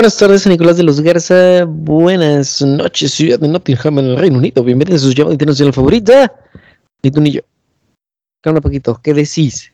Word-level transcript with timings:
Buenas 0.00 0.16
tardes, 0.16 0.46
Nicolás 0.46 0.78
de 0.78 0.82
los 0.82 0.98
Garza. 1.02 1.66
Buenas 1.66 2.62
noches, 2.62 3.12
ciudad 3.12 3.38
de 3.38 3.46
Nottingham, 3.46 3.98
en 3.98 4.06
el 4.06 4.16
Reino 4.16 4.38
Unido. 4.38 4.64
Bienvenidos 4.64 5.02
a 5.02 5.04
su 5.04 5.12
llamada 5.12 5.34
internacional 5.34 5.74
favorita. 5.74 6.32
Ni 7.02 7.10
tú 7.10 7.20
ni 7.20 7.32
yo. 7.32 7.42
¿Qué 8.42 8.48
onda, 8.48 8.62
Paquito? 8.62 8.98
¿Qué 9.02 9.12
decís? 9.12 9.70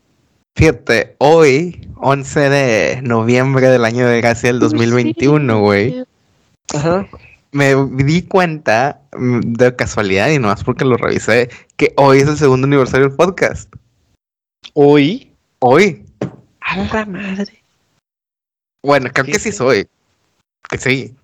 Fíjate, 0.57 1.15
hoy, 1.19 1.89
11 1.99 2.41
de 2.41 3.03
noviembre 3.03 3.69
del 3.69 3.85
año 3.85 4.09
de 4.09 4.21
gracia 4.21 4.49
del 4.49 4.59
2021, 4.59 5.61
güey. 5.61 6.05
Ajá. 6.75 7.07
Me 7.53 7.77
di 8.03 8.23
cuenta 8.23 9.03
mm, 9.17 9.53
de 9.53 9.77
casualidad 9.77 10.29
y 10.31 10.41
nomás 10.41 10.65
porque 10.65 10.85
lo 10.85 10.97
revisé 10.97 11.51
que 11.77 11.95
hoy 11.97 12.19
es 12.19 12.27
el 12.27 12.37
segundo 12.37 12.67
aniversario 12.67 13.07
del 13.07 13.17
podcast. 13.17 13.73
¿Hoy? 14.75 15.31
Hoy. 15.61 16.05
A 16.63 16.79
la 16.79 17.07
madre. 17.07 17.63
Bueno, 18.83 19.09
creo 19.13 19.25
¿Qué 19.25 19.33
que 19.33 19.39
sí 19.39 19.53
sé? 19.53 19.59
soy. 19.59 19.89
Sí. 20.79 21.15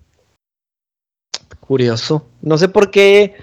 Curioso. 1.59 2.25
No 2.41 2.57
sé 2.57 2.67
por 2.69 2.91
qué 2.91 3.35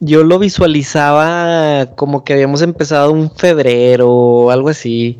yo 0.00 0.24
lo 0.24 0.38
visualizaba 0.38 1.86
como 1.96 2.24
que 2.24 2.32
habíamos 2.32 2.62
empezado 2.62 3.12
un 3.12 3.30
febrero 3.34 4.08
o 4.08 4.50
algo 4.50 4.68
así. 4.68 5.18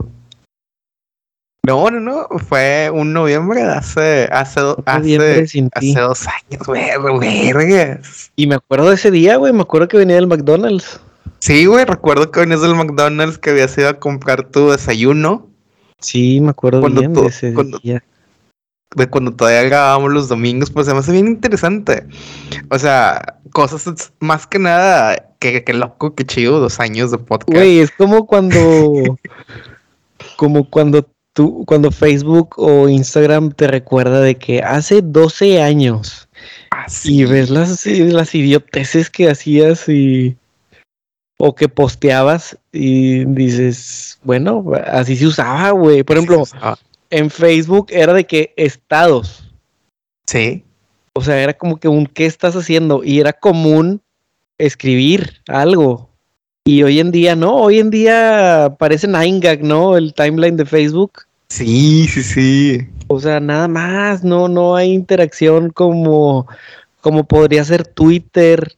No, 1.67 1.91
no, 1.91 2.01
no. 2.01 2.27
Fue 2.49 2.91
un 2.93 3.13
noviembre 3.13 3.63
de 3.63 3.71
hace, 3.73 4.29
hace, 4.33 4.61
noviembre 4.61 5.43
hace, 5.43 6.01
dos 6.01 6.27
años, 6.27 6.67
güey. 6.67 7.53
vergas. 7.53 8.33
Y 8.37 8.47
me 8.47 8.55
acuerdo 8.55 8.89
de 8.89 8.95
ese 8.95 9.11
día, 9.11 9.37
güey. 9.37 9.53
Me 9.53 9.63
acuerdo 9.63 9.89
que 9.89 9.99
venía 9.99 10.17
del 10.17 10.27
McDonald's. 10.27 11.01
Sí, 11.41 11.67
güey, 11.67 11.85
recuerdo 11.85 12.31
que 12.31 12.41
venías 12.41 12.63
del 12.63 12.75
McDonald's 12.75 13.39
que 13.39 13.51
habías 13.51 13.77
ido 13.77 13.89
a 13.89 13.99
comprar 13.99 14.49
tu 14.49 14.71
desayuno. 14.71 15.47
Sí, 16.01 16.41
me 16.41 16.51
acuerdo 16.51 16.81
Cuando 16.81 17.01
bien 17.01 17.13
tú- 17.13 17.23
de 17.23 17.29
ese 17.29 17.53
cuando- 17.53 17.79
día. 17.79 18.03
De 18.97 19.09
cuando 19.09 19.33
todavía 19.33 19.63
grabábamos 19.63 20.13
los 20.13 20.29
domingos, 20.29 20.71
pues 20.71 20.87
se 20.87 20.93
me 20.93 21.01
hace 21.01 21.13
bien 21.13 21.29
interesante. 21.29 22.07
O 22.71 22.79
sea, 22.79 23.39
cosas 23.53 24.13
más 24.19 24.47
que 24.47 24.59
nada, 24.59 25.31
que, 25.39 25.63
que 25.63 25.73
loco, 25.73 26.15
que 26.15 26.25
chido, 26.25 26.59
dos 26.59 26.81
años 26.81 27.11
de 27.11 27.19
podcast. 27.19 27.57
Güey, 27.57 27.81
es 27.81 27.91
como 27.91 28.27
cuando. 28.27 28.59
como 30.37 30.69
cuando 30.69 31.09
tú. 31.33 31.65
Cuando 31.67 31.91
Facebook 31.93 32.55
o 32.57 32.89
Instagram 32.89 33.53
te 33.53 33.69
recuerda 33.69 34.21
de 34.21 34.37
que 34.37 34.61
hace 34.61 35.03
12 35.03 35.63
años. 35.63 36.29
Así. 36.71 37.21
Y 37.21 37.25
ves 37.25 37.51
las, 37.51 37.87
las 37.87 38.35
idioteces 38.35 39.09
que 39.09 39.31
hacías 39.31 39.89
y. 39.89 40.37
O 41.43 41.55
que 41.55 41.71
posteabas 41.71 42.59
y 42.71 43.25
dices, 43.25 44.19
bueno, 44.23 44.63
así 44.87 45.17
se 45.17 45.27
usaba, 45.27 45.71
güey. 45.71 46.03
Por 46.03 46.17
ejemplo, 46.17 46.45
en 47.11 47.31
Facebook 47.31 47.89
era 47.91 48.13
de 48.15 48.25
que 48.25 48.55
estados. 48.57 49.53
Sí. 50.27 50.65
O 51.13 51.23
sea, 51.23 51.43
era 51.43 51.53
como 51.55 51.79
que 51.79 51.89
un 51.89 52.07
¿qué 52.07 52.27
estás 52.27 52.55
haciendo? 52.55 53.03
Y 53.05 53.21
era 53.21 53.33
común 53.33 54.01
escribir 54.59 55.43
algo. 55.49 56.09
Y 56.65 56.83
hoy 56.83 57.01
en 57.01 57.11
día 57.11 57.35
no, 57.35 57.57
hoy 57.57 57.79
en 57.79 57.91
día 57.91 58.77
parece 58.79 59.09
9gag, 59.09 59.61
¿no? 59.61 59.97
El 59.97 60.15
timeline 60.15 60.57
de 60.57 60.67
Facebook. 60.67 61.23
Sí, 61.49 62.07
sí, 62.07 62.23
sí. 62.23 62.89
O 63.09 63.19
sea, 63.19 63.41
nada 63.41 63.67
más, 63.67 64.23
no, 64.23 64.47
no 64.47 64.77
hay 64.77 64.93
interacción 64.93 65.71
como, 65.71 66.47
como 67.01 67.25
podría 67.25 67.65
ser 67.65 67.87
Twitter, 67.87 68.77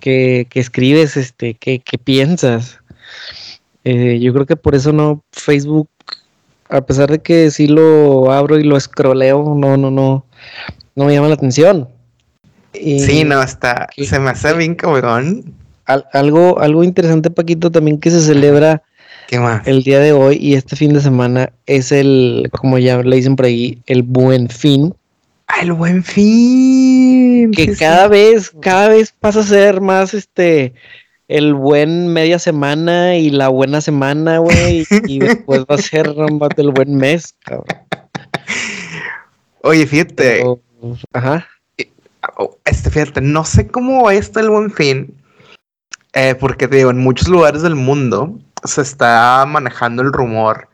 que, 0.00 0.46
que 0.48 0.60
escribes, 0.60 1.16
este, 1.16 1.54
que, 1.54 1.80
que 1.80 1.98
piensas. 1.98 2.78
Eh, 3.84 4.18
yo 4.20 4.32
creo 4.32 4.46
que 4.46 4.56
por 4.56 4.74
eso 4.74 4.92
no, 4.92 5.22
Facebook, 5.32 5.88
a 6.70 6.80
pesar 6.82 7.10
de 7.10 7.18
que 7.20 7.50
sí 7.50 7.66
lo 7.66 8.30
abro 8.32 8.58
y 8.58 8.64
lo 8.64 8.76
escroleo, 8.76 9.54
no, 9.56 9.76
no, 9.76 9.90
no, 9.90 10.24
no 10.94 11.04
me 11.04 11.12
llama 11.14 11.28
la 11.28 11.34
atención. 11.34 11.88
Y 12.72 13.00
Sí, 13.00 13.24
no, 13.24 13.42
está. 13.42 13.88
¿qué- 13.94 14.04
Se 14.06 14.18
me 14.20 14.30
hace 14.30 14.52
bien 14.54 14.74
cabrón. 14.74 15.54
al- 15.86 16.06
algo, 16.12 16.60
algo 16.60 16.84
interesante, 16.84 17.30
Paquito, 17.30 17.70
también 17.70 17.98
que 17.98 18.10
se 18.10 18.20
celebra 18.20 18.82
¿Qué 19.28 19.38
más? 19.40 19.66
el 19.66 19.82
día 19.82 19.98
de 20.00 20.12
hoy 20.12 20.36
y 20.40 20.54
este 20.54 20.76
fin 20.76 20.92
de 20.92 21.00
semana 21.00 21.50
es 21.66 21.90
el, 21.92 22.48
como 22.52 22.78
ya 22.78 23.02
le 23.02 23.16
dicen 23.16 23.34
por 23.36 23.46
ahí, 23.46 23.82
el 23.86 24.02
buen 24.04 24.48
fin. 24.48 24.94
¡Ah, 25.48 25.62
el 25.62 25.72
buen 25.72 26.04
fin! 26.04 27.50
que 27.50 27.74
cada 27.76 28.06
vez, 28.08 28.52
cada 28.60 28.88
vez 28.88 29.12
pasa 29.18 29.40
a 29.40 29.44
ser 29.44 29.80
más 29.80 30.14
este 30.14 30.74
el 31.30 31.54
buen 31.54 32.08
media 32.12 32.40
semana 32.40 33.16
y 33.16 33.30
la 33.30 33.48
buena 33.48 33.80
semana, 33.80 34.38
güey, 34.38 34.84
y 35.06 35.20
después 35.20 35.60
va 35.60 35.76
a 35.76 35.78
ser 35.78 36.12
rámbate, 36.16 36.60
el 36.60 36.72
buen 36.72 36.96
mes, 36.96 37.36
cabrón. 37.44 37.66
Oye, 39.62 39.86
fíjate. 39.86 40.14
Pero, 40.16 40.60
ajá. 41.12 41.46
Oh, 42.36 42.58
Este, 42.64 42.90
fíjate, 42.90 43.20
no 43.20 43.44
sé 43.44 43.68
cómo 43.68 44.02
va 44.02 44.14
esto 44.14 44.40
el 44.40 44.50
buen 44.50 44.72
fin, 44.72 45.14
eh, 46.14 46.34
porque 46.34 46.66
te 46.66 46.78
digo, 46.78 46.90
en 46.90 46.98
muchos 46.98 47.28
lugares 47.28 47.62
del 47.62 47.76
mundo 47.76 48.36
se 48.64 48.82
está 48.82 49.46
manejando 49.46 50.02
el 50.02 50.12
rumor 50.12 50.68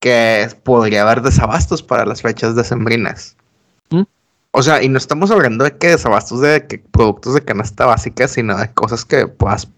que 0.00 0.48
podría 0.64 1.02
haber 1.02 1.22
desabastos 1.22 1.84
para 1.84 2.04
las 2.04 2.20
fechas 2.20 2.56
decembrinas. 2.56 3.36
¿Mm? 3.90 4.02
O 4.50 4.62
sea, 4.62 4.82
y 4.82 4.88
no 4.88 4.98
estamos 4.98 5.30
hablando 5.30 5.62
de 5.62 5.78
que 5.78 5.90
desabastos 5.90 6.40
de 6.40 6.66
que 6.66 6.78
productos 6.78 7.34
de 7.34 7.44
canasta 7.44 7.86
básica, 7.86 8.26
sino 8.26 8.58
de 8.58 8.72
cosas 8.72 9.04
que 9.04 9.28
puedas 9.28 9.68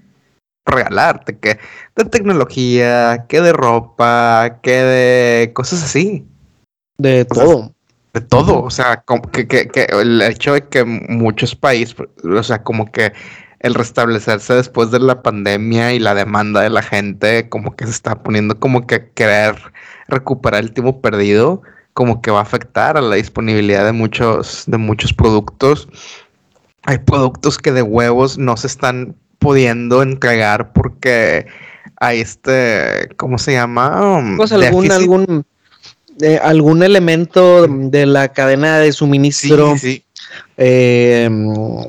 regalarte, 0.67 1.39
que 1.39 1.59
de 1.95 2.05
tecnología, 2.05 3.25
que 3.29 3.41
de 3.41 3.53
ropa, 3.53 4.59
que 4.63 4.73
de 4.83 5.53
cosas 5.53 5.83
así. 5.83 6.27
De 6.99 7.27
O 7.31 7.35
sea, 7.35 7.45
todo. 7.45 7.73
De 8.13 8.21
todo, 8.23 8.63
o 8.63 8.71
sea, 8.71 9.03
como 9.03 9.23
que, 9.23 9.47
que- 9.47 9.69
que 9.69 9.85
el 9.91 10.21
hecho 10.23 10.55
de 10.55 10.63
que 10.63 10.85
muchos 10.85 11.55
países, 11.55 11.95
o 12.25 12.43
sea, 12.43 12.63
como 12.63 12.91
que 12.91 13.13
el 13.61 13.75
restablecerse 13.75 14.55
después 14.55 14.91
de 14.91 15.01
la 15.01 15.23
pandemia 15.23 15.93
y 15.93 15.99
la 15.99 16.15
demanda 16.15 16.61
de 16.63 16.71
la 16.71 16.83
gente, 16.83 17.49
como 17.49 17.77
que 17.77 17.85
se 17.85 17.91
está 17.91 18.23
poniendo 18.23 18.59
como 18.59 18.87
que 18.87 19.11
querer 19.11 19.57
recuperar 20.09 20.61
el 20.63 20.73
tiempo 20.73 21.01
perdido, 21.01 21.63
como 21.93 22.23
que 22.23 22.31
va 22.31 22.39
a 22.41 22.43
afectar 22.43 22.97
a 22.97 23.03
la 23.03 23.17
disponibilidad 23.17 23.85
de 23.85 23.93
muchos, 23.93 24.65
de 24.67 24.79
muchos 24.79 25.13
productos. 25.13 25.89
Hay 26.85 26.99
productos 26.99 27.59
que 27.59 27.73
de 27.73 27.83
huevos 27.83 28.39
no 28.39 28.57
se 28.57 28.67
están 28.67 29.17
pudiendo 29.39 30.03
entregar 30.03 30.73
porque 30.73 31.47
hay 31.99 32.21
este, 32.21 33.09
¿cómo 33.17 33.39
se 33.39 33.53
llama? 33.53 34.19
Um, 34.19 34.37
Pues 34.37 34.53
algún, 34.53 34.91
algún, 34.93 35.45
eh, 36.21 36.39
algún 36.43 36.83
elemento 36.83 37.67
de 37.69 38.07
la 38.07 38.29
cadena 38.33 38.79
de 38.79 38.93
suministro, 38.93 39.73
sí, 39.79 39.79
sí. 39.79 40.05
eh, 40.57 41.29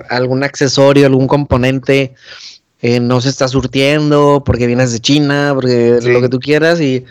algún 0.10 0.44
accesorio, 0.44 1.06
algún 1.06 1.28
componente 1.28 2.14
eh, 2.82 3.00
no 3.00 3.22
se 3.22 3.30
está 3.30 3.48
surtiendo 3.48 4.44
porque 4.46 4.68
vienes 4.68 4.92
de 4.92 5.00
China, 5.00 5.52
porque 5.56 6.00
Sí. 6.02 6.10
lo 6.12 6.22
que 6.22 6.30
tú 6.30 6.40
quieras 6.40 6.80
y, 6.80 7.06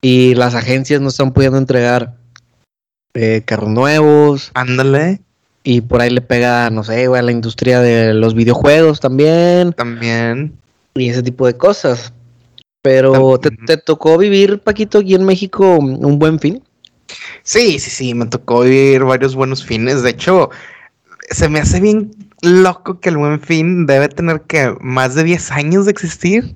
y 0.00 0.34
las 0.34 0.54
agencias 0.54 1.00
no 1.00 1.08
están 1.08 1.32
pudiendo 1.32 1.58
entregar 1.58 2.14
eh, 3.14 3.42
carros 3.44 3.70
nuevos 3.70 4.50
Ándale. 4.54 5.20
Y 5.66 5.80
por 5.80 6.00
ahí 6.00 6.10
le 6.10 6.20
pega, 6.20 6.70
no 6.70 6.84
sé, 6.84 7.08
güey, 7.08 7.18
a 7.18 7.24
la 7.24 7.32
industria 7.32 7.80
de 7.80 8.14
los 8.14 8.34
videojuegos 8.34 9.00
también 9.00 9.72
También. 9.72 10.56
y 10.94 11.08
ese 11.08 11.24
tipo 11.24 11.44
de 11.44 11.56
cosas. 11.56 12.12
Pero 12.82 13.36
te, 13.40 13.76
tocó 13.76 14.16
vivir, 14.16 14.60
Paquito, 14.60 14.98
aquí 14.98 15.16
en 15.16 15.24
México 15.24 15.76
un 15.76 16.20
buen 16.20 16.38
fin. 16.38 16.62
Sí, 17.42 17.80
sí, 17.80 17.90
sí, 17.90 18.14
me 18.14 18.26
tocó 18.26 18.60
vivir 18.60 19.02
varios 19.02 19.34
buenos 19.34 19.64
fines. 19.64 20.04
De 20.04 20.10
hecho, 20.10 20.50
se 21.30 21.48
me 21.48 21.58
hace 21.58 21.80
bien 21.80 22.12
loco 22.42 23.00
que 23.00 23.08
el 23.08 23.16
buen 23.16 23.40
fin 23.40 23.86
debe 23.86 24.08
tener 24.08 24.42
que 24.42 24.72
más 24.80 25.16
de 25.16 25.24
10 25.24 25.50
años 25.50 25.86
de 25.86 25.90
existir. 25.90 26.54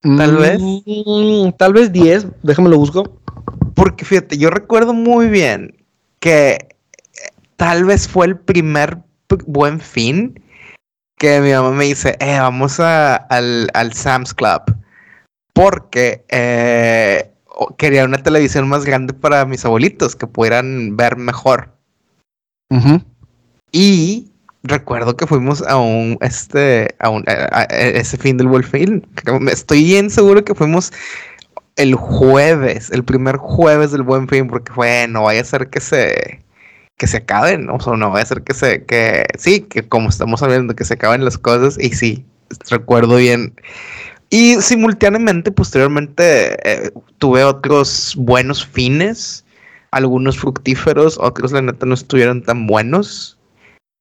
Tal 0.00 0.36
vez. 0.38 0.58
Mm, 0.58 1.50
Tal 1.58 1.74
vez 1.74 1.92
10, 1.92 2.28
déjame 2.42 2.70
lo 2.70 2.78
busco. 2.78 3.20
Porque 3.74 4.06
fíjate, 4.06 4.38
yo 4.38 4.48
recuerdo 4.48 4.94
muy 4.94 5.28
bien 5.28 5.76
que 6.18 6.72
tal 7.62 7.84
vez 7.84 8.08
fue 8.08 8.26
el 8.26 8.36
primer 8.36 8.98
buen 9.46 9.78
fin 9.78 10.42
que 11.16 11.40
mi 11.40 11.52
mamá 11.52 11.70
me 11.70 11.84
dice, 11.84 12.16
eh, 12.18 12.40
vamos 12.40 12.80
a- 12.80 13.14
al, 13.14 13.70
al 13.72 13.92
Sam's 13.92 14.34
Club. 14.34 14.62
Porque 15.54 16.24
eh, 16.28 17.30
quería 17.78 18.04
una 18.04 18.18
televisión 18.20 18.68
más 18.68 18.84
grande 18.84 19.12
para 19.12 19.44
mis 19.44 19.64
abuelitos 19.64 20.16
que 20.16 20.26
pudieran 20.26 20.96
ver 20.96 21.16
mejor. 21.16 21.70
Y 23.70 24.32
recuerdo 24.64 25.16
que 25.16 25.28
fuimos 25.28 25.62
a 25.62 25.76
un, 25.76 26.18
este, 26.20 26.96
a 26.98 27.10
un, 27.10 27.22
a- 27.28 27.60
a- 27.60 27.60
a 27.70 27.76
ese 27.76 28.16
fin 28.16 28.38
del 28.38 28.48
Buen 28.48 28.64
Fin. 28.64 29.06
Estoy 29.48 29.84
bien 29.84 30.10
seguro 30.10 30.44
que 30.44 30.56
fuimos 30.56 30.92
el 31.76 31.94
jueves, 31.94 32.90
el 32.90 33.04
primer 33.04 33.36
jueves 33.36 33.92
del 33.92 34.02
Buen 34.02 34.26
Fin, 34.26 34.48
porque 34.48 34.72
fue, 34.72 35.06
no 35.08 35.22
vaya 35.22 35.42
a 35.42 35.44
ser 35.44 35.70
que 35.70 35.78
se, 35.80 36.42
que 36.96 37.06
se 37.06 37.18
acaben, 37.18 37.68
o 37.70 37.80
sea, 37.80 37.94
no 37.94 38.10
vaya 38.10 38.22
a 38.22 38.26
ser 38.26 38.42
que 38.42 38.54
se, 38.54 38.84
que, 38.84 39.26
sí, 39.38 39.62
que 39.62 39.88
como 39.88 40.08
estamos 40.08 40.42
hablando, 40.42 40.76
que 40.76 40.84
se 40.84 40.94
acaben 40.94 41.24
las 41.24 41.38
cosas, 41.38 41.76
y 41.80 41.90
sí, 41.90 42.24
recuerdo 42.70 43.16
bien. 43.16 43.54
Y 44.30 44.60
simultáneamente, 44.62 45.52
posteriormente, 45.52 46.56
eh, 46.64 46.90
tuve 47.18 47.44
otros 47.44 48.14
buenos 48.16 48.64
fines. 48.64 49.44
algunos 49.90 50.38
fructíferos, 50.38 51.18
otros 51.20 51.52
la 51.52 51.60
neta 51.60 51.84
no 51.84 51.92
estuvieron 51.92 52.42
tan 52.42 52.66
buenos. 52.66 53.38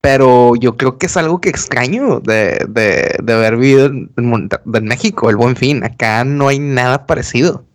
Pero 0.02 0.56
yo 0.56 0.78
creo 0.78 0.98
que 0.98 1.08
es 1.08 1.18
algo 1.18 1.42
que 1.42 1.50
extraño 1.50 2.22
de, 2.22 2.66
de, 2.70 3.14
de 3.22 3.34
haber 3.34 3.58
vivido 3.58 3.88
en, 3.88 4.10
en, 4.16 4.86
México, 4.86 5.30
el 5.30 5.36
buen 5.36 5.58
fin. 5.58 5.84
Acá 5.84 6.24
no 6.24 6.48
hay 6.48 6.60
nada 6.60 7.06
parecido. 7.06 7.66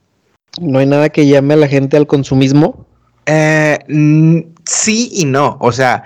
¿No 0.58 0.78
hay 0.78 0.86
nada 0.86 1.10
que 1.10 1.26
llame 1.26 1.54
a 1.54 1.58
la 1.58 1.68
gente 1.68 1.98
al 1.98 2.06
consumismo? 2.06 2.86
Eh, 3.26 3.78
sí 4.66 5.08
y 5.12 5.24
no. 5.24 5.56
O 5.60 5.72
sea, 5.72 6.04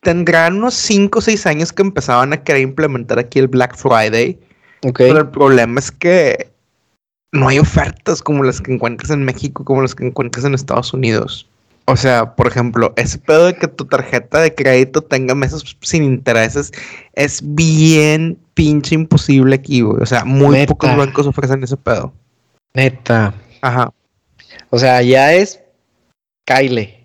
tendrán 0.00 0.56
unos 0.56 0.74
5 0.74 1.18
o 1.18 1.22
6 1.22 1.46
años 1.46 1.72
que 1.72 1.82
empezaban 1.82 2.32
a 2.32 2.42
querer 2.42 2.62
implementar 2.62 3.18
aquí 3.18 3.38
el 3.38 3.48
Black 3.48 3.76
Friday. 3.76 4.38
Pero 4.94 5.18
el 5.18 5.28
problema 5.28 5.78
es 5.78 5.90
que 5.90 6.50
no 7.32 7.48
hay 7.48 7.58
ofertas 7.58 8.22
como 8.22 8.42
las 8.42 8.60
que 8.60 8.72
encuentras 8.72 9.10
en 9.10 9.24
México, 9.24 9.64
como 9.64 9.82
las 9.82 9.94
que 9.94 10.06
encuentras 10.06 10.44
en 10.44 10.54
Estados 10.54 10.92
Unidos. 10.94 11.46
O 11.86 11.96
sea, 11.96 12.36
por 12.36 12.46
ejemplo, 12.46 12.92
ese 12.96 13.18
pedo 13.18 13.46
de 13.46 13.56
que 13.56 13.66
tu 13.66 13.84
tarjeta 13.84 14.40
de 14.40 14.54
crédito 14.54 15.02
tenga 15.02 15.34
meses 15.34 15.76
sin 15.80 16.04
intereses 16.04 16.70
es 17.14 17.42
bien 17.42 18.38
pinche 18.54 18.94
imposible 18.94 19.56
aquí, 19.56 19.80
güey. 19.80 20.00
O 20.00 20.06
sea, 20.06 20.24
muy 20.24 20.66
pocos 20.66 20.96
bancos 20.96 21.26
ofrecen 21.26 21.64
ese 21.64 21.76
pedo. 21.76 22.12
Neta. 22.74 23.34
Ajá. 23.60 23.92
O 24.70 24.78
sea, 24.78 25.02
ya 25.02 25.32
es 25.34 25.60
Kyle. 26.44 26.99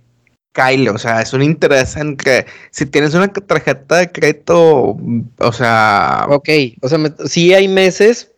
Kyle, 0.56 0.88
o 0.90 0.98
sea, 0.98 1.22
es 1.22 1.34
un 1.34 1.44
interés 1.44 1.98
en 1.98 2.16
que 2.16 2.46
si 2.72 2.86
tienes 2.86 3.14
una 3.14 3.28
tarjeta 3.28 3.98
de 3.98 4.12
crédito, 4.12 4.98
o 5.38 5.52
sea. 5.52 6.26
Ok, 6.30 6.50
o 6.82 6.88
sea, 6.88 6.98
sí 7.26 7.54
hay 7.54 7.68
meses, 7.68 8.32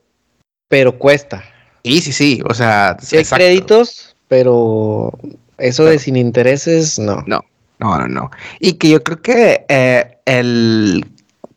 pero 0.67 0.97
cuesta. 0.97 1.43
Sí, 1.83 2.01
sí, 2.01 2.11
sí, 2.11 2.41
o 2.49 2.55
sea. 2.55 2.97
Sí 2.99 3.17
hay 3.17 3.23
créditos, 3.23 4.15
pero 4.27 5.13
eso 5.59 5.85
de 5.85 5.99
sin 5.99 6.15
intereses, 6.15 6.97
no. 6.97 7.23
No, 7.27 7.45
no, 7.79 7.99
no, 7.99 8.07
no. 8.07 8.31
Y 8.59 8.73
que 8.73 8.89
yo 8.89 9.03
creo 9.03 9.21
que 9.21 9.65
eh, 9.69 10.17
el. 10.25 11.05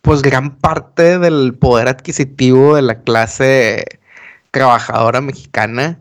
Pues 0.02 0.22
gran 0.22 0.56
parte 0.56 1.18
del 1.18 1.54
poder 1.54 1.88
adquisitivo 1.88 2.76
de 2.76 2.82
la 2.82 3.00
clase 3.00 3.84
trabajadora 4.50 5.20
mexicana 5.20 5.98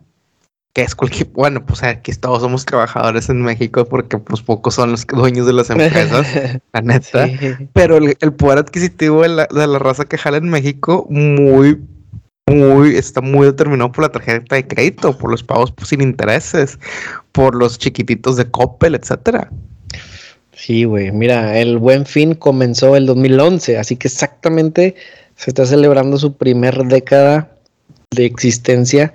que 0.72 0.82
es 0.82 0.94
cualquier, 0.94 1.28
bueno, 1.32 1.64
pues 1.64 1.82
aquí 1.82 2.12
todos 2.12 2.42
somos 2.42 2.64
trabajadores 2.64 3.28
en 3.28 3.42
México 3.42 3.84
porque 3.84 4.18
pues 4.18 4.42
pocos 4.42 4.74
son 4.74 4.92
los 4.92 5.06
dueños 5.06 5.46
de 5.46 5.52
las 5.52 5.70
empresas, 5.70 6.26
la 6.72 6.80
neta, 6.80 7.28
pero 7.72 7.96
el, 7.96 8.32
poder 8.34 8.58
adquisitivo 8.58 9.22
de 9.22 9.28
la, 9.28 9.46
de 9.46 9.66
la, 9.66 9.78
raza 9.78 10.04
que 10.04 10.18
jala 10.18 10.38
en 10.38 10.48
México 10.48 11.06
muy, 11.10 11.80
muy, 12.46 12.96
está 12.96 13.20
muy 13.20 13.46
determinado 13.46 13.92
por 13.92 14.02
la 14.02 14.12
tarjeta 14.12 14.56
de 14.56 14.66
crédito, 14.66 15.16
por 15.16 15.30
los 15.30 15.42
pagos 15.42 15.72
sin 15.84 16.00
intereses, 16.00 16.78
por 17.32 17.54
los 17.54 17.78
chiquititos 17.78 18.36
de 18.36 18.50
Coppel, 18.50 18.94
etcétera. 18.94 19.50
Sí, 20.52 20.84
güey, 20.84 21.10
mira, 21.10 21.58
el 21.58 21.78
Buen 21.78 22.04
Fin 22.04 22.34
comenzó 22.34 22.94
el 22.94 23.06
2011, 23.06 23.78
así 23.78 23.96
que 23.96 24.08
exactamente 24.08 24.94
se 25.34 25.50
está 25.50 25.64
celebrando 25.64 26.18
su 26.18 26.36
primer 26.36 26.84
década 26.84 27.50
de 28.10 28.26
existencia 28.26 29.10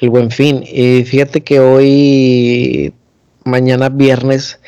el 0.00 0.10
buen 0.10 0.30
fin. 0.30 0.64
Y 0.66 1.04
fíjate 1.04 1.42
que 1.42 1.60
hoy, 1.60 2.92
mañana 3.44 3.88
viernes, 3.88 4.60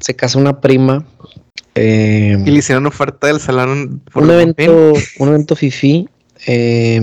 se 0.00 0.14
casa 0.14 0.38
una 0.38 0.60
prima. 0.60 1.06
Eh, 1.74 2.36
y 2.44 2.50
le 2.50 2.58
hicieron 2.58 2.86
oferta 2.86 3.28
del 3.28 3.40
salón 3.40 4.00
por 4.12 4.24
un 4.24 4.30
evento, 4.30 4.92
un 5.18 5.28
evento 5.28 5.56
fifi. 5.56 6.08
Eh, 6.46 7.00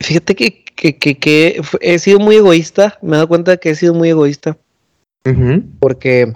fíjate 0.00 0.34
que, 0.34 0.64
que, 0.74 1.62
he 1.80 1.98
sido 1.98 2.18
muy 2.18 2.36
egoísta. 2.36 2.98
Me 3.02 3.10
he 3.10 3.14
dado 3.14 3.28
cuenta 3.28 3.56
que 3.56 3.70
he 3.70 3.74
sido 3.74 3.94
muy 3.94 4.08
egoísta. 4.08 4.56
Porque 5.78 6.32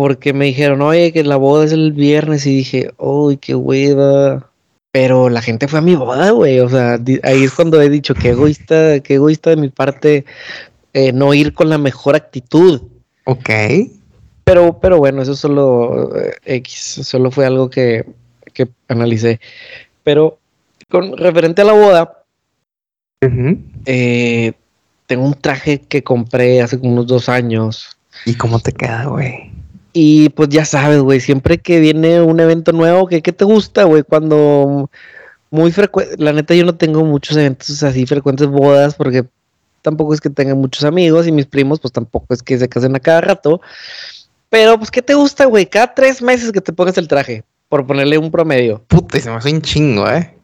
porque 0.00 0.32
me 0.32 0.46
dijeron, 0.46 0.80
oye, 0.80 1.12
que 1.12 1.22
la 1.24 1.36
boda 1.36 1.66
es 1.66 1.72
el 1.72 1.92
viernes 1.92 2.46
y 2.46 2.56
dije, 2.56 2.90
uy, 2.96 3.36
qué 3.36 3.54
hueva. 3.54 4.49
Pero 4.92 5.28
la 5.28 5.40
gente 5.40 5.68
fue 5.68 5.78
a 5.78 5.82
mi 5.82 5.94
boda, 5.94 6.30
güey. 6.30 6.60
O 6.60 6.68
sea, 6.68 6.98
ahí 7.22 7.44
es 7.44 7.52
cuando 7.52 7.80
he 7.80 7.88
dicho 7.88 8.14
que 8.14 8.30
egoísta, 8.30 9.00
qué 9.00 9.14
egoísta 9.14 9.50
de 9.50 9.56
mi 9.56 9.68
parte 9.68 10.24
eh, 10.92 11.12
no 11.12 11.32
ir 11.32 11.54
con 11.54 11.68
la 11.68 11.78
mejor 11.78 12.16
actitud. 12.16 12.82
Ok. 13.24 13.50
Pero, 14.44 14.80
pero 14.80 14.98
bueno, 14.98 15.22
eso 15.22 15.36
solo 15.36 16.16
eh, 16.16 16.32
X, 16.44 17.00
solo 17.04 17.30
fue 17.30 17.46
algo 17.46 17.70
que, 17.70 18.04
que 18.52 18.68
analicé. 18.88 19.40
Pero 20.02 20.38
con 20.88 21.16
referente 21.16 21.62
a 21.62 21.66
la 21.66 21.72
boda, 21.72 22.24
eh, 23.86 24.52
tengo 25.06 25.24
un 25.24 25.34
traje 25.34 25.80
que 25.80 26.02
compré 26.02 26.62
hace 26.62 26.80
como 26.80 26.92
unos 26.92 27.06
dos 27.06 27.28
años. 27.28 27.96
¿Y 28.26 28.34
cómo 28.34 28.58
te 28.58 28.72
queda, 28.72 29.04
güey? 29.04 29.52
Y 29.92 30.28
pues 30.30 30.48
ya 30.50 30.64
sabes, 30.64 31.00
güey, 31.00 31.20
siempre 31.20 31.58
que 31.58 31.80
viene 31.80 32.20
un 32.20 32.38
evento 32.40 32.72
nuevo, 32.72 33.08
¿qué, 33.08 33.22
qué 33.22 33.32
te 33.32 33.44
gusta, 33.44 33.84
güey? 33.84 34.02
Cuando 34.02 34.90
muy 35.50 35.72
frecuente, 35.72 36.14
la 36.18 36.32
neta 36.32 36.54
yo 36.54 36.64
no 36.64 36.76
tengo 36.76 37.04
muchos 37.04 37.36
eventos 37.36 37.82
así 37.82 38.06
frecuentes, 38.06 38.46
bodas, 38.46 38.94
porque 38.94 39.24
tampoco 39.82 40.14
es 40.14 40.20
que 40.20 40.30
tenga 40.30 40.54
muchos 40.54 40.84
amigos 40.84 41.26
y 41.26 41.32
mis 41.32 41.46
primos 41.46 41.80
pues 41.80 41.92
tampoco 41.92 42.32
es 42.32 42.42
que 42.42 42.58
se 42.58 42.68
casen 42.68 42.94
a 42.94 43.00
cada 43.00 43.20
rato. 43.20 43.60
Pero 44.48 44.78
pues, 44.78 44.90
¿qué 44.90 45.02
te 45.02 45.14
gusta, 45.14 45.44
güey? 45.46 45.66
Cada 45.66 45.94
tres 45.94 46.20
meses 46.20 46.52
que 46.52 46.60
te 46.60 46.72
pongas 46.72 46.98
el 46.98 47.08
traje, 47.08 47.44
por 47.68 47.86
ponerle 47.86 48.18
un 48.18 48.30
promedio. 48.30 48.82
Puta, 48.88 49.18
se 49.20 49.30
me 49.30 49.36
hace 49.36 49.52
un 49.52 49.62
chingo, 49.62 50.08
¿eh? 50.10 50.34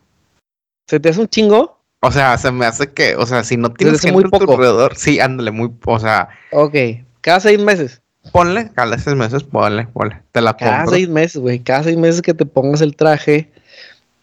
¿Se 0.88 1.00
te 1.00 1.08
hace 1.08 1.20
un 1.20 1.28
chingo? 1.28 1.80
O 2.00 2.12
sea, 2.12 2.38
se 2.38 2.52
me 2.52 2.66
hace 2.66 2.92
que, 2.92 3.16
o 3.16 3.26
sea, 3.26 3.42
si 3.42 3.56
no 3.56 3.72
tienes 3.72 4.00
gente 4.00 4.12
muy 4.12 4.30
poco. 4.30 4.52
alrededor, 4.52 4.96
sí, 4.96 5.18
ándale, 5.18 5.50
muy, 5.50 5.72
o 5.84 5.98
sea. 5.98 6.28
Ok, 6.52 6.74
cada 7.20 7.40
seis 7.40 7.58
meses. 7.58 8.00
Ponle, 8.32 8.70
cada 8.74 8.98
seis 8.98 9.16
meses, 9.16 9.42
ponle, 9.42 9.86
ponle. 9.86 10.20
Te 10.32 10.40
la 10.40 10.56
Cada 10.56 10.86
seis 10.86 11.08
meses, 11.08 11.40
güey. 11.40 11.58
Cada 11.60 11.84
seis 11.84 11.96
meses 11.96 12.22
que 12.22 12.34
te 12.34 12.46
pongas 12.46 12.80
el 12.80 12.96
traje. 12.96 13.50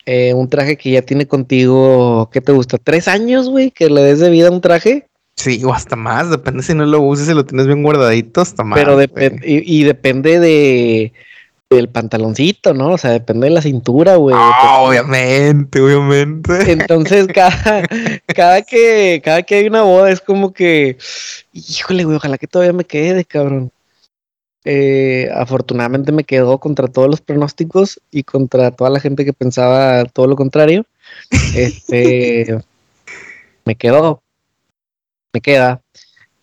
Eh, 0.06 0.34
un 0.34 0.50
traje 0.50 0.76
que 0.76 0.92
ya 0.92 1.02
tiene 1.02 1.28
contigo, 1.28 2.30
¿qué 2.32 2.42
te 2.42 2.52
gusta? 2.52 2.78
¿Tres 2.78 3.08
años, 3.08 3.50
güey? 3.50 3.72
Que 3.72 3.90
le 3.90 4.02
des 4.02 4.20
de 4.20 4.30
vida 4.30 4.50
a 4.50 4.52
un 4.52 4.60
traje. 4.60 5.08
Sí, 5.36 5.64
o 5.64 5.74
hasta 5.74 5.96
más, 5.96 6.30
depende 6.30 6.62
si 6.62 6.74
no 6.74 6.86
lo 6.86 7.02
uses 7.02 7.28
y 7.28 7.34
lo 7.34 7.46
tienes 7.46 7.68
bien 7.68 7.84
guardadito, 7.84 8.42
hasta 8.42 8.64
más. 8.64 8.78
Pero 8.78 8.98
depende, 8.98 9.42
y, 9.46 9.84
depende 9.84 10.40
de 10.40 11.14
del 11.70 11.90
pantaloncito, 11.90 12.76
¿no? 12.76 12.90
O 12.90 12.98
sea, 13.00 13.10
depende 13.10 13.48
de 13.48 13.54
la 13.54 13.62
cintura, 13.64 14.16
güey. 14.18 14.36
Ah, 14.38 14.78
obviamente, 14.82 15.82
obviamente. 15.82 16.72
Entonces, 16.72 17.26
cada, 17.34 17.84
cada 18.28 18.62
que, 18.62 19.22
cada 19.24 19.42
que 19.42 19.56
hay 19.56 19.68
una 19.68 19.82
boda 19.82 20.12
es 20.12 20.22
como 20.22 20.54
que, 20.54 20.98
híjole, 21.52 22.04
güey, 22.04 22.18
ojalá 22.18 22.38
que 22.38 22.46
todavía 22.46 22.74
me 22.74 22.86
quede, 22.86 23.26
cabrón. 23.26 23.72
Eh, 24.66 25.30
afortunadamente 25.34 26.12
me 26.14 26.24
quedó 26.24 26.58
contra 26.58 26.88
todos 26.88 27.10
los 27.10 27.20
pronósticos 27.20 28.00
y 28.12 28.24
contra 28.24 28.72
toda 28.72 28.90
la 28.90 29.02
gente 29.02 29.26
que 29.26 29.34
pensaba 29.34 30.06
todo 30.06 30.28
lo 30.28 30.36
contrario. 30.36 30.86
Este 31.56 32.58
me 33.66 33.76
quedó, 33.76 34.22
me 35.34 35.42
queda. 35.42 35.82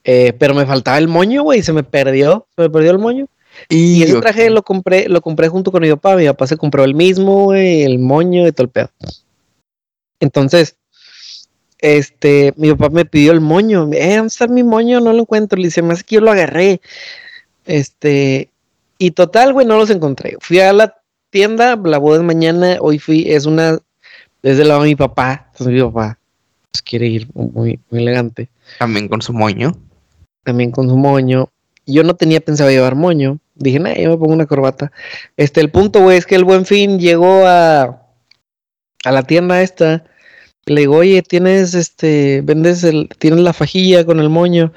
Eh, 0.05 0.33
pero 0.39 0.55
me 0.55 0.67
faltaba 0.67 0.99
el 0.99 1.09
moño, 1.09 1.43
güey, 1.43 1.63
se 1.63 1.73
me 1.73 1.83
perdió, 1.83 2.47
se 2.57 2.63
me 2.63 2.71
perdió 2.71 2.91
el 2.91 2.99
moño. 2.99 3.27
Y, 3.69 4.03
ese 4.03 4.21
traje 4.21 4.49
lo 4.49 4.63
compré, 4.63 5.09
lo 5.09 5.21
compré 5.21 5.49
junto 5.49 5.73
con 5.73 5.83
mi 5.83 5.91
papá. 5.91 6.17
Mi 6.17 6.27
papá 6.27 6.47
se 6.47 6.57
compró 6.57 6.85
el 6.85 6.95
mismo, 6.95 7.45
güey, 7.45 7.83
el 7.83 7.99
moño 7.99 8.47
y 8.47 8.53
todo 8.53 8.65
el 8.65 8.71
pedo. 8.71 8.91
Entonces, 10.21 10.77
este, 11.79 12.55
mi 12.57 12.71
papá 12.73 12.91
me 12.91 13.05
pidió 13.05 13.33
el 13.33 13.41
moño. 13.41 13.89
Eh, 13.93 14.17
¿dónde 14.17 14.29
está 14.29 14.47
mi 14.47 14.63
moño? 14.63 15.01
No 15.01 15.13
lo 15.13 15.21
encuentro. 15.21 15.59
Le 15.59 15.67
dice, 15.67 15.83
más 15.83 16.05
que 16.05 16.17
yo 16.17 16.21
lo 16.21 16.31
agarré. 16.31 16.81
Este, 17.71 18.51
y 18.99 19.13
total, 19.13 19.53
güey, 19.53 19.65
no 19.65 19.77
los 19.77 19.91
encontré. 19.91 20.37
Fui 20.41 20.59
a 20.59 20.73
la 20.73 20.97
tienda, 21.31 21.77
la 21.77 21.99
boda 21.99 22.19
es 22.19 22.25
mañana, 22.25 22.79
hoy 22.81 22.99
fui, 22.99 23.31
es 23.31 23.47
una, 23.47 23.79
desde 24.43 24.65
lado 24.65 24.83
de 24.83 24.89
mi 24.89 24.97
papá, 24.97 25.47
entonces 25.53 25.75
mi 25.75 25.81
papá 25.81 26.19
pues, 26.73 26.83
quiere 26.83 27.07
ir 27.07 27.29
muy, 27.33 27.79
muy 27.89 28.03
elegante. 28.03 28.49
También 28.81 29.07
con 29.07 29.23
su 29.23 29.33
moño. 29.33 29.77
También 30.43 30.73
con 30.73 30.89
su 30.89 30.97
moño. 30.97 31.49
Yo 31.87 32.03
no 32.03 32.17
tenía 32.17 32.41
pensado 32.41 32.71
llevar 32.71 32.97
moño. 32.97 33.39
Dije, 33.55 33.79
nah, 33.79 33.95
yo 33.95 34.11
me 34.11 34.19
pongo 34.19 34.33
una 34.33 34.47
corbata. 34.47 34.91
Este, 35.37 35.61
el 35.61 35.71
punto, 35.71 36.01
güey, 36.01 36.19
es 36.19 36.27
que 36.27 36.35
el 36.35 36.45
buen 36.45 36.67
fin 36.67 36.99
llegó 36.99 37.47
a, 37.47 38.03
a 39.05 39.13
la 39.13 39.23
tienda 39.23 39.63
esta. 39.63 40.05
Le 40.67 40.81
digo, 40.81 40.97
oye, 40.97 41.23
tienes 41.23 41.75
este, 41.75 42.43
vendes 42.43 42.83
el, 42.83 43.09
tienes 43.19 43.41
la 43.41 43.53
fajilla 43.53 44.05
con 44.05 44.19
el 44.19 44.29
moño. 44.29 44.73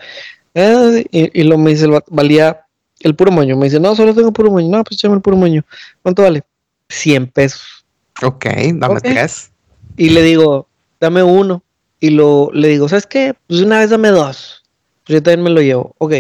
Ah, 0.54 0.92
y, 1.12 1.42
y, 1.42 1.44
lo 1.46 1.58
me 1.58 1.72
dice, 1.72 1.88
valía 2.12 2.64
el 3.04 3.16
puro 3.16 3.32
moño. 3.32 3.56
Me 3.56 3.66
dice, 3.66 3.80
no, 3.80 3.96
solo 3.96 4.16
tengo 4.16 4.34
puro 4.34 4.50
moño. 4.50 4.70
No, 4.70 4.84
pues 4.84 4.98
échame 4.98 5.16
el 5.16 5.22
puro 5.22 5.38
moño. 5.38 5.64
¿Cuánto 6.02 6.24
vale? 6.24 6.44
100 6.90 7.28
pesos. 7.28 7.86
Ok, 8.22 8.46
dame 8.76 9.02
tres. 9.02 9.52
Y 9.98 10.10
le 10.10 10.22
digo, 10.22 10.68
dame 11.00 11.24
uno. 11.24 11.64
Y 12.00 12.10
lo, 12.10 12.50
le 12.54 12.68
digo, 12.68 12.90
¿sabes 12.90 13.06
qué? 13.06 13.34
Pues 13.48 13.62
una 13.62 13.80
vez 13.80 13.90
dame 13.90 14.10
dos. 14.10 14.64
Pues 15.06 15.16
yo 15.16 15.24
también 15.24 15.44
me 15.44 15.50
lo 15.50 15.62
llevo. 15.62 15.96
Ok. 15.98 16.14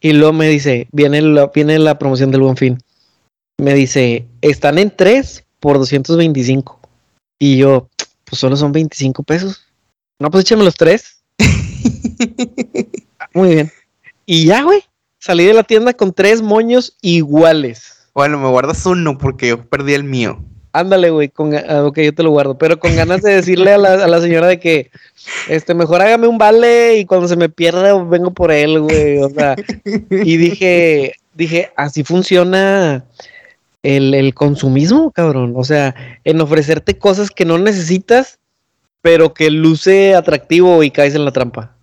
Y 0.00 0.12
luego 0.12 0.32
me 0.32 0.48
dice, 0.48 0.88
viene 0.92 1.20
la, 1.22 1.46
viene 1.48 1.78
la 1.78 1.98
promoción 1.98 2.30
del 2.30 2.42
buen 2.42 2.56
fin. 2.56 2.78
Me 3.58 3.74
dice, 3.74 4.26
están 4.40 4.78
en 4.78 4.94
tres 4.94 5.44
por 5.60 5.78
225. 5.78 6.80
Y 7.38 7.58
yo, 7.58 7.88
pues 8.24 8.40
solo 8.40 8.56
son 8.56 8.72
25 8.72 9.22
pesos. 9.22 9.66
No, 10.18 10.30
pues 10.30 10.42
échame 10.44 10.64
los 10.64 10.74
tres. 10.74 11.22
Muy 13.34 13.54
bien. 13.54 13.72
Y 14.24 14.46
ya, 14.46 14.62
güey. 14.62 14.82
Salí 15.26 15.44
de 15.44 15.54
la 15.54 15.64
tienda 15.64 15.92
con 15.92 16.12
tres 16.12 16.40
moños 16.40 16.96
iguales. 17.02 18.06
Bueno, 18.14 18.38
me 18.38 18.46
guardas 18.48 18.86
uno 18.86 19.18
porque 19.18 19.48
yo 19.48 19.60
perdí 19.60 19.94
el 19.94 20.04
mío. 20.04 20.38
Ándale, 20.70 21.10
güey, 21.10 21.30
con, 21.30 21.52
ah, 21.52 21.84
ok, 21.84 21.98
yo 21.98 22.14
te 22.14 22.22
lo 22.22 22.30
guardo, 22.30 22.56
pero 22.56 22.78
con 22.78 22.94
ganas 22.94 23.22
de 23.22 23.34
decirle 23.34 23.72
a 23.72 23.78
la, 23.78 23.94
a 23.94 24.06
la, 24.06 24.20
señora 24.20 24.46
de 24.46 24.60
que, 24.60 24.92
este, 25.48 25.74
mejor 25.74 26.00
hágame 26.00 26.28
un 26.28 26.38
vale 26.38 26.98
y 26.98 27.06
cuando 27.06 27.26
se 27.26 27.34
me 27.34 27.48
pierda 27.48 28.00
vengo 28.04 28.30
por 28.34 28.52
él, 28.52 28.78
güey, 28.82 29.18
o 29.18 29.28
sea, 29.28 29.56
y 29.84 30.36
dije, 30.36 31.14
dije, 31.34 31.72
así 31.74 32.04
funciona 32.04 33.04
el, 33.82 34.14
el 34.14 34.32
consumismo, 34.32 35.10
cabrón, 35.10 35.54
o 35.56 35.64
sea, 35.64 35.96
en 36.22 36.40
ofrecerte 36.40 36.98
cosas 36.98 37.32
que 37.32 37.44
no 37.44 37.58
necesitas, 37.58 38.38
pero 39.02 39.34
que 39.34 39.50
luce 39.50 40.14
atractivo 40.14 40.84
y 40.84 40.92
caes 40.92 41.16
en 41.16 41.24
la 41.24 41.32
trampa. 41.32 41.75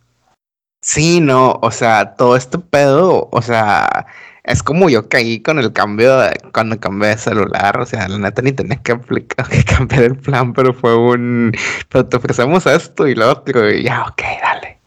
Sí, 0.83 1.21
no, 1.21 1.59
o 1.61 1.71
sea, 1.71 2.15
todo 2.15 2.35
este 2.35 2.59
pedo, 2.59 3.29
o 3.31 3.41
sea, 3.41 4.05
es 4.43 4.61
como 4.61 4.89
yo 4.89 5.07
caí 5.07 5.41
con 5.41 5.57
el 5.57 5.71
cambio 5.71 6.17
de, 6.19 6.37
cuando 6.53 6.77
cambié 6.77 7.09
de 7.11 7.17
celular, 7.17 7.79
o 7.79 7.85
sea, 7.85 8.05
la 8.09 8.17
neta 8.17 8.41
ni 8.41 8.51
tenía 8.51 8.75
que, 8.83 8.91
aplicar, 8.91 9.47
que 9.49 9.63
cambiar 9.63 10.03
el 10.03 10.17
plan, 10.17 10.51
pero 10.53 10.73
fue 10.73 10.93
un, 10.97 11.53
pero 11.89 12.05
te 12.05 12.17
ofrecemos 12.17 12.65
esto 12.65 13.07
y 13.07 13.15
lo 13.15 13.31
otro, 13.31 13.71
y 13.71 13.83
ya, 13.83 14.03
ok, 14.03 14.21
dale. 14.41 14.81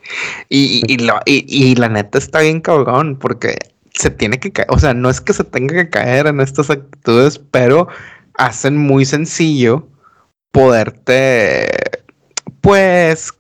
Y, 0.50 0.83
y, 0.93 0.99
lo, 0.99 1.19
y, 1.25 1.47
y 1.49 1.75
la 1.76 1.88
neta 1.88 2.19
está 2.19 2.41
bien 2.41 2.61
cabrón, 2.61 3.17
porque 3.19 3.57
se 3.95 4.11
tiene 4.11 4.38
que 4.38 4.53
caer, 4.53 4.69
o 4.71 4.79
sea, 4.79 4.93
no 4.93 5.09
es 5.09 5.23
que 5.23 5.33
se 5.33 5.45
tenga 5.45 5.75
que 5.76 5.88
caer 5.88 6.26
en 6.26 6.41
estas 6.41 6.69
actitudes, 6.69 7.38
pero 7.38 7.88
hacen 8.35 8.76
muy 8.76 9.07
sencillo 9.07 9.88
poderte, 10.53 11.69
pues, 12.61 13.33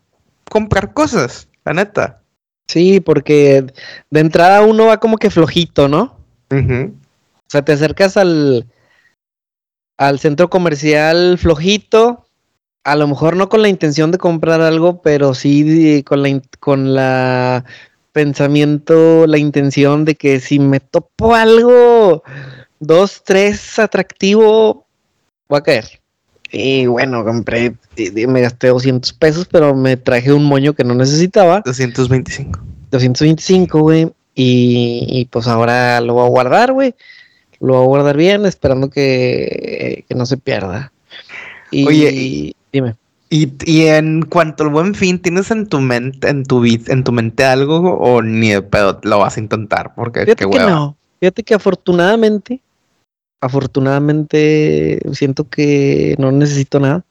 comprar 0.50 0.94
cosas, 0.94 1.48
la 1.66 1.74
neta. 1.74 2.22
Sí, 2.66 3.00
porque 3.00 3.64
de 4.10 4.20
entrada 4.20 4.62
uno 4.62 4.86
va 4.86 4.98
como 4.98 5.18
que 5.18 5.30
flojito, 5.30 5.88
¿no? 5.88 6.16
O 6.50 7.48
sea, 7.48 7.62
te 7.62 7.72
acercas 7.72 8.16
al, 8.16 8.66
al 9.96 10.18
centro 10.18 10.50
comercial 10.50 11.38
flojito, 11.38 12.26
a 12.84 12.96
lo 12.96 13.08
mejor 13.08 13.36
no 13.36 13.48
con 13.48 13.62
la 13.62 13.68
intención 13.68 14.10
de 14.10 14.18
comprar 14.18 14.60
algo, 14.60 15.02
pero 15.02 15.34
sí 15.34 16.02
con 16.04 16.22
la, 16.22 16.40
con 16.60 16.94
la 16.94 17.64
pensamiento, 18.12 19.26
la 19.26 19.38
intención 19.38 20.04
de 20.04 20.14
que 20.14 20.40
si 20.40 20.58
me 20.58 20.80
topo 20.80 21.34
algo, 21.34 22.22
dos, 22.80 23.22
tres 23.24 23.78
atractivo, 23.78 24.86
voy 25.48 25.58
a 25.58 25.62
caer. 25.62 26.00
Y 26.52 26.86
bueno, 26.86 27.24
compré, 27.24 27.74
me 28.28 28.40
gasté 28.40 28.68
200 28.68 29.12
pesos, 29.14 29.48
pero 29.50 29.74
me 29.74 29.96
traje 29.96 30.32
un 30.32 30.44
moño 30.44 30.74
que 30.74 30.84
no 30.84 30.94
necesitaba. 30.94 31.62
225. 31.64 32.60
225, 32.90 33.80
güey. 33.80 34.12
Y, 34.34 35.26
pues 35.30 35.46
ahora 35.46 36.00
lo 36.00 36.14
voy 36.14 36.26
a 36.26 36.28
guardar, 36.28 36.72
güey. 36.72 36.94
Lo 37.60 37.74
voy 37.74 37.82
a 37.82 37.86
guardar 37.86 38.16
bien, 38.16 38.44
esperando 38.44 38.90
que, 38.90 40.04
que 40.08 40.14
no 40.14 40.26
se 40.26 40.36
pierda. 40.36 40.92
Y, 41.70 41.86
Oye, 41.86 42.54
dime. 42.72 42.94
Y, 43.28 43.52
y, 43.64 43.86
en 43.86 44.22
cuanto 44.22 44.64
al 44.64 44.70
buen 44.70 44.94
fin, 44.94 45.18
¿tienes 45.18 45.50
en 45.50 45.66
tu 45.66 45.80
mente, 45.80 46.28
en 46.28 46.44
tu 46.44 46.64
en 46.64 47.02
tu 47.02 47.12
mente 47.12 47.44
algo 47.44 47.96
o 47.98 48.22
ni 48.22 48.50
de 48.50 48.62
pedo 48.62 49.00
lo 49.02 49.18
vas 49.18 49.36
a 49.36 49.40
intentar? 49.40 49.94
Porque 49.96 50.20
Fíjate 50.20 50.44
qué 50.44 50.50
que 50.50 50.58
no. 50.58 50.96
Fíjate 51.18 51.42
que 51.42 51.54
afortunadamente 51.54 52.60
afortunadamente 53.46 55.00
siento 55.12 55.48
que 55.48 56.14
no 56.18 56.32
necesito 56.32 56.80
nada. 56.80 57.04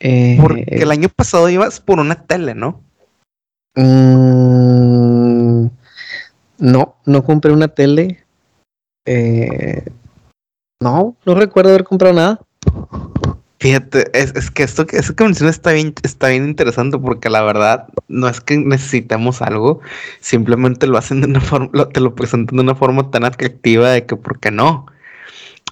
Eh, 0.00 0.38
Porque 0.40 0.64
el 0.68 0.90
año 0.90 1.08
pasado 1.08 1.48
ibas 1.48 1.78
por 1.80 2.00
una 2.00 2.26
tele, 2.26 2.54
¿no? 2.54 2.82
Mm, 3.76 5.66
no, 6.58 6.96
no 7.04 7.24
compré 7.24 7.52
una 7.52 7.68
tele. 7.68 8.24
Eh, 9.06 9.84
no, 10.80 11.16
no 11.26 11.34
recuerdo 11.34 11.70
haber 11.70 11.84
comprado 11.84 12.14
nada. 12.14 12.40
Fíjate, 13.60 14.10
es, 14.18 14.50
que 14.50 14.62
esto, 14.62 14.86
eso 14.90 15.14
que 15.14 15.24
mencionas 15.24 15.56
está 15.56 15.72
bien, 15.72 15.92
está 16.02 16.28
bien 16.28 16.46
interesante 16.46 16.96
porque 16.96 17.28
la 17.28 17.42
verdad 17.42 17.88
no 18.08 18.26
es 18.26 18.40
que 18.40 18.56
necesitemos 18.56 19.42
algo, 19.42 19.80
simplemente 20.20 20.86
lo 20.86 20.96
hacen 20.96 21.20
de 21.20 21.26
una 21.26 21.42
forma, 21.42 21.86
te 21.90 22.00
lo 22.00 22.14
presentan 22.14 22.56
de 22.56 22.62
una 22.62 22.74
forma 22.74 23.10
tan 23.10 23.26
atractiva 23.26 23.90
de 23.90 24.06
que, 24.06 24.16
¿por 24.16 24.40
qué 24.40 24.50
no? 24.50 24.86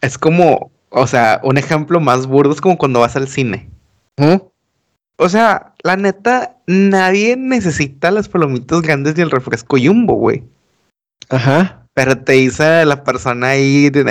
Es 0.01 0.19
como, 0.19 0.71
o 0.91 1.07
sea, 1.07 1.41
un 1.43 1.59
ejemplo 1.59 2.01
más 2.01 2.27
burdo 2.27 2.53
es 2.53 2.61
como 2.61 2.79
cuando 2.79 3.01
vas 3.01 3.17
al 3.17 3.29
cine. 3.29 3.69
O 5.17 5.29
sea, 5.29 5.75
la 5.83 5.97
neta, 5.97 6.57
nadie 6.67 7.37
necesita 7.37 8.11
las 8.11 8.29
palomitas 8.29 8.83
grandes 8.83 9.17
ni 9.17 9.23
el 9.23 9.31
refresco 9.31 9.77
jumbo, 9.77 10.15
güey. 10.15 10.45
Ajá. 11.29 11.87
Pero 11.95 12.19
te 12.19 12.35
dice 12.35 12.85
la 12.85 13.03
persona 13.03 13.49
ahí 13.49 13.91
en, 13.93 14.09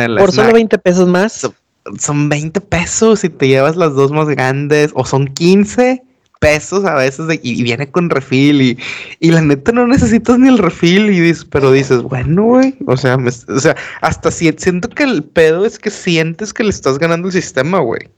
el... 0.00 0.16
Por 0.16 0.32
solo 0.32 0.52
20 0.52 0.78
pesos 0.78 1.08
más. 1.08 1.50
Son, 1.98 2.28
20 2.28 2.60
pesos 2.60 3.20
si 3.20 3.28
te 3.28 3.48
llevas 3.48 3.76
las 3.76 3.94
dos 3.94 4.12
más 4.12 4.28
grandes. 4.28 4.92
O 4.94 5.04
son 5.04 5.26
15 5.26 6.04
pesos 6.44 6.84
a 6.84 6.94
veces 6.94 7.40
y, 7.42 7.62
viene 7.62 7.90
con 7.90 8.10
refil 8.10 8.60
y, 8.60 8.78
y, 9.18 9.30
la 9.30 9.40
neta 9.40 9.72
no 9.72 9.86
necesitas 9.86 10.38
ni 10.38 10.48
el 10.48 10.58
refil 10.58 11.08
y 11.08 11.20
dices, 11.20 11.46
pero 11.46 11.72
dices, 11.72 12.02
bueno, 12.02 12.42
güey, 12.44 12.74
o 12.86 12.98
sea, 12.98 13.16
o 13.16 13.60
sea, 13.60 13.74
hasta 14.02 14.30
siento 14.30 14.90
que 14.90 15.04
el 15.04 15.24
pedo 15.24 15.64
es 15.64 15.78
que 15.78 15.88
sientes 15.88 16.52
que 16.52 16.64
le 16.64 16.68
estás 16.68 16.98
ganando 16.98 17.28
el 17.28 17.32
sistema, 17.32 17.78
güey. 17.78 18.10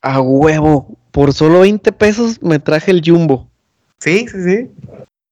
A 0.00 0.22
huevo, 0.22 0.96
por 1.10 1.34
solo 1.34 1.60
20 1.60 1.92
pesos 1.92 2.42
me 2.42 2.58
traje 2.58 2.90
el 2.90 3.02
jumbo. 3.04 3.50
Sí, 4.00 4.26
sí, 4.28 4.42
sí. 4.42 4.70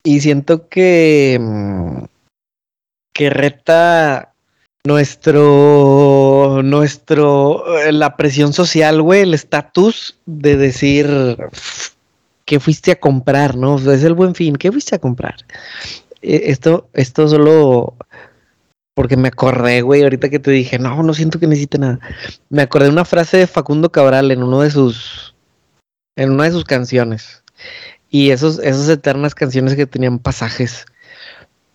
Y 0.05 0.21
siento 0.21 0.69
que 0.69 1.39
mm, 1.41 2.05
que 3.15 3.31
reta 3.31 4.35
nuestro 4.85 6.61
nuestro 6.63 7.79
eh, 7.79 7.93
la 7.93 8.17
presión 8.17 8.53
social, 8.53 9.01
güey, 9.01 9.23
el 9.23 9.33
estatus 9.33 10.19
de 10.27 10.57
decir 10.59 11.07
¿qué 12.45 12.61
fuiste 12.61 12.93
a 12.93 13.01
comprar? 13.01 13.57
¿No? 13.57 13.79
Es 13.79 14.05
el 14.05 14.15
buen 14.15 14.35
fin, 14.35 14.57
¿qué 14.57 14.71
fuiste 14.71 14.95
a 14.95 14.99
comprar? 14.99 15.37
Eh, 16.23 16.43
esto, 16.47 16.89
esto 16.93 17.29
solo 17.29 17.95
porque 18.95 19.17
me 19.17 19.29
acordé, 19.29 19.83
güey, 19.83 20.03
ahorita 20.03 20.29
que 20.29 20.39
te 20.39 20.51
dije, 20.51 20.79
no, 20.79 21.03
no 21.03 21.15
siento 21.15 21.39
que 21.39 21.47
necesite 21.47 21.79
nada. 21.79 21.99
Me 22.51 22.63
acordé 22.63 22.87
de 22.87 22.93
una 22.93 23.05
frase 23.05 23.39
de 23.39 23.47
Facundo 23.47 23.91
Cabral 23.91 24.31
en 24.31 24.43
uno 24.43 24.61
de 24.61 24.71
sus, 24.71 25.35
en 26.17 26.31
una 26.31 26.45
de 26.45 26.51
sus 26.51 26.65
canciones. 26.65 27.43
Y 28.11 28.31
esos, 28.31 28.59
esas 28.59 28.89
eternas 28.91 29.35
canciones 29.35 29.75
que 29.75 29.87
tenían 29.87 30.19
pasajes 30.19 30.85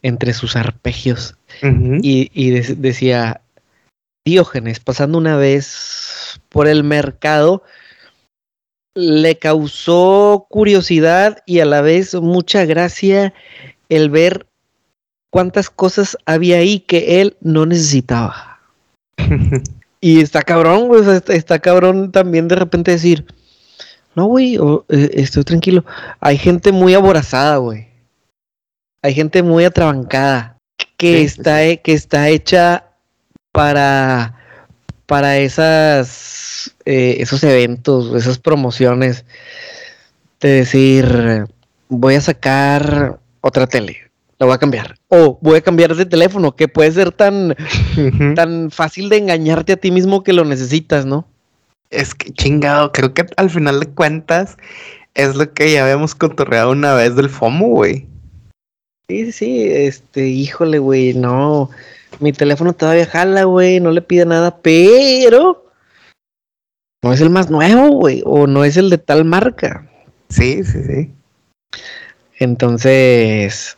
entre 0.03 0.33
sus 0.33 0.55
arpegios. 0.55 1.36
Y, 1.63 2.29
y 2.33 2.51
decía, 2.51 3.41
Diógenes, 4.24 4.79
pasando 4.79 5.17
una 5.17 5.38
vez 5.38 6.39
por 6.50 6.67
el 6.67 6.83
mercado, 6.83 7.63
le 8.97 9.37
causó 9.37 10.47
curiosidad 10.49 11.43
y 11.45 11.59
a 11.59 11.65
la 11.65 11.81
vez 11.81 12.15
mucha 12.15 12.65
gracia 12.65 13.31
el 13.89 14.09
ver 14.09 14.47
cuántas 15.29 15.69
cosas 15.69 16.17
había 16.25 16.57
ahí 16.57 16.79
que 16.79 17.21
él 17.21 17.37
no 17.39 17.67
necesitaba. 17.67 18.59
y 20.01 20.19
está 20.19 20.41
cabrón, 20.41 20.87
güey, 20.87 21.03
está, 21.27 21.59
cabrón 21.59 22.11
también 22.11 22.47
de 22.47 22.55
repente 22.55 22.89
decir, 22.89 23.23
no, 24.15 24.25
güey, 24.25 24.55
eh, 24.55 25.11
estoy 25.13 25.43
tranquilo. 25.43 25.85
Hay 26.19 26.39
gente 26.39 26.71
muy 26.71 26.95
aborazada, 26.95 27.57
güey. 27.57 27.89
Hay 29.03 29.13
gente 29.13 29.43
muy 29.43 29.63
atrabancada 29.63 30.57
que, 30.97 31.21
está, 31.21 31.59
que 31.77 31.93
está 31.93 32.29
hecha 32.29 32.87
para, 33.51 34.37
para 35.07 35.37
esas 35.37 36.27
eh, 36.85 37.17
esos 37.19 37.43
eventos, 37.43 38.13
esas 38.15 38.39
promociones 38.39 39.25
de 40.39 40.49
decir, 40.49 41.45
voy 41.89 42.15
a 42.15 42.21
sacar 42.21 43.19
otra 43.41 43.67
tele, 43.67 43.97
la 44.37 44.45
voy 44.45 44.55
a 44.55 44.59
cambiar. 44.59 44.95
O 45.09 45.39
voy 45.41 45.57
a 45.57 45.61
cambiar 45.61 45.95
de 45.95 46.05
teléfono, 46.05 46.55
que 46.55 46.67
puede 46.67 46.91
ser 46.91 47.11
tan, 47.11 47.55
tan 48.35 48.69
fácil 48.71 49.09
de 49.09 49.17
engañarte 49.17 49.73
a 49.73 49.77
ti 49.77 49.91
mismo 49.91 50.23
que 50.23 50.33
lo 50.33 50.45
necesitas, 50.45 51.05
¿no? 51.05 51.27
Es 51.89 52.13
que 52.13 52.31
chingado, 52.33 52.91
creo 52.91 53.13
que 53.13 53.25
al 53.37 53.49
final 53.49 53.79
de 53.79 53.87
cuentas 53.87 54.57
es 55.13 55.35
lo 55.35 55.51
que 55.53 55.71
ya 55.71 55.83
habíamos 55.83 56.15
cotorreado 56.15 56.71
una 56.71 56.93
vez 56.93 57.15
del 57.15 57.29
FOMO, 57.29 57.67
güey. 57.67 58.07
Sí, 59.09 59.31
sí, 59.31 59.63
este, 59.63 60.27
híjole, 60.27 60.79
güey, 60.79 61.13
no. 61.13 61.69
Mi 62.19 62.33
teléfono 62.33 62.73
todavía 62.73 63.05
jala, 63.05 63.45
güey, 63.45 63.79
no 63.79 63.91
le 63.91 64.01
pide 64.01 64.25
nada, 64.25 64.59
pero 64.61 65.71
no 67.01 67.13
es 67.13 67.21
el 67.21 67.29
más 67.29 67.49
nuevo, 67.49 67.89
güey, 67.89 68.21
o 68.25 68.47
no 68.47 68.65
es 68.65 68.75
el 68.75 68.89
de 68.89 68.97
tal 68.97 69.23
marca. 69.23 69.89
Sí, 70.27 70.61
sí, 70.65 70.83
sí. 70.83 71.11
Entonces, 72.39 73.77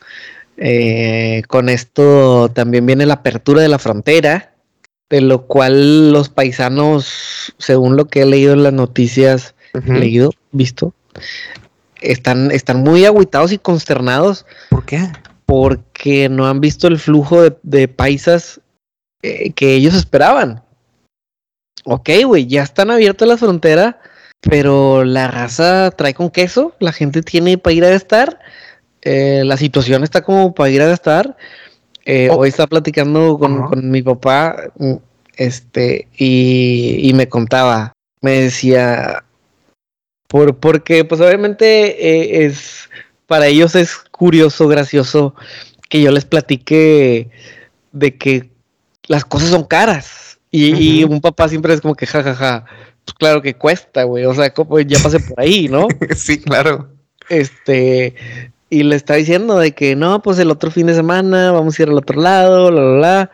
eh, 0.56 1.42
con 1.46 1.68
esto 1.68 2.50
también 2.50 2.84
viene 2.86 3.06
la 3.06 3.14
apertura 3.14 3.62
de 3.62 3.68
la 3.68 3.78
frontera, 3.78 4.54
de 5.08 5.20
lo 5.20 5.46
cual 5.46 6.12
los 6.12 6.28
paisanos, 6.28 7.54
según 7.56 7.96
lo 7.96 8.06
que 8.06 8.22
he 8.22 8.26
leído 8.26 8.52
en 8.52 8.64
las 8.64 8.72
noticias, 8.72 9.54
leído, 9.86 10.32
visto, 10.50 10.92
están, 12.00 12.50
están 12.50 12.82
muy 12.82 13.04
agüitados 13.04 13.52
y 13.52 13.58
consternados. 13.58 14.46
¿Por 14.70 14.84
qué? 14.84 15.10
porque 15.50 16.28
no 16.28 16.46
han 16.46 16.60
visto 16.60 16.86
el 16.86 16.96
flujo 16.96 17.42
de, 17.64 17.88
paisas 17.88 18.60
eh, 19.20 19.50
que 19.50 19.74
ellos 19.74 19.96
esperaban. 19.96 20.62
Ok, 21.82 22.08
güey, 22.24 22.46
ya 22.46 22.62
están 22.62 22.92
abiertas 22.92 23.26
las 23.26 23.40
fronteras, 23.40 23.96
pero 24.42 25.02
la 25.02 25.26
raza 25.26 25.90
trae 25.90 26.14
con 26.14 26.30
queso, 26.30 26.76
la 26.78 26.92
gente 26.92 27.22
tiene 27.22 27.58
para 27.58 27.74
ir 27.74 27.84
a 27.84 27.90
gastar, 27.90 28.38
eh, 29.02 29.42
la 29.44 29.56
situación 29.56 30.04
está 30.04 30.22
como 30.22 30.54
para 30.54 30.70
ir 30.70 30.82
a 30.82 30.86
gastar. 30.86 31.36
Eh, 32.04 32.28
oh. 32.30 32.36
Hoy 32.36 32.50
estaba 32.50 32.68
platicando 32.68 33.36
con, 33.36 33.90
mi 33.90 34.02
papá, 34.02 34.54
mm, 34.78 34.94
este, 35.36 36.06
y, 36.16 37.10
me 37.16 37.28
contaba, 37.28 37.92
me 38.20 38.42
decía, 38.42 39.24
por, 40.30 40.56
porque 40.58 41.04
pues 41.04 41.20
obviamente 41.20 42.44
es, 42.44 42.88
para 43.26 43.48
ellos 43.48 43.74
es 43.74 43.96
curioso, 44.12 44.68
gracioso 44.68 45.34
que 45.88 46.00
yo 46.00 46.12
les 46.12 46.24
platique 46.24 47.30
de 47.90 48.16
que 48.16 48.48
las 49.08 49.24
cosas 49.24 49.48
son 49.48 49.64
caras. 49.64 50.38
Y, 50.52 51.02
un 51.02 51.20
papá 51.20 51.48
siempre 51.48 51.74
es 51.74 51.80
como 51.80 51.96
que, 51.96 52.06
jajaja, 52.06 52.34
ja, 52.36 52.60
ja. 52.60 52.64
pues 53.04 53.14
claro 53.14 53.42
que 53.42 53.54
cuesta, 53.54 54.04
güey. 54.04 54.24
O 54.24 54.32
sea, 54.32 54.54
como 54.54 54.78
ya 54.78 55.00
pasé 55.00 55.18
por 55.18 55.40
ahí, 55.40 55.66
¿no? 55.68 55.88
sí, 56.16 56.40
claro. 56.40 56.88
Este, 57.28 58.14
y 58.68 58.84
le 58.84 58.94
está 58.94 59.14
diciendo 59.14 59.58
de 59.58 59.72
que 59.72 59.96
no, 59.96 60.22
pues 60.22 60.38
el 60.38 60.50
otro 60.52 60.70
fin 60.70 60.86
de 60.86 60.94
semana 60.94 61.50
vamos 61.50 61.76
a 61.76 61.82
ir 61.82 61.88
al 61.88 61.98
otro 61.98 62.20
lado, 62.20 62.70
la, 62.70 62.82
la, 62.82 62.98
la. 63.00 63.30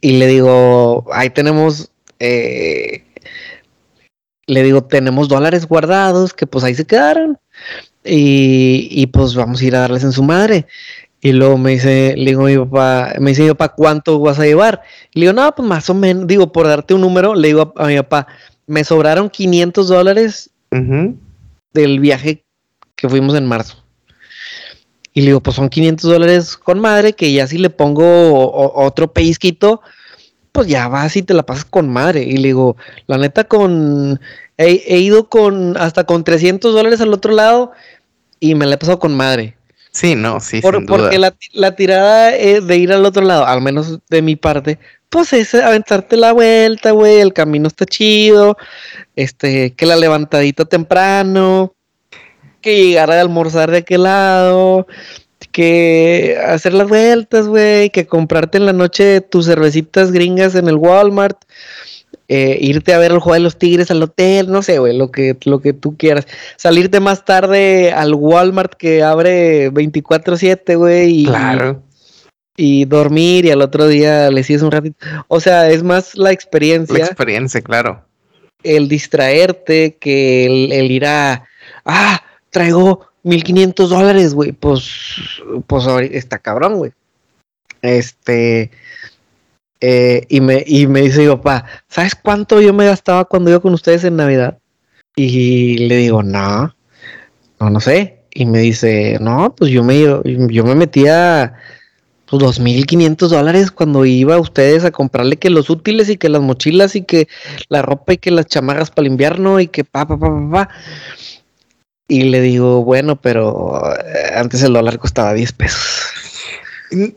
Y 0.00 0.12
le 0.12 0.26
digo, 0.26 1.06
ahí 1.12 1.28
tenemos, 1.28 1.90
eh, 2.18 3.04
le 4.50 4.64
digo, 4.64 4.82
tenemos 4.82 5.28
dólares 5.28 5.66
guardados 5.66 6.34
que 6.34 6.46
pues 6.46 6.64
ahí 6.64 6.74
se 6.74 6.84
quedaron. 6.84 7.38
Y, 8.04 8.88
y, 8.90 9.06
pues 9.06 9.34
vamos 9.34 9.60
a 9.60 9.64
ir 9.64 9.76
a 9.76 9.80
darles 9.80 10.02
en 10.02 10.12
su 10.12 10.22
madre. 10.22 10.66
Y 11.20 11.32
luego 11.32 11.56
me 11.58 11.72
dice, 11.72 12.14
le 12.16 12.30
digo 12.30 12.46
a 12.46 12.48
mi 12.48 12.56
papá, 12.56 13.12
me 13.20 13.30
dice 13.30 13.42
mi 13.42 13.50
papá, 13.50 13.68
¿cuánto 13.74 14.18
vas 14.18 14.38
a 14.38 14.44
llevar? 14.46 14.82
Y 15.14 15.20
le 15.20 15.26
digo, 15.26 15.40
no, 15.40 15.54
pues 15.54 15.68
más 15.68 15.88
o 15.90 15.94
menos, 15.94 16.26
digo, 16.26 16.50
por 16.50 16.66
darte 16.66 16.94
un 16.94 17.02
número, 17.02 17.34
le 17.34 17.48
digo 17.48 17.72
a, 17.76 17.86
mi 17.86 17.96
papá, 17.96 18.26
me 18.66 18.82
sobraron 18.82 19.30
500 19.30 19.88
dólares 19.88 20.50
del 21.72 22.00
viaje 22.00 22.44
que 22.96 23.08
fuimos 23.08 23.36
en 23.36 23.46
marzo. 23.46 23.84
Y 25.12 25.20
le 25.20 25.26
digo, 25.28 25.40
pues 25.40 25.56
son 25.56 25.68
500 25.68 26.10
dólares 26.10 26.56
con 26.56 26.80
madre, 26.80 27.12
que 27.12 27.32
ya 27.32 27.46
si 27.46 27.58
le 27.58 27.70
pongo 27.70 28.52
otro 28.74 29.12
pellizquito, 29.12 29.82
pues 30.52 30.68
ya 30.68 30.88
vas 30.88 31.16
y 31.16 31.22
te 31.22 31.34
la 31.34 31.44
pasas 31.44 31.64
con 31.64 31.88
madre. 31.88 32.22
Y 32.22 32.36
le 32.36 32.48
digo, 32.48 32.76
la 33.06 33.18
neta, 33.18 33.44
con. 33.44 34.20
He, 34.56 34.98
ido 34.98 35.28
con 35.28 35.76
hasta 35.78 36.04
con 36.04 36.22
300 36.22 36.74
dólares 36.74 37.00
al 37.00 37.14
otro 37.14 37.32
lado 37.32 37.72
y 38.40 38.54
me 38.54 38.66
la 38.66 38.74
he 38.74 38.78
pasado 38.78 38.98
con 38.98 39.16
madre. 39.16 39.56
Sí, 39.90 40.14
no, 40.14 40.38
sí, 40.38 40.60
sin 40.60 40.70
duda. 40.70 40.86
Porque 40.86 41.18
la, 41.18 41.74
tirada 41.74 42.30
de 42.30 42.76
ir 42.76 42.92
al 42.92 43.06
otro 43.06 43.22
lado, 43.22 43.46
al 43.46 43.62
menos 43.62 43.98
de 44.10 44.22
mi 44.22 44.36
parte, 44.36 44.78
pues 45.08 45.32
es 45.32 45.54
aventarte 45.54 46.16
la 46.16 46.32
vuelta, 46.32 46.90
güey. 46.90 47.20
El 47.20 47.32
camino 47.32 47.68
está 47.68 47.86
chido. 47.86 48.56
Este, 49.16 49.72
que 49.72 49.86
la 49.86 49.96
levantadita 49.96 50.66
temprano. 50.66 51.74
Que 52.60 52.84
llegar 52.84 53.10
a 53.10 53.20
almorzar 53.20 53.70
de 53.70 53.78
aquel 53.78 54.02
lado 54.02 54.86
que 55.52 56.38
hacer 56.46 56.74
las 56.74 56.88
vueltas, 56.88 57.46
güey, 57.46 57.90
que 57.90 58.06
comprarte 58.06 58.58
en 58.58 58.66
la 58.66 58.72
noche 58.72 59.20
tus 59.20 59.46
cervecitas 59.46 60.12
gringas 60.12 60.54
en 60.54 60.68
el 60.68 60.76
Walmart, 60.76 61.38
eh, 62.28 62.58
irte 62.60 62.94
a 62.94 62.98
ver 62.98 63.10
el 63.10 63.18
juego 63.18 63.34
de 63.34 63.40
los 63.40 63.58
Tigres 63.58 63.90
al 63.90 64.02
hotel, 64.02 64.50
no 64.50 64.62
sé, 64.62 64.78
güey, 64.78 64.96
lo 64.96 65.10
que, 65.10 65.36
lo 65.44 65.60
que 65.60 65.72
tú 65.72 65.96
quieras. 65.96 66.28
Salirte 66.56 67.00
más 67.00 67.24
tarde 67.24 67.92
al 67.92 68.14
Walmart 68.14 68.74
que 68.74 69.02
abre 69.02 69.72
24/7, 69.72 70.76
güey. 70.76 71.22
Y, 71.22 71.26
claro. 71.26 71.82
Y 72.56 72.84
dormir 72.84 73.46
y 73.46 73.50
al 73.50 73.62
otro 73.62 73.88
día 73.88 74.30
le 74.30 74.44
sigues 74.44 74.62
un 74.62 74.70
ratito. 74.70 75.04
O 75.26 75.40
sea, 75.40 75.70
es 75.70 75.82
más 75.82 76.14
la 76.14 76.30
experiencia. 76.30 76.98
La 76.98 77.06
experiencia, 77.06 77.62
claro. 77.62 78.04
El 78.62 78.88
distraerte 78.88 79.96
que 79.98 80.46
el, 80.46 80.72
el 80.72 80.90
ir 80.90 81.06
a... 81.06 81.44
Ah, 81.84 82.22
traigo 82.50 83.09
1500 83.22 83.90
dólares, 83.90 84.34
güey. 84.34 84.52
Pues, 84.52 84.88
pues 85.66 85.86
está 86.12 86.38
cabrón, 86.38 86.76
güey. 86.76 86.92
Este. 87.82 88.70
Eh, 89.82 90.26
y, 90.28 90.40
me, 90.42 90.62
y 90.66 90.86
me 90.86 91.00
dice 91.00 91.22
mi 91.22 91.28
papá, 91.28 91.64
¿sabes 91.88 92.14
cuánto 92.14 92.60
yo 92.60 92.74
me 92.74 92.84
gastaba 92.84 93.24
cuando 93.24 93.48
iba 93.48 93.60
con 93.60 93.72
ustedes 93.72 94.04
en 94.04 94.16
Navidad? 94.16 94.58
Y 95.16 95.78
le 95.78 95.96
digo, 95.96 96.22
no, 96.22 96.74
no, 97.58 97.70
no 97.70 97.80
sé. 97.80 98.20
Y 98.32 98.44
me 98.44 98.58
dice, 98.58 99.18
no, 99.20 99.54
pues 99.56 99.70
yo 99.70 99.82
me, 99.82 100.02
yo 100.02 100.64
me 100.64 100.74
metía 100.74 101.54
pues 102.30 102.42
2.500 102.42 103.28
dólares 103.28 103.70
cuando 103.72 104.04
iba 104.04 104.36
a 104.36 104.40
ustedes 104.40 104.84
a 104.84 104.92
comprarle 104.92 105.36
que 105.36 105.50
los 105.50 105.68
útiles 105.68 106.08
y 106.08 106.16
que 106.16 106.28
las 106.28 106.40
mochilas 106.40 106.94
y 106.94 107.02
que 107.02 107.26
la 107.68 107.82
ropa 107.82 108.12
y 108.12 108.18
que 108.18 108.30
las 108.30 108.46
chamarras 108.46 108.90
para 108.90 109.06
el 109.06 109.12
invierno 109.12 109.58
y 109.58 109.66
que 109.66 109.82
pa, 109.82 110.06
pa, 110.06 110.16
pa, 110.16 110.28
pa, 110.28 110.50
pa. 110.50 110.68
Y 112.10 112.24
le 112.24 112.40
digo, 112.40 112.82
bueno, 112.82 113.20
pero 113.20 113.80
eh, 113.94 114.32
antes 114.34 114.64
el 114.64 114.72
dólar 114.72 114.98
costaba 114.98 115.32
10 115.32 115.52
pesos. 115.52 116.10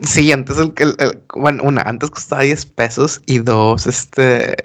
Sí, 0.04 0.32
antes 0.32 0.60
el, 0.60 0.72
el, 0.78 1.20
bueno, 1.34 1.64
una, 1.64 1.82
antes 1.82 2.12
costaba 2.12 2.44
10 2.44 2.68
pesos 2.68 3.20
y 3.26 3.40
dos, 3.40 3.88
este, 3.88 4.56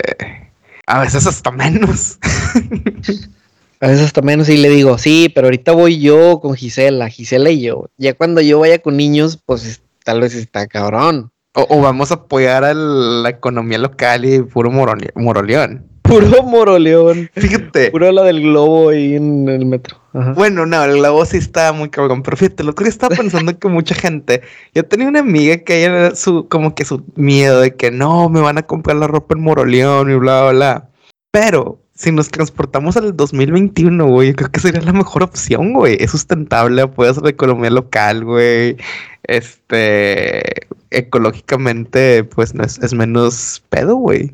a 0.87 1.01
veces 1.01 1.27
hasta 1.27 1.51
menos. 1.51 2.19
a 3.81 3.87
veces 3.87 4.05
hasta 4.05 4.21
menos 4.21 4.51
y 4.51 4.59
le 4.59 4.69
digo, 4.69 4.99
sí, 4.99 5.33
pero 5.35 5.47
ahorita 5.47 5.73
voy 5.73 5.99
yo 5.99 6.41
con 6.41 6.55
Gisela, 6.55 7.09
Gisela 7.09 7.49
y 7.49 7.62
yo. 7.62 7.87
Ya 7.97 8.12
cuando 8.12 8.43
yo 8.43 8.59
vaya 8.59 8.81
con 8.81 8.99
niños, 8.99 9.38
pues 9.47 9.81
tal 10.05 10.21
vez 10.21 10.35
está 10.35 10.67
cabrón. 10.67 11.33
O, 11.55 11.81
vamos 11.81 12.11
a 12.11 12.17
apoyar 12.17 12.64
a 12.64 12.75
la 12.75 13.31
economía 13.31 13.79
local 13.79 14.27
y 14.27 14.43
puro 14.43 14.71
moroleón. 14.71 15.87
Puro 16.09 16.42
moroleón. 16.42 17.31
Fíjate. 17.35 17.90
Puro 17.90 18.11
la 18.11 18.23
del 18.25 18.40
globo 18.40 18.88
ahí 18.88 19.14
en 19.14 19.49
el 19.49 19.66
metro. 19.66 19.99
Bueno, 20.35 20.66
no, 20.66 20.83
el 20.83 20.99
globo 20.99 21.25
sí 21.27 21.37
está 21.37 21.73
muy 21.73 21.90
cabrón. 21.90 22.23
Pero 22.23 22.37
fíjate, 22.37 22.64
lo 22.64 22.75
que 22.75 22.85
estaba 22.85 23.14
pensando 23.14 23.59
que 23.59 23.68
mucha 23.68 23.94
gente. 23.94 24.42
Yo 24.75 24.85
tenía 24.85 25.07
una 25.07 25.21
amiga 25.21 25.59
que 25.59 25.85
ella 25.85 26.14
su, 26.14 26.49
como 26.49 26.75
que 26.75 26.85
su 26.85 27.05
miedo 27.14 27.61
de 27.61 27.77
que 27.77 27.90
no, 27.90 28.29
me 28.29 28.40
van 28.40 28.59
a 28.59 28.62
comprar 28.62 28.97
la 28.97 29.07
ropa 29.07 29.35
en 29.35 29.42
moroleón 29.42 30.11
y 30.11 30.14
bla, 30.14 30.42
bla, 30.42 30.53
bla. 30.53 30.88
Pero 31.31 31.79
si 31.94 32.11
nos 32.11 32.31
transportamos 32.31 32.97
al 32.97 33.16
2021, 33.16 34.07
güey, 34.07 34.29
yo 34.29 34.35
creo 34.35 34.51
que 34.51 34.61
sería 34.61 34.81
la 34.81 34.92
mejor 34.92 35.23
opción, 35.23 35.73
güey. 35.75 35.99
Es 36.01 36.12
sustentable, 36.12 36.87
puede 36.88 37.11
hacer 37.11 37.25
la 37.25 37.31
economía 37.31 37.71
local, 37.71 38.25
güey. 38.25 38.77
Este, 39.25 40.66
ecológicamente, 40.90 42.25
pues 42.25 42.55
no 42.55 42.64
es, 42.64 42.79
es 42.79 42.94
menos 42.94 43.62
pedo, 43.68 43.97
güey. 43.97 44.33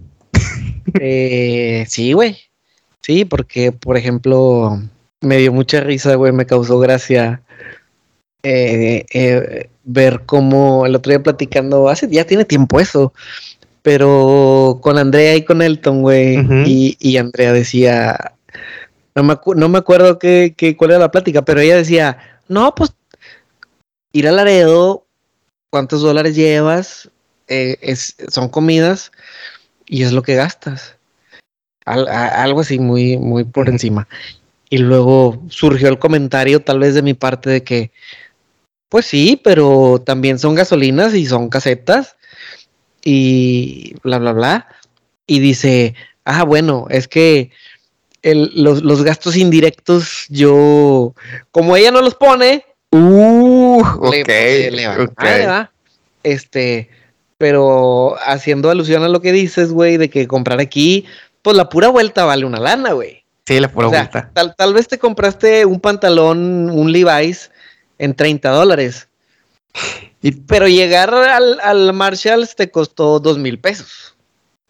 Eh, 1.01 1.85
sí, 1.89 2.13
güey. 2.13 2.39
Sí, 3.01 3.25
porque, 3.25 3.73
por 3.73 3.97
ejemplo, 3.97 4.81
me 5.21 5.39
dio 5.39 5.53
mucha 5.53 5.81
risa, 5.81 6.15
güey, 6.15 6.33
me 6.33 6.47
causó 6.47 6.79
gracia 6.79 7.43
eh, 8.43 9.05
eh, 9.13 9.69
ver 9.85 10.23
cómo 10.27 10.87
el 10.87 10.95
otro 10.95 11.11
día 11.11 11.23
platicando, 11.23 11.89
hace 11.89 12.09
ya 12.09 12.25
tiene 12.27 12.45
tiempo 12.45 12.81
eso, 12.81 13.13
pero 13.83 14.79
con 14.83 14.99
Andrea 14.99 15.37
y 15.37 15.45
con 15.45 15.61
Elton, 15.63 16.03
güey, 16.03 16.39
y, 16.67 17.17
Andrea 17.19 17.53
decía, 17.53 18.35
no 19.15 19.23
me, 19.23 19.37
no 19.57 19.69
me 19.69 19.79
acuerdo 19.79 20.19
qué, 20.19 20.55
cuál 20.79 20.93
era 20.93 21.01
la 21.01 21.11
plática, 21.11 21.43
pero 21.43 21.61
ella 21.61 21.77
decía, 21.77 22.19
no, 22.49 22.75
pues 22.75 22.95
ir 24.13 24.29
a 24.29 24.33
Laredo, 24.33 25.07
¿cuántos 25.71 26.01
dólares 26.01 26.37
llevas? 26.37 27.11
es, 27.47 28.17
son 28.31 28.49
comidas 28.49 29.13
y 29.87 30.03
es 30.03 30.13
lo 30.13 30.23
que 30.23 30.35
gastas. 30.35 30.97
algo 31.85 32.61
así 32.61 32.79
muy, 32.79 33.17
muy 33.19 33.45
por 33.45 33.69
encima. 33.69 34.09
Y 34.71 34.79
luego 34.79 35.43
surgió 35.49 35.89
el 35.89 35.99
comentario 35.99 36.61
tal 36.61 36.81
vez 36.81 36.95
de 36.95 37.03
mi 37.03 37.15
parte 37.15 37.51
de 37.51 37.63
que, 37.63 37.91
pues 38.89 39.07
sí, 39.07 39.41
pero 39.43 40.03
también 40.05 40.39
son 40.39 40.55
gasolinas 40.55 41.15
y 41.15 41.27
son 41.27 41.49
casetas 41.49 42.17
y 43.05 43.95
bla, 44.03 44.19
bla, 44.19 44.33
bla. 44.33 44.69
Y 45.27 45.41
dice, 45.41 45.95
ah, 46.25 46.45
bueno, 46.45 46.87
es 46.91 47.09
que 47.09 47.51
los, 48.23 49.05
gastos 49.05 49.37
indirectos 49.37 50.27
yo, 50.29 51.15
como 51.51 51.77
ella 51.77 51.91
no 51.91 52.01
los 52.01 52.15
pone, 52.15 52.65
uh, 52.91 54.11
le, 54.11 54.71
le, 54.71 55.69
este, 56.23 56.89
pero 57.45 58.17
haciendo 58.25 58.71
alusión 58.71 59.03
a 59.03 59.09
lo 59.09 59.21
que 59.21 59.31
dices, 59.31 59.71
güey, 59.71 59.99
de 59.99 60.09
que 60.09 60.27
comprar 60.27 60.61
aquí, 60.61 61.05
pues 61.43 61.55
la 61.55 61.69
pura 61.69 61.89
vuelta 61.89 62.25
vale 62.25 62.47
una 62.47 62.59
lana, 62.59 62.93
güey. 62.93 63.23
Sí, 63.47 63.61
la 63.61 63.71
pura 63.71 63.89
vuelta. 63.89 64.31
Tal, 64.33 64.57
tal 64.57 64.73
vez 64.73 64.89
te 64.89 64.99
compraste 64.99 65.67
un 65.67 65.79
pantalón, 65.79 66.71
un 66.71 66.91
Levi's, 66.91 67.51
en 67.99 68.15
30 68.15 68.49
dólares. 68.49 69.11
Y, 70.23 70.31
pero 70.31 70.69
llegar 70.69 71.13
al, 71.13 71.61
al 71.61 71.93
Marshalls 71.93 72.57
te 72.57 72.71
costó 72.71 73.21
dos 73.21 73.37
mil 73.37 73.59
pesos. 73.59 74.17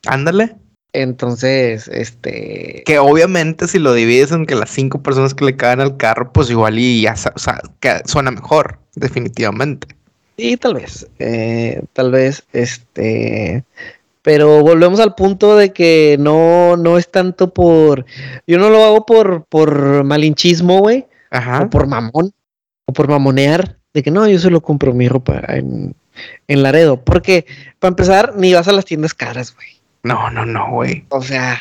Ándale. 0.06 0.56
Entonces, 0.92 1.86
este. 1.86 2.82
Que 2.86 2.98
obviamente 2.98 3.68
si 3.68 3.78
lo 3.78 3.94
divides 3.94 4.32
en 4.32 4.46
que 4.46 4.56
las 4.56 4.70
cinco 4.70 5.00
personas 5.00 5.32
que 5.32 5.44
le 5.44 5.54
caen 5.54 5.80
al 5.80 5.96
carro, 5.96 6.32
pues 6.32 6.50
igual 6.50 6.76
y 6.80 7.02
ya, 7.02 7.14
o 7.36 7.38
sea, 7.38 7.60
que 7.78 8.02
suena 8.06 8.32
mejor. 8.32 8.80
definitivamente. 8.96 9.86
Y 10.36 10.56
tal 10.56 10.74
vez, 10.74 11.06
eh, 11.18 11.82
tal 11.92 12.10
vez, 12.10 12.44
este, 12.52 13.64
pero 14.22 14.62
volvemos 14.62 14.98
al 15.00 15.14
punto 15.14 15.56
de 15.56 15.72
que 15.72 16.16
no, 16.18 16.76
no 16.76 16.98
es 16.98 17.10
tanto 17.10 17.54
por, 17.54 18.04
yo 18.46 18.58
no 18.58 18.68
lo 18.70 18.82
hago 18.84 19.06
por, 19.06 19.44
por 19.44 20.02
malinchismo, 20.02 20.80
güey, 20.80 21.06
o 21.60 21.70
por 21.70 21.86
mamón, 21.86 22.32
o 22.86 22.92
por 22.92 23.08
mamonear, 23.08 23.78
de 23.92 24.02
que 24.02 24.10
no, 24.10 24.26
yo 24.26 24.38
solo 24.38 24.60
compro 24.60 24.92
mi 24.92 25.08
ropa 25.08 25.40
en, 25.48 25.94
en 26.48 26.62
Laredo, 26.62 27.04
porque 27.04 27.46
para 27.78 27.90
empezar, 27.90 28.34
ni 28.36 28.52
vas 28.54 28.66
a 28.66 28.72
las 28.72 28.84
tiendas 28.84 29.14
caras, 29.14 29.54
güey. 29.54 29.68
No, 30.02 30.30
no, 30.30 30.44
no, 30.44 30.70
güey. 30.70 31.06
O 31.10 31.22
sea, 31.22 31.60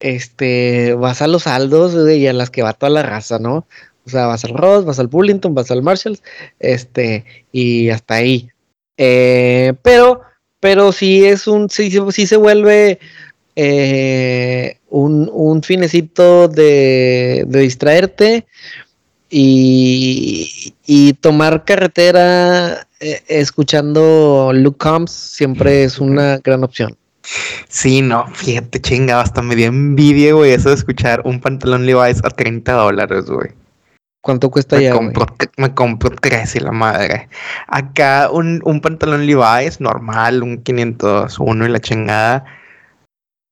este, 0.00 0.94
vas 0.94 1.22
a 1.22 1.28
los 1.28 1.46
Aldos 1.46 1.94
y 2.10 2.26
a 2.26 2.32
las 2.32 2.50
que 2.50 2.62
va 2.62 2.74
toda 2.74 2.90
la 2.90 3.02
raza, 3.02 3.38
¿no? 3.38 3.66
O 4.06 4.10
sea, 4.10 4.26
vas 4.26 4.44
al 4.44 4.54
Ross, 4.54 4.84
vas 4.84 4.98
al 4.98 5.06
Bullington, 5.06 5.54
vas 5.54 5.70
al 5.70 5.82
Marshalls, 5.82 6.22
este, 6.58 7.24
y 7.52 7.88
hasta 7.90 8.14
ahí. 8.14 8.48
Eh, 8.96 9.74
pero, 9.82 10.22
pero 10.60 10.92
sí 10.92 11.24
es 11.24 11.46
un, 11.46 11.70
sí, 11.70 11.90
sí 12.10 12.26
se 12.26 12.36
vuelve 12.36 12.98
eh, 13.56 14.78
un, 14.88 15.30
un, 15.32 15.62
finecito 15.62 16.48
de, 16.48 17.44
de 17.46 17.60
distraerte 17.60 18.46
y, 19.30 20.74
y, 20.86 21.12
tomar 21.14 21.64
carretera 21.64 22.86
eh, 23.00 23.22
escuchando 23.28 24.52
Luke 24.54 24.78
Combs 24.78 25.10
siempre 25.10 25.84
es 25.84 25.98
una 25.98 26.38
gran 26.38 26.64
opción. 26.64 26.96
Sí, 27.68 28.02
no, 28.02 28.26
fíjate, 28.34 28.80
chinga, 28.80 29.20
hasta 29.20 29.42
me 29.42 29.56
dio 29.56 29.66
envidia, 29.66 30.34
güey, 30.34 30.52
eso 30.52 30.68
de 30.70 30.74
escuchar 30.74 31.22
un 31.24 31.40
pantalón 31.40 31.86
Levi's 31.86 32.20
a 32.24 32.30
30 32.30 32.72
dólares, 32.72 33.26
güey. 33.26 33.50
¿Cuánto 34.22 34.50
cuesta 34.52 34.76
me 34.76 34.84
ya? 34.84 34.92
Compro, 34.92 35.26
me 35.56 35.74
compro 35.74 36.10
tres 36.10 36.54
y 36.54 36.60
la 36.60 36.70
madre. 36.70 37.28
Acá 37.66 38.30
un, 38.30 38.62
un 38.64 38.80
pantalón 38.80 39.26
Levi's 39.26 39.80
normal, 39.80 40.44
un 40.44 40.58
501 40.58 41.66
y 41.66 41.68
la 41.68 41.80
chingada. 41.80 42.44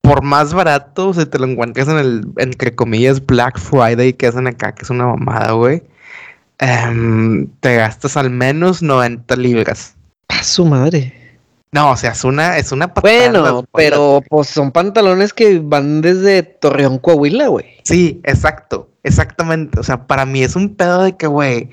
Por 0.01 0.23
más 0.23 0.55
barato, 0.55 1.13
si 1.13 1.27
te 1.27 1.41
lo 1.41 1.47
encuentras 1.47 1.89
en 1.89 1.99
el, 1.99 2.25
entre 2.39 2.75
comillas, 2.75 3.25
Black 3.27 3.59
Friday 3.59 4.13
que 4.13 4.29
hacen 4.29 4.47
acá, 4.47 4.73
que 4.73 4.85
es 4.85 4.91
una 4.91 5.07
mamada, 5.07 5.53
güey. 5.53 5.83
Em, 6.59 7.49
te 7.61 7.75
gastas 7.75 8.17
al 8.17 8.31
menos 8.31 8.81
90 8.81 9.35
libras. 9.37 9.97
A 10.29 10.45
su 10.45 10.65
madre. 10.65 11.20
No, 11.73 11.93
o 11.93 11.97
sea, 11.97 12.11
es 12.11 12.25
una, 12.25 12.59
es 12.59 12.73
una 12.73 12.89
Bueno, 12.89 13.65
pero 13.73 14.23
pues 14.29 14.49
son 14.49 14.73
pantalones 14.73 15.33
que 15.33 15.61
van 15.63 16.01
desde 16.01 16.43
Torreón, 16.43 16.99
Coahuila, 16.99 17.47
güey. 17.47 17.67
Sí, 17.85 18.21
exacto, 18.25 18.89
exactamente. 19.05 19.79
O 19.79 19.85
sea, 19.85 20.07
para 20.09 20.27
mí 20.27 20.43
es 20.43 20.57
un 20.57 20.75
pedo 20.75 21.05
de 21.05 21.17
que, 21.17 21.29
güey, 21.29 21.71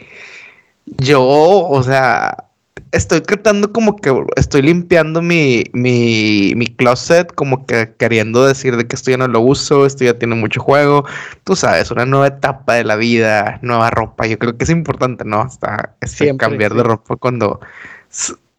yo, 0.85 1.23
o 1.23 1.81
sea, 1.81 2.47
estoy 2.91 3.21
tratando 3.21 3.73
como 3.73 3.95
que 3.95 4.13
estoy 4.35 4.61
limpiando 4.61 5.23
mi, 5.23 5.63
mi, 5.73 6.53
mi 6.55 6.67
closet, 6.67 7.33
como 7.33 7.65
que 7.65 7.93
queriendo 7.97 8.45
decir 8.45 8.77
de 8.77 8.87
que 8.87 8.95
esto 8.95 9.09
ya 9.09 9.17
no 9.17 9.27
lo 9.27 9.41
uso, 9.41 9.87
esto 9.87 10.03
ya 10.03 10.17
tiene 10.19 10.35
mucho 10.35 10.61
juego. 10.61 11.05
Tú 11.43 11.55
sabes, 11.55 11.89
una 11.89 12.05
nueva 12.05 12.27
etapa 12.27 12.75
de 12.75 12.83
la 12.83 12.95
vida, 12.97 13.57
nueva 13.63 13.89
ropa. 13.89 14.27
Yo 14.27 14.37
creo 14.37 14.57
que 14.57 14.63
es 14.63 14.69
importante, 14.69 15.25
¿no? 15.25 15.41
Hasta 15.41 15.95
este, 16.01 16.37
cambiar 16.37 16.75
de 16.75 16.83
ropa 16.83 17.15
cuando 17.15 17.59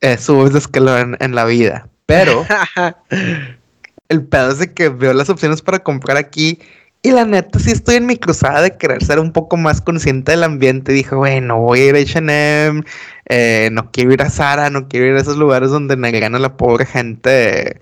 eh, 0.01 0.17
subes 0.19 0.53
de 0.53 0.59
escalón 0.59 1.17
en, 1.21 1.35
la 1.35 1.45
vida. 1.45 1.89
Pero 2.07 2.45
el 4.09 4.25
pedo 4.25 4.51
es 4.51 4.59
de 4.59 4.73
que 4.73 4.89
veo 4.89 5.13
las 5.13 5.31
opciones 5.31 5.63
para 5.63 5.81
comprar 5.81 6.17
aquí. 6.17 6.59
Y 7.01 7.13
la 7.13 7.25
neta, 7.25 7.59
sí 7.61 7.71
estoy 7.71 7.97
en 7.97 8.07
mi 8.07 8.17
cruzada 8.17 8.61
de 8.61 8.77
querer 8.77 9.05
ser 9.05 9.21
un 9.21 9.33
poco 9.33 9.57
más 9.57 9.81
consciente 9.81 10.33
del 10.33 10.43
ambiente. 10.43 10.93
Dije, 10.93 11.15
bueno, 11.15 11.61
voy 11.61 11.81
a 11.81 11.87
ir 11.87 11.95
a 11.95 12.01
HM, 12.01 12.85
eh, 13.27 13.69
no 13.73 13.91
quiero 13.93 14.13
ir 14.13 14.23
a 14.23 14.31
Sara, 14.31 14.69
no 14.69 14.89
quiero 14.89 15.07
ir 15.07 15.15
a 15.15 15.21
esos 15.21 15.37
lugares 15.37 15.71
donde 15.71 15.97
negran 15.97 16.35
a 16.35 16.41
la 16.41 16.57
pobre 16.57 16.87
gente 16.87 17.81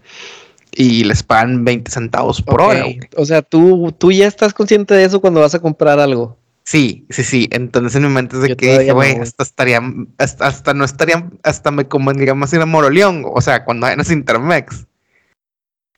y 0.72 1.04
les 1.04 1.22
pagan 1.22 1.64
20 1.64 1.90
centavos 1.90 2.42
por 2.42 2.60
hora. 2.60 2.84
O 3.16 3.24
sea, 3.24 3.40
¿tú, 3.40 3.94
tú 3.96 4.12
ya 4.12 4.26
estás 4.26 4.52
consciente 4.52 4.92
de 4.92 5.04
eso 5.04 5.20
cuando 5.20 5.40
vas 5.40 5.54
a 5.54 5.60
comprar 5.60 5.98
algo. 5.98 6.36
Sí, 6.66 7.06
sí, 7.10 7.22
sí. 7.22 7.48
Entonces 7.52 7.94
en 7.94 8.02
mi 8.02 8.08
mente 8.08 8.34
es 8.36 8.42
de 8.42 8.56
que 8.56 8.80
dije, 8.80 8.92
güey, 8.92 9.16
hasta 9.20 9.44
estaría, 9.44 9.80
hasta, 10.18 10.74
no 10.74 10.84
estaría, 10.84 11.30
hasta 11.44 11.70
me 11.70 11.86
convendría 11.86 12.34
más 12.34 12.52
ir 12.52 12.60
a 12.60 12.66
Moroleón, 12.66 13.22
o 13.24 13.40
sea, 13.40 13.64
cuando 13.64 13.86
hay 13.86 13.96
Intermex. 14.10 14.84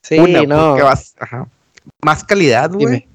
Sí, 0.03 0.19
no. 0.47 0.75
Vas, 0.75 1.15
ajá. 1.19 1.47
Más 2.03 2.23
calidad, 2.23 2.71
güey. 2.71 3.07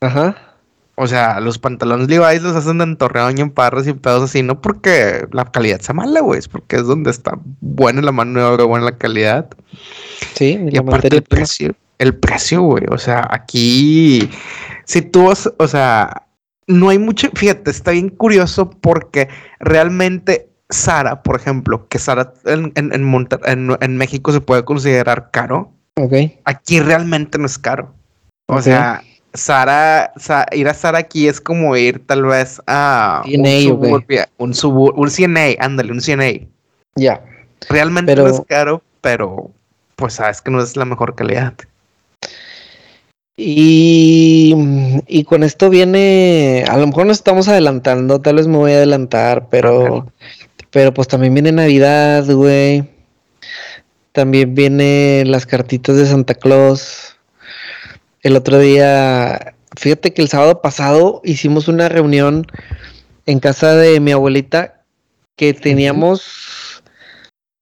Ajá. 0.00 0.56
O 0.96 1.06
sea, 1.06 1.38
los 1.38 1.60
pantalones 1.60 2.08
Levi's 2.08 2.42
los 2.42 2.56
hacen 2.56 2.80
en 2.80 2.96
Torreón 2.96 3.38
y 3.38 3.42
en 3.42 3.50
Parras 3.50 3.86
y 3.86 3.92
pedos 3.92 4.24
así, 4.24 4.42
no 4.42 4.60
porque 4.60 5.28
la 5.30 5.44
calidad 5.44 5.80
sea 5.80 5.94
mala, 5.94 6.20
güey, 6.20 6.40
es 6.40 6.48
porque 6.48 6.74
es 6.74 6.84
donde 6.84 7.12
está 7.12 7.38
buena 7.60 8.02
la 8.02 8.10
mano 8.10 8.40
de 8.40 8.44
obra, 8.44 8.64
buena 8.64 8.86
la 8.86 8.98
calidad. 8.98 9.48
Sí, 10.34 10.58
y 10.68 10.76
aparte 10.76 11.14
el 11.14 11.22
precio, 11.22 11.76
el 11.98 12.16
precio, 12.16 12.62
güey, 12.62 12.84
o 12.90 12.98
sea, 12.98 13.24
aquí, 13.30 14.28
si 14.84 15.02
tú, 15.02 15.26
vas, 15.26 15.48
o 15.56 15.68
sea, 15.68 16.24
no 16.68 16.90
hay 16.90 16.98
mucho, 16.98 17.30
fíjate, 17.34 17.70
está 17.70 17.90
bien 17.90 18.10
curioso 18.10 18.70
porque 18.70 19.28
realmente 19.58 20.50
Sara, 20.70 21.22
por 21.22 21.36
ejemplo, 21.36 21.88
que 21.88 21.98
Sara 21.98 22.34
en, 22.44 22.72
en, 22.74 23.96
México 23.96 24.32
se 24.32 24.40
puede 24.40 24.64
considerar 24.64 25.30
caro. 25.32 25.72
Ok. 25.96 26.12
Aquí 26.44 26.78
realmente 26.78 27.38
no 27.38 27.46
es 27.46 27.58
caro. 27.58 27.94
O 28.46 28.60
sea, 28.60 29.02
Sara, 29.32 30.12
ir 30.52 30.68
a 30.68 30.74
Sara 30.74 30.98
aquí 30.98 31.26
es 31.26 31.40
como 31.40 31.74
ir 31.74 32.06
tal 32.06 32.24
vez 32.26 32.60
a 32.66 33.22
un 33.24 33.62
suburbia, 33.62 34.28
un, 34.36 35.10
CNA, 35.10 35.56
ándale, 35.58 35.92
un 35.92 36.00
CNA. 36.00 36.46
Ya. 36.96 37.22
Realmente 37.70 38.14
no 38.14 38.26
es 38.26 38.42
caro, 38.46 38.82
pero 39.00 39.50
pues 39.96 40.14
sabes 40.14 40.42
que 40.42 40.50
no 40.50 40.62
es 40.62 40.76
la 40.76 40.84
mejor 40.84 41.14
calidad. 41.14 41.54
Y, 43.40 44.52
y, 45.06 45.22
con 45.22 45.44
esto 45.44 45.70
viene, 45.70 46.64
a 46.68 46.76
lo 46.76 46.88
mejor 46.88 47.06
nos 47.06 47.18
estamos 47.18 47.46
adelantando, 47.46 48.20
tal 48.20 48.34
vez 48.34 48.48
me 48.48 48.56
voy 48.56 48.72
a 48.72 48.78
adelantar, 48.78 49.48
pero, 49.48 50.12
pero 50.72 50.92
pues 50.92 51.06
también 51.06 51.34
viene 51.34 51.52
Navidad, 51.52 52.26
güey. 52.26 52.88
También 54.10 54.56
vienen 54.56 55.30
las 55.30 55.46
cartitas 55.46 55.96
de 55.96 56.06
Santa 56.06 56.34
Claus. 56.34 57.16
El 58.24 58.34
otro 58.34 58.58
día, 58.58 59.54
fíjate 59.76 60.12
que 60.12 60.22
el 60.22 60.28
sábado 60.28 60.60
pasado 60.60 61.20
hicimos 61.22 61.68
una 61.68 61.88
reunión 61.88 62.44
en 63.26 63.38
casa 63.38 63.76
de 63.76 64.00
mi 64.00 64.10
abuelita 64.10 64.82
que 65.36 65.54
teníamos, 65.54 66.82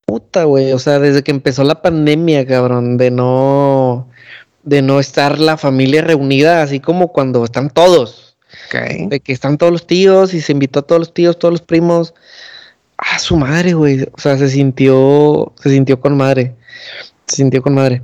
puta, 0.06 0.44
güey, 0.44 0.72
o 0.72 0.78
sea, 0.78 1.00
desde 1.00 1.22
que 1.22 1.32
empezó 1.32 1.64
la 1.64 1.82
pandemia, 1.82 2.46
cabrón, 2.46 2.96
de 2.96 3.10
no 3.10 4.08
de 4.66 4.82
no 4.82 5.00
estar 5.00 5.38
la 5.38 5.56
familia 5.56 6.02
reunida 6.02 6.60
así 6.60 6.80
como 6.80 7.12
cuando 7.12 7.44
están 7.44 7.70
todos. 7.70 8.36
De 9.08 9.20
que 9.20 9.32
están 9.32 9.58
todos 9.58 9.72
los 9.72 9.86
tíos 9.86 10.34
y 10.34 10.40
se 10.40 10.52
invitó 10.52 10.80
a 10.80 10.82
todos 10.82 10.98
los 10.98 11.14
tíos, 11.14 11.38
todos 11.38 11.52
los 11.52 11.62
primos. 11.62 12.12
A 12.98 13.18
su 13.18 13.36
madre, 13.36 13.74
güey. 13.74 14.02
O 14.02 14.18
sea, 14.18 14.36
se 14.36 14.50
sintió, 14.50 15.52
se 15.62 15.70
sintió 15.70 16.00
con 16.00 16.16
madre. 16.16 16.54
Se 17.26 17.36
sintió 17.36 17.62
con 17.62 17.74
madre. 17.74 18.02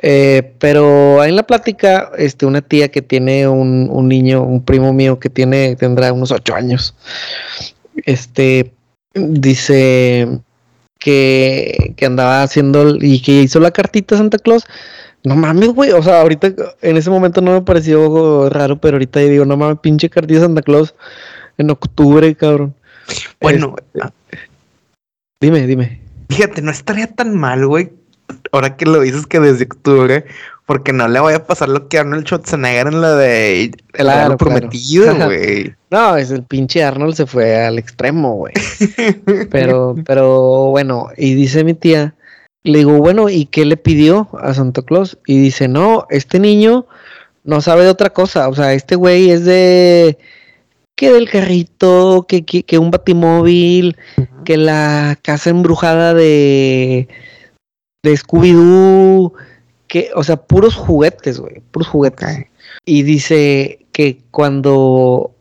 Eh, 0.00 0.54
pero 0.58 1.22
en 1.24 1.36
la 1.36 1.42
plática, 1.42 2.10
este, 2.16 2.46
una 2.46 2.62
tía 2.62 2.88
que 2.88 3.02
tiene 3.02 3.46
un, 3.46 3.88
un, 3.90 4.08
niño, 4.08 4.42
un 4.44 4.64
primo 4.64 4.92
mío 4.92 5.18
que 5.18 5.28
tiene, 5.28 5.76
tendrá 5.76 6.12
unos 6.12 6.30
ocho 6.30 6.54
años. 6.54 6.94
Este 8.06 8.72
dice 9.14 10.28
que, 10.98 11.94
que 11.96 12.06
andaba 12.06 12.42
haciendo 12.42 12.96
y 12.98 13.20
que 13.20 13.42
hizo 13.42 13.60
la 13.60 13.72
cartita 13.72 14.14
a 14.14 14.18
Santa 14.18 14.38
Claus 14.38 14.64
no 15.28 15.36
mames, 15.36 15.68
güey. 15.68 15.92
O 15.92 16.02
sea, 16.02 16.22
ahorita 16.22 16.52
en 16.82 16.96
ese 16.96 17.10
momento 17.10 17.40
no 17.40 17.52
me 17.52 17.62
pareció 17.62 18.48
raro, 18.48 18.80
pero 18.80 18.96
ahorita 18.96 19.20
digo, 19.20 19.44
no 19.44 19.56
mames, 19.56 19.78
pinche 19.80 20.08
cartilla 20.08 20.40
Santa 20.40 20.62
Claus 20.62 20.94
en 21.58 21.70
octubre, 21.70 22.34
cabrón. 22.34 22.74
Bueno, 23.40 23.76
este, 23.94 24.12
dime, 25.40 25.66
dime. 25.66 26.00
Fíjate, 26.28 26.62
no 26.62 26.70
estaría 26.70 27.06
tan 27.06 27.36
mal, 27.36 27.66
güey. 27.66 27.90
Ahora 28.52 28.76
que 28.76 28.84
lo 28.84 29.00
dices 29.00 29.26
que 29.26 29.40
desde 29.40 29.64
octubre, 29.64 30.24
porque 30.66 30.92
no 30.92 31.08
le 31.08 31.18
voy 31.18 31.32
a 31.32 31.46
pasar 31.46 31.70
lo 31.70 31.88
que 31.88 31.98
Arnold 31.98 32.26
Schwarzenegger 32.26 32.88
en 32.88 33.00
la 33.00 33.14
de 33.14 33.72
el 33.94 34.36
prometido, 34.36 35.14
güey. 35.14 35.74
no, 35.90 36.16
es 36.16 36.30
el 36.30 36.42
pinche 36.42 36.84
Arnold 36.84 37.14
se 37.14 37.26
fue 37.26 37.64
al 37.64 37.78
extremo, 37.78 38.34
güey. 38.34 38.52
pero, 39.50 39.96
pero 40.04 40.66
bueno, 40.66 41.08
y 41.16 41.34
dice 41.34 41.64
mi 41.64 41.72
tía 41.72 42.14
le 42.64 42.78
digo, 42.78 42.98
bueno, 42.98 43.28
¿y 43.28 43.46
qué 43.46 43.64
le 43.64 43.76
pidió 43.76 44.28
a 44.40 44.54
Santa 44.54 44.82
Claus? 44.82 45.18
Y 45.26 45.38
dice, 45.38 45.68
no, 45.68 46.06
este 46.10 46.38
niño 46.38 46.86
no 47.44 47.60
sabe 47.60 47.84
de 47.84 47.90
otra 47.90 48.10
cosa. 48.10 48.48
O 48.48 48.54
sea, 48.54 48.74
este 48.74 48.96
güey 48.96 49.30
es 49.30 49.44
de 49.44 50.18
que 50.96 51.12
del 51.12 51.30
carrito, 51.30 52.26
que, 52.28 52.44
que, 52.44 52.78
un 52.78 52.90
batimóvil, 52.90 53.96
que 54.44 54.56
la 54.56 55.16
casa 55.22 55.50
embrujada 55.50 56.12
de, 56.12 57.08
de 58.02 58.12
Scooby-Doo, 58.12 59.32
que, 59.86 60.10
o 60.16 60.24
sea, 60.24 60.36
puros 60.36 60.74
juguetes, 60.74 61.38
güey, 61.38 61.62
puros 61.70 61.88
juguetes. 61.88 62.46
Y 62.84 63.02
dice 63.04 63.86
que 63.92 64.20
cuando 64.32 65.34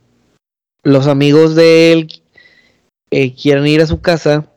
los 0.84 1.08
amigos 1.08 1.56
de 1.56 1.92
él 1.92 2.22
eh, 3.10 3.34
quieran 3.34 3.68
ir 3.68 3.82
a 3.82 3.88
su 3.88 4.00
casa, 4.00 4.48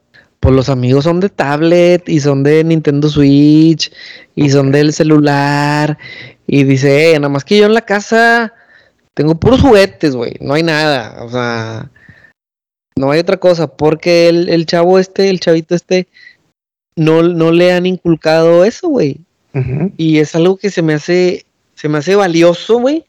pues 0.40 0.54
los 0.54 0.70
amigos 0.70 1.04
son 1.04 1.20
de 1.20 1.28
tablet 1.28 2.08
y 2.08 2.20
son 2.20 2.42
de 2.42 2.64
Nintendo 2.64 3.08
Switch 3.08 3.92
y 4.34 4.48
son 4.48 4.72
del 4.72 4.92
celular. 4.94 5.98
Y 6.46 6.64
dice, 6.64 7.12
eh, 7.12 7.14
nada 7.18 7.28
más 7.28 7.44
que 7.44 7.58
yo 7.58 7.66
en 7.66 7.74
la 7.74 7.82
casa 7.82 8.54
tengo 9.14 9.34
puros 9.34 9.60
juguetes, 9.60 10.16
güey, 10.16 10.34
no 10.40 10.54
hay 10.54 10.62
nada. 10.62 11.22
O 11.22 11.28
sea, 11.28 11.90
no 12.96 13.10
hay 13.10 13.20
otra 13.20 13.36
cosa, 13.36 13.68
porque 13.68 14.28
el, 14.28 14.48
el 14.48 14.66
chavo 14.66 14.98
este, 14.98 15.28
el 15.28 15.40
chavito 15.40 15.74
este, 15.74 16.08
no, 16.96 17.22
no 17.22 17.52
le 17.52 17.72
han 17.72 17.86
inculcado 17.86 18.64
eso, 18.64 18.88
güey. 18.88 19.20
Y 19.96 20.18
es 20.18 20.36
algo 20.36 20.56
que 20.56 20.70
se 20.70 20.80
me 20.80 20.94
hace, 20.94 21.44
se 21.74 21.88
me 21.88 21.98
hace 21.98 22.14
valioso, 22.14 22.78
güey. 22.78 23.04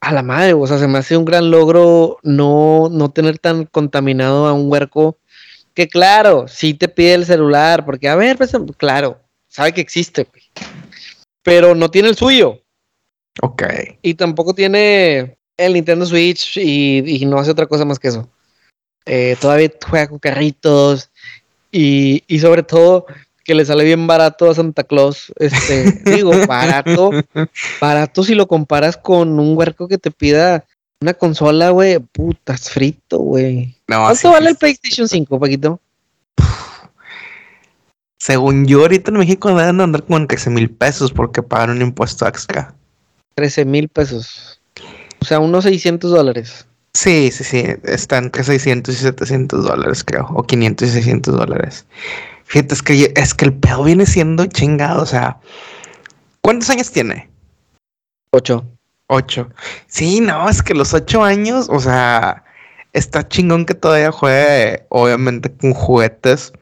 A 0.00 0.12
la 0.12 0.22
madre, 0.22 0.52
o 0.52 0.66
sea, 0.66 0.78
se 0.78 0.88
me 0.88 0.98
hace 0.98 1.16
un 1.16 1.24
gran 1.24 1.50
logro 1.50 2.18
no, 2.22 2.88
no 2.90 3.10
tener 3.10 3.38
tan 3.38 3.64
contaminado 3.64 4.46
a 4.46 4.52
un 4.52 4.70
huerco 4.70 5.16
que 5.76 5.88
claro, 5.88 6.48
sí 6.48 6.72
te 6.72 6.88
pide 6.88 7.12
el 7.12 7.26
celular, 7.26 7.84
porque 7.84 8.08
a 8.08 8.16
ver, 8.16 8.38
pues, 8.38 8.50
claro, 8.78 9.20
sabe 9.46 9.74
que 9.74 9.82
existe, 9.82 10.24
güey. 10.24 10.42
Pero 11.42 11.74
no 11.74 11.90
tiene 11.90 12.08
el 12.08 12.16
suyo. 12.16 12.62
Ok. 13.42 13.62
Y 14.00 14.14
tampoco 14.14 14.54
tiene 14.54 15.36
el 15.58 15.74
Nintendo 15.74 16.06
Switch 16.06 16.56
y, 16.56 17.22
no 17.26 17.38
hace 17.38 17.50
otra 17.50 17.66
cosa 17.66 17.84
más 17.84 17.98
que 17.98 18.08
eso. 18.08 18.26
Eh, 19.04 19.36
todavía 19.38 19.70
juega 19.86 20.08
con 20.08 20.18
carritos 20.18 21.10
y, 21.70 22.24
y 22.26 22.38
sobre 22.38 22.62
todo 22.62 23.04
que 23.44 23.54
le 23.54 23.66
sale 23.66 23.84
bien 23.84 24.06
barato 24.06 24.50
a 24.50 24.54
Santa 24.54 24.82
Claus. 24.82 25.30
Este, 25.38 25.92
digo, 26.10 26.32
barato, 26.48 27.10
barato 27.82 28.24
si 28.24 28.34
lo 28.34 28.48
comparas 28.48 28.96
con 28.96 29.38
un 29.38 29.58
huerco 29.58 29.88
que 29.88 29.98
te 29.98 30.10
pida 30.10 30.64
una 31.00 31.14
consola, 31.14 31.70
güey, 31.70 31.98
putas 31.98 32.70
frito, 32.70 33.18
güey. 33.18 33.76
¿Cuánto 33.86 34.30
vale 34.30 34.50
el 34.50 34.56
PlayStation 34.56 35.08
5, 35.08 35.38
Paquito? 35.38 35.80
Según 38.18 38.66
yo, 38.66 38.80
ahorita 38.80 39.10
en 39.10 39.18
México 39.18 39.48
deben 39.48 39.80
andar 39.80 40.02
como 40.02 40.16
en 40.16 40.26
13 40.26 40.50
mil 40.50 40.70
pesos 40.70 41.12
porque 41.12 41.42
pagan 41.42 41.70
un 41.70 41.82
impuesto 41.82 42.26
extra. 42.26 42.74
13 43.34 43.64
mil 43.66 43.88
pesos. 43.88 44.60
O 45.20 45.24
sea, 45.24 45.38
unos 45.38 45.64
600 45.64 46.10
dólares. 46.10 46.66
Sí, 46.94 47.30
sí, 47.30 47.44
sí. 47.44 47.64
Están 47.84 48.24
entre 48.24 48.42
600 48.42 48.94
y 48.94 48.98
700 48.98 49.64
dólares, 49.64 50.02
creo. 50.02 50.26
O 50.34 50.42
500 50.42 50.88
y 50.88 50.92
600 50.92 51.36
dólares. 51.36 51.86
Fíjate, 52.44 52.74
es 52.74 52.82
que, 52.82 53.12
es 53.14 53.34
que 53.34 53.44
el 53.44 53.52
pedo 53.52 53.84
viene 53.84 54.06
siendo 54.06 54.46
chingado. 54.46 55.02
O 55.02 55.06
sea, 55.06 55.38
¿cuántos 56.40 56.70
años 56.70 56.90
tiene? 56.90 57.28
Ocho. 58.30 58.64
Ocho. 59.08 59.48
Sí, 59.86 60.20
no, 60.20 60.48
es 60.48 60.62
que 60.62 60.74
los 60.74 60.92
ocho 60.94 61.22
años, 61.22 61.68
o 61.70 61.78
sea, 61.80 62.44
está 62.92 63.26
chingón 63.28 63.64
que 63.64 63.74
todavía 63.74 64.10
juegue, 64.10 64.84
obviamente, 64.88 65.52
con 65.52 65.72
juguetes. 65.74 66.52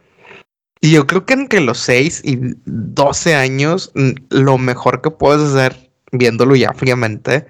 Y 0.81 0.93
yo 0.93 1.07
creo 1.07 1.25
que 1.25 1.35
entre 1.35 1.61
los 1.61 1.79
seis 1.79 2.21
y 2.25 2.39
doce 2.67 3.35
años, 3.35 3.93
lo 4.29 4.59
mejor 4.59 5.01
que 5.01 5.11
puedes 5.11 5.55
hacer, 5.55 5.91
viéndolo 6.13 6.55
ya 6.57 6.73
fríamente, 6.75 7.47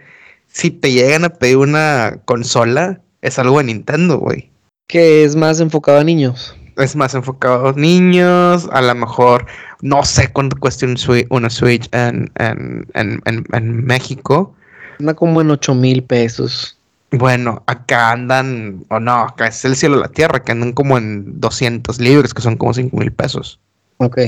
si 0.46 0.70
te 0.70 0.92
llegan 0.92 1.24
a 1.24 1.30
pedir 1.30 1.56
una 1.56 2.20
consola, 2.24 3.00
es 3.22 3.38
algo 3.38 3.58
de 3.58 3.64
Nintendo, 3.64 4.18
güey. 4.18 4.52
Que 4.86 5.24
es 5.24 5.34
más 5.34 5.58
enfocado 5.58 5.98
a 5.98 6.04
niños 6.04 6.54
es 6.78 6.96
más 6.96 7.14
enfocado 7.14 7.68
a 7.68 7.72
niños, 7.72 8.68
a 8.72 8.82
lo 8.82 8.94
mejor 8.94 9.46
no 9.80 10.04
sé 10.04 10.28
cuánto 10.32 10.56
cuesta 10.56 10.86
una 11.30 11.50
Switch 11.50 11.88
en, 11.92 12.30
en, 12.36 13.86
México. 13.86 14.54
Anda 14.98 15.14
como 15.14 15.40
en 15.40 15.50
8 15.50 15.74
mil 15.74 16.02
pesos. 16.02 16.76
Bueno, 17.10 17.62
acá 17.66 18.12
andan, 18.12 18.84
o 18.88 18.98
no, 18.98 19.12
acá 19.12 19.46
es 19.46 19.64
el 19.64 19.76
cielo 19.76 19.96
de 19.96 20.02
la 20.02 20.08
tierra, 20.08 20.42
que 20.42 20.52
andan 20.52 20.72
como 20.72 20.98
en 20.98 21.40
200 21.40 22.00
libres, 22.00 22.34
que 22.34 22.42
son 22.42 22.56
como 22.56 22.74
5 22.74 22.96
mil 22.96 23.12
pesos. 23.12 23.60
Ok. 23.98 24.18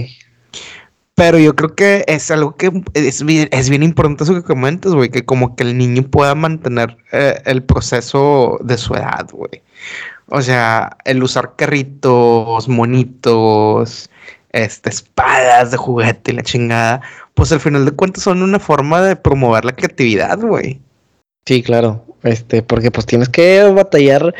Pero 1.16 1.38
yo 1.38 1.56
creo 1.56 1.74
que 1.74 2.04
es 2.08 2.30
algo 2.30 2.56
que 2.56 2.70
es 2.92 3.24
bien, 3.24 3.48
es 3.50 3.70
bien 3.70 3.82
importante 3.82 4.22
eso 4.22 4.34
que 4.34 4.42
comentas, 4.42 4.92
güey, 4.92 5.08
que 5.08 5.24
como 5.24 5.56
que 5.56 5.64
el 5.64 5.78
niño 5.78 6.02
pueda 6.02 6.34
mantener 6.34 6.96
eh, 7.10 7.40
el 7.46 7.62
proceso 7.62 8.58
de 8.62 8.76
su 8.76 8.94
edad, 8.94 9.26
güey. 9.32 9.62
O 10.28 10.42
sea, 10.42 10.96
el 11.04 11.22
usar 11.22 11.54
carritos, 11.56 12.68
monitos, 12.68 14.10
este, 14.50 14.90
espadas 14.90 15.70
de 15.70 15.76
juguete 15.76 16.32
y 16.32 16.34
la 16.34 16.42
chingada, 16.42 17.02
pues 17.34 17.52
al 17.52 17.60
final 17.60 17.84
de 17.84 17.92
cuentas 17.92 18.24
son 18.24 18.42
una 18.42 18.58
forma 18.58 19.02
de 19.02 19.16
promover 19.16 19.64
la 19.64 19.72
creatividad, 19.72 20.38
güey. 20.38 20.80
Sí, 21.46 21.62
claro. 21.62 22.04
Este, 22.22 22.62
porque 22.62 22.90
pues 22.90 23.06
tienes 23.06 23.28
que 23.28 23.62
batallar, 23.64 24.34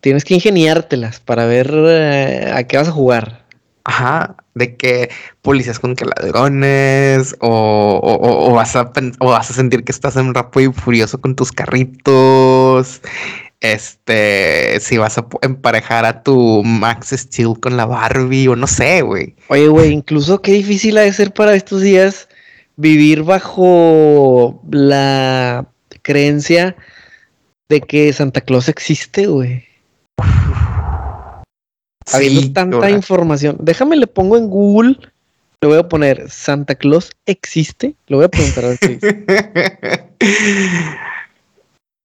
tienes 0.00 0.24
que 0.24 0.34
ingeniártelas 0.34 1.20
para 1.20 1.44
ver 1.46 1.70
eh, 1.74 2.52
a 2.54 2.62
qué 2.64 2.76
vas 2.76 2.88
a 2.88 2.92
jugar. 2.92 3.44
Ajá, 3.84 4.36
de 4.54 4.76
que 4.76 5.10
policías 5.42 5.78
con 5.78 5.96
que 5.96 6.04
ladrones, 6.04 7.34
o, 7.40 8.52
vas 8.54 8.76
a, 8.76 8.92
o 9.18 9.30
vas 9.30 9.50
a 9.50 9.54
sentir 9.54 9.84
que 9.84 9.92
estás 9.92 10.16
en 10.16 10.34
rápido 10.34 10.70
y 10.70 10.72
furioso 10.74 11.20
con 11.20 11.34
tus 11.34 11.50
carritos, 11.50 13.00
este, 13.60 14.80
si 14.80 14.96
vas 14.96 15.18
a 15.18 15.26
emparejar 15.42 16.06
a 16.06 16.22
tu 16.22 16.62
Max 16.64 17.10
Steel 17.10 17.60
con 17.60 17.76
la 17.76 17.86
Barbie 17.86 18.48
o 18.48 18.56
no 18.56 18.66
sé, 18.66 19.02
güey. 19.02 19.36
Oye, 19.48 19.68
güey, 19.68 19.92
incluso 19.92 20.40
qué 20.40 20.52
difícil 20.52 20.96
ha 20.98 21.02
de 21.02 21.12
ser 21.12 21.32
para 21.32 21.54
estos 21.54 21.82
días 21.82 22.28
vivir 22.76 23.22
bajo 23.22 24.60
la 24.70 25.66
creencia 26.02 26.76
de 27.68 27.82
que 27.82 28.12
Santa 28.12 28.40
Claus 28.40 28.68
existe, 28.68 29.26
güey. 29.26 29.64
Habiendo 32.12 32.52
tanta 32.52 32.90
información. 32.90 33.56
Déjame 33.60 33.96
le 33.96 34.06
pongo 34.06 34.36
en 34.36 34.48
Google, 34.48 34.96
le 35.60 35.68
voy 35.68 35.78
a 35.78 35.88
poner 35.88 36.30
Santa 36.30 36.74
Claus 36.74 37.12
existe. 37.26 37.94
Lo 38.06 38.16
voy 38.16 38.24
a 38.24 38.30
preguntar 38.30 38.64
a 38.64 38.68
ver 38.68 38.78
si 38.78 38.98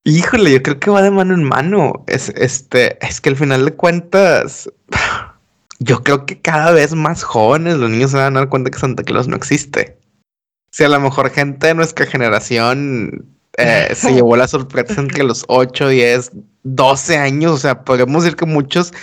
Híjole, 0.08 0.52
yo 0.52 0.62
creo 0.62 0.78
que 0.78 0.88
va 0.88 1.02
de 1.02 1.10
mano 1.10 1.34
en 1.34 1.42
mano. 1.42 2.04
Es, 2.06 2.28
este, 2.36 3.04
es 3.04 3.20
que 3.20 3.30
al 3.30 3.34
final 3.34 3.64
de 3.64 3.74
cuentas, 3.74 4.70
yo 5.80 6.04
creo 6.04 6.24
que 6.24 6.40
cada 6.40 6.70
vez 6.70 6.94
más 6.94 7.24
jóvenes 7.24 7.76
los 7.78 7.90
niños 7.90 8.12
se 8.12 8.18
van 8.18 8.36
a 8.36 8.40
dar 8.40 8.48
cuenta 8.48 8.70
que 8.70 8.78
Santa 8.78 9.02
Claus 9.02 9.26
no 9.26 9.34
existe. 9.34 9.98
Si 10.70 10.84
a 10.84 10.88
lo 10.88 11.00
mejor 11.00 11.30
gente 11.30 11.66
de 11.66 11.74
nuestra 11.74 12.06
generación 12.06 13.26
eh, 13.58 13.88
se 13.96 14.14
llevó 14.14 14.36
la 14.36 14.46
sorpresa 14.46 15.00
entre 15.00 15.24
los 15.24 15.44
8, 15.48 15.88
10, 15.88 16.30
12 16.62 17.18
años, 17.18 17.50
o 17.50 17.58
sea, 17.58 17.82
podemos 17.82 18.22
decir 18.22 18.36
que 18.36 18.46
muchos 18.46 18.94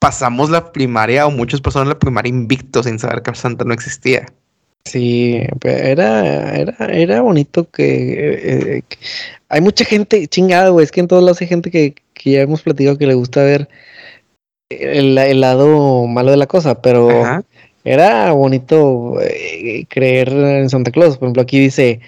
pasamos 0.00 0.50
la 0.50 0.70
primaria 0.70 1.26
o 1.26 1.30
muchos 1.30 1.62
pasaron 1.62 1.88
la 1.88 1.98
primaria 1.98 2.28
invictos 2.28 2.84
sin 2.84 2.98
saber 2.98 3.22
que 3.22 3.34
Santa 3.34 3.64
no 3.64 3.72
existía. 3.72 4.26
Sí, 4.84 5.40
era, 5.62 6.56
era, 6.56 6.86
era 6.86 7.20
bonito 7.22 7.70
que, 7.70 8.78
eh, 8.78 8.82
hay 9.48 9.60
mucha 9.60 9.84
gente 9.84 10.26
chingada, 10.28 10.70
güey. 10.70 10.84
Es 10.84 10.90
que 10.90 11.00
en 11.00 11.08
todos 11.08 11.22
lados 11.22 11.40
hay 11.40 11.46
gente 11.46 11.70
que, 11.70 11.94
ya 12.24 12.40
hemos 12.40 12.62
platicado 12.62 12.98
que 12.98 13.06
le 13.06 13.14
gusta 13.14 13.42
ver 13.42 13.68
el, 14.70 15.14
lado 15.40 16.06
malo 16.06 16.30
de 16.30 16.36
la 16.36 16.46
cosa, 16.46 16.80
pero 16.80 17.42
era 17.84 18.32
bonito 18.32 19.20
eh, 19.20 19.84
creer 19.88 20.30
en 20.30 20.70
Santa 20.70 20.90
Claus. 20.90 21.18
Por 21.18 21.26
ejemplo, 21.26 21.42
aquí 21.42 21.60
dice, 21.60 22.00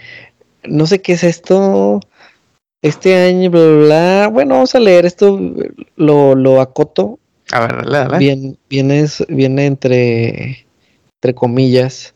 no 0.65 0.87
sé 0.87 1.03
qué 1.03 1.13
es 1.13 1.25
esto, 1.25 2.01
este 2.83 3.15
año, 3.15 3.51
bla, 3.51 3.61
bla, 3.61 3.77
bla. 3.87 4.29
Bueno, 4.33 4.55
vamos 4.55 4.75
a 4.75 4.81
leer 4.81 5.05
esto, 5.05 5.39
lo, 5.97 6.35
lo 6.35 6.61
acoto. 6.61 7.19
A 7.53 7.61
ver, 7.61 7.77
dale, 7.77 7.91
dale. 7.91 8.19
Bien, 8.19 8.59
viene, 8.71 9.07
viene 9.29 9.67
entre, 9.67 10.67
entre 11.21 11.35
comillas 11.35 12.15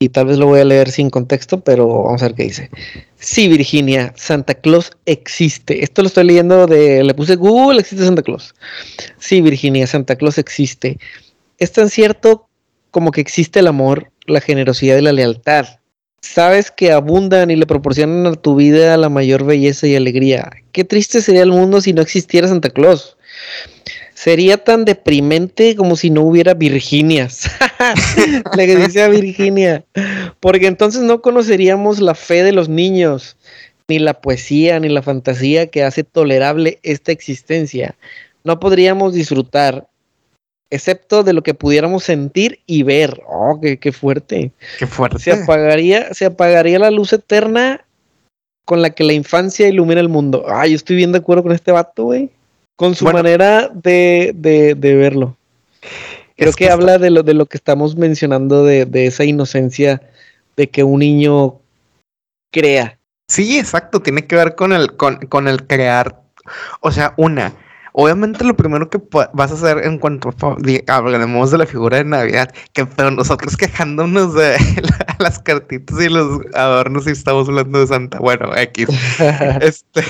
y 0.00 0.10
tal 0.10 0.26
vez 0.26 0.38
lo 0.38 0.46
voy 0.46 0.60
a 0.60 0.64
leer 0.64 0.90
sin 0.90 1.10
contexto, 1.10 1.60
pero 1.60 2.04
vamos 2.04 2.22
a 2.22 2.26
ver 2.26 2.34
qué 2.36 2.44
dice. 2.44 2.70
Sí, 3.18 3.48
Virginia, 3.48 4.12
Santa 4.16 4.54
Claus 4.54 4.92
existe. 5.06 5.82
Esto 5.82 6.02
lo 6.02 6.08
estoy 6.08 6.24
leyendo 6.24 6.66
de, 6.66 7.02
le 7.02 7.14
puse 7.14 7.34
Google, 7.34 7.80
existe 7.80 8.04
Santa 8.04 8.22
Claus. 8.22 8.54
Sí, 9.18 9.40
Virginia, 9.40 9.86
Santa 9.86 10.14
Claus 10.14 10.38
existe. 10.38 10.98
Es 11.58 11.72
tan 11.72 11.90
cierto 11.90 12.48
como 12.92 13.10
que 13.10 13.20
existe 13.20 13.58
el 13.58 13.66
amor, 13.66 14.12
la 14.26 14.40
generosidad 14.40 14.98
y 14.98 15.02
la 15.02 15.12
lealtad. 15.12 15.66
Sabes 16.20 16.70
que 16.70 16.92
abundan 16.92 17.50
y 17.50 17.56
le 17.56 17.66
proporcionan 17.66 18.26
a 18.26 18.34
tu 18.34 18.54
vida 18.54 18.96
la 18.96 19.08
mayor 19.08 19.44
belleza 19.44 19.88
y 19.88 19.96
alegría. 19.96 20.50
Qué 20.70 20.84
triste 20.84 21.22
sería 21.22 21.42
el 21.42 21.50
mundo 21.50 21.80
si 21.80 21.92
no 21.92 22.02
existiera 22.02 22.46
Santa 22.46 22.70
Claus. 22.70 23.16
Sería 24.18 24.56
tan 24.56 24.84
deprimente 24.84 25.76
como 25.76 25.94
si 25.94 26.10
no 26.10 26.22
hubiera 26.22 26.52
Virginias. 26.52 27.48
Le 28.56 28.74
dice 28.74 29.04
a 29.04 29.08
Virginia. 29.08 29.84
Porque 30.40 30.66
entonces 30.66 31.02
no 31.02 31.22
conoceríamos 31.22 32.00
la 32.00 32.16
fe 32.16 32.42
de 32.42 32.50
los 32.50 32.68
niños, 32.68 33.36
ni 33.86 34.00
la 34.00 34.20
poesía, 34.20 34.80
ni 34.80 34.88
la 34.88 35.02
fantasía 35.02 35.68
que 35.68 35.84
hace 35.84 36.02
tolerable 36.02 36.80
esta 36.82 37.12
existencia. 37.12 37.94
No 38.42 38.58
podríamos 38.58 39.14
disfrutar, 39.14 39.86
excepto 40.68 41.22
de 41.22 41.32
lo 41.32 41.44
que 41.44 41.54
pudiéramos 41.54 42.02
sentir 42.02 42.58
y 42.66 42.82
ver. 42.82 43.22
Oh, 43.24 43.60
qué, 43.60 43.92
fuerte. 43.92 44.50
Qué 44.80 44.88
fuerte. 44.88 45.20
Se 45.20 45.30
apagaría, 45.30 46.12
se 46.12 46.24
apagaría 46.24 46.80
la 46.80 46.90
luz 46.90 47.12
eterna 47.12 47.86
con 48.64 48.82
la 48.82 48.90
que 48.90 49.04
la 49.04 49.12
infancia 49.12 49.68
ilumina 49.68 50.00
el 50.00 50.08
mundo. 50.08 50.44
Ay, 50.48 50.70
yo 50.70 50.76
estoy 50.76 50.96
bien 50.96 51.12
de 51.12 51.18
acuerdo 51.18 51.44
con 51.44 51.52
este 51.52 51.70
vato, 51.70 52.02
güey. 52.02 52.30
Con 52.78 52.94
su 52.94 53.06
manera 53.06 53.68
de, 53.74 54.30
de, 54.36 54.76
de, 54.76 54.94
verlo. 54.94 55.36
Creo 56.36 56.52
que, 56.52 56.70
habla 56.70 56.98
de 56.98 57.10
lo, 57.10 57.24
de 57.24 57.34
lo 57.34 57.46
que 57.46 57.56
estamos 57.56 57.96
mencionando, 57.96 58.64
de, 58.64 58.86
de 58.86 59.06
esa 59.06 59.24
inocencia 59.24 60.00
de 60.56 60.70
que 60.70 60.84
un 60.84 61.00
niño 61.00 61.56
crea. 62.52 62.96
Sí, 63.26 63.58
exacto, 63.58 64.00
tiene 64.00 64.28
que 64.28 64.36
ver 64.36 64.54
con 64.54 64.72
el, 64.72 64.94
con, 64.94 65.16
con 65.26 65.48
el 65.48 65.66
crear. 65.66 66.22
O 66.78 66.92
sea, 66.92 67.14
una, 67.16 67.52
Obviamente 67.92 68.44
lo 68.44 68.56
primero 68.56 68.88
que 68.90 69.00
vas 69.32 69.50
a 69.50 69.54
hacer 69.54 69.84
en 69.84 69.98
cuanto 69.98 70.34
hablemos 70.86 71.50
de 71.50 71.58
la 71.58 71.66
figura 71.66 71.98
de 71.98 72.04
Navidad, 72.04 72.52
que 72.72 72.86
pero 72.86 73.10
nosotros 73.10 73.56
quejándonos 73.56 74.34
de 74.34 74.56
las 75.18 75.38
cartitas 75.38 76.00
y 76.00 76.08
los 76.08 76.40
adornos 76.54 77.06
y 77.06 77.10
estamos 77.10 77.48
hablando 77.48 77.80
de 77.80 77.86
Santa, 77.86 78.18
bueno, 78.18 78.56
X. 78.56 78.88
este, 79.60 80.04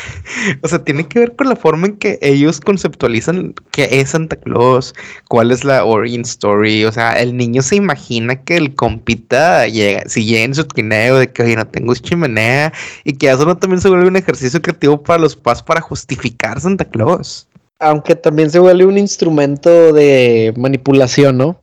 o 0.62 0.68
sea, 0.68 0.84
tiene 0.84 1.06
que 1.06 1.20
ver 1.20 1.36
con 1.36 1.48
la 1.48 1.56
forma 1.56 1.88
en 1.88 1.96
que 1.96 2.18
ellos 2.22 2.60
conceptualizan 2.60 3.54
qué 3.72 3.88
es 3.90 4.10
Santa 4.10 4.36
Claus, 4.36 4.94
cuál 5.28 5.50
es 5.50 5.64
la 5.64 5.84
origin 5.84 6.22
story, 6.22 6.84
o 6.84 6.92
sea, 6.92 7.12
el 7.12 7.36
niño 7.36 7.62
se 7.62 7.76
imagina 7.76 8.36
que 8.36 8.56
el 8.56 8.74
compita 8.74 9.66
llega, 9.66 10.08
si 10.08 10.24
llega 10.24 10.44
en 10.44 10.54
su 10.54 10.64
trineo 10.64 11.16
de 11.16 11.32
que 11.32 11.56
no 11.56 11.66
tengo 11.66 11.94
chimenea 11.94 12.72
y 13.04 13.14
que 13.14 13.30
eso 13.30 13.44
no 13.44 13.56
también 13.56 13.80
se 13.80 13.88
vuelve 13.88 14.08
un 14.08 14.16
ejercicio 14.16 14.60
creativo 14.62 15.02
para 15.02 15.20
los 15.20 15.36
padres 15.36 15.62
para 15.62 15.80
justificar 15.80 16.60
Santa 16.60 16.84
Claus. 16.84 17.47
Aunque 17.78 18.16
también 18.16 18.50
se 18.50 18.58
vuelve 18.58 18.84
un 18.86 18.98
instrumento 18.98 19.92
de 19.92 20.52
manipulación, 20.56 21.38
¿no? 21.38 21.62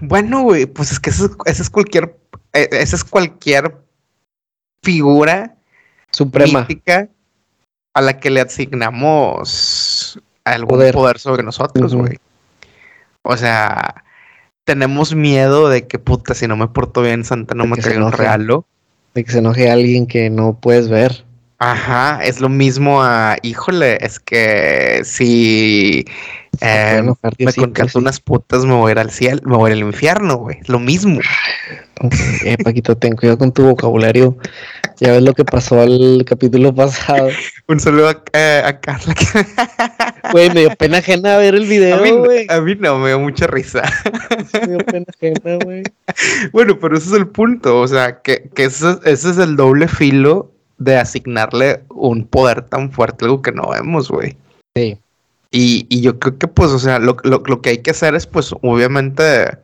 bueno, 0.00 0.42
güey, 0.42 0.66
pues 0.66 0.92
es 0.92 1.00
que 1.00 1.10
eso, 1.10 1.30
es 1.46 1.70
cualquier, 1.70 2.16
e, 2.52 2.68
esa 2.72 2.96
es 2.96 3.04
cualquier 3.04 3.76
figura 4.82 5.56
suprema 6.10 6.66
a 7.94 8.00
la 8.00 8.18
que 8.18 8.30
le 8.30 8.40
asignamos 8.40 10.20
algún 10.44 10.90
poder, 10.92 11.18
sobre 11.18 11.42
nosotros, 11.42 11.94
güey. 11.94 12.18
O 13.22 13.36
sea, 13.36 14.04
tenemos 14.64 15.14
miedo 15.14 15.68
de 15.68 15.86
que 15.86 15.98
puta, 15.98 16.34
si 16.34 16.48
no 16.48 16.56
me 16.56 16.68
porto 16.68 17.02
bien, 17.02 17.24
Santa 17.24 17.54
no 17.54 17.66
me 17.66 17.76
cae 17.76 18.02
un 18.02 18.12
regalo. 18.12 18.66
De 19.14 19.24
que 19.24 19.30
se 19.30 19.38
enoje 19.38 19.70
a 19.70 19.74
alguien 19.74 20.06
que 20.06 20.30
no 20.30 20.58
puedes 20.58 20.88
ver. 20.88 21.24
Ajá, 21.64 22.18
es 22.24 22.40
lo 22.40 22.48
mismo 22.48 23.04
a, 23.04 23.36
híjole, 23.40 23.96
es 24.04 24.18
que 24.18 25.02
si 25.04 26.04
eh, 26.60 27.02
me 27.38 27.52
contaste 27.52 27.98
unas 27.98 28.18
putas, 28.18 28.64
me 28.64 28.74
voy 28.74 28.88
a 28.88 28.92
ir 28.92 28.98
al 28.98 29.12
cielo, 29.12 29.40
me 29.44 29.56
voy 29.56 29.70
a 29.70 29.76
ir 29.76 29.80
al 29.80 29.88
infierno, 29.88 30.38
güey. 30.38 30.58
Lo 30.66 30.80
mismo. 30.80 31.20
Eh, 32.44 32.56
Paquito, 32.64 32.96
ten 32.96 33.14
cuidado 33.14 33.38
con 33.38 33.52
tu 33.52 33.62
vocabulario. 33.62 34.36
Ya 34.98 35.12
ves 35.12 35.22
lo 35.22 35.34
que 35.34 35.44
pasó 35.44 35.80
al 35.80 36.24
capítulo 36.26 36.74
pasado. 36.74 37.28
Un 37.68 37.78
saludo 37.78 38.08
a, 38.08 38.22
eh, 38.32 38.62
a 38.64 38.80
Carla. 38.80 39.14
Güey, 40.32 40.48
me 40.50 40.60
dio 40.60 40.70
pena 40.76 40.98
ajena 40.98 41.36
ver 41.36 41.54
el 41.54 41.66
video, 41.66 42.24
güey. 42.24 42.46
A, 42.48 42.60
mí 42.60 42.76
no, 42.76 42.98
me 42.98 43.08
dio 43.08 43.18
mucha 43.18 43.46
risa. 43.48 43.82
Me 44.52 44.66
dio 44.66 44.78
pena 44.78 45.04
ajena, 45.08 45.58
güey. 45.64 45.82
Bueno, 46.52 46.78
pero 46.78 46.96
ese 46.96 47.08
es 47.08 47.14
el 47.14 47.26
punto. 47.26 47.80
O 47.80 47.88
sea, 47.88 48.20
que, 48.22 48.48
que 48.54 48.64
ese, 48.64 48.98
ese 49.04 49.30
es 49.30 49.38
el 49.38 49.56
doble 49.56 49.88
filo 49.88 50.51
de 50.84 50.96
asignarle 50.96 51.82
un 51.88 52.26
poder 52.26 52.62
tan 52.62 52.90
fuerte, 52.90 53.24
algo 53.24 53.42
que 53.42 53.52
no 53.52 53.70
vemos, 53.70 54.10
güey. 54.10 54.36
Sí. 54.74 54.98
Y, 55.50 56.00
yo 56.00 56.18
creo 56.18 56.38
que, 56.38 56.48
pues, 56.48 56.70
o 56.70 56.78
sea, 56.78 56.98
lo, 56.98 57.16
que 57.16 57.70
hay 57.70 57.78
que 57.78 57.90
hacer 57.90 58.14
es, 58.14 58.26
pues, 58.26 58.54
obviamente, 58.62 59.42
eh, 59.42 59.58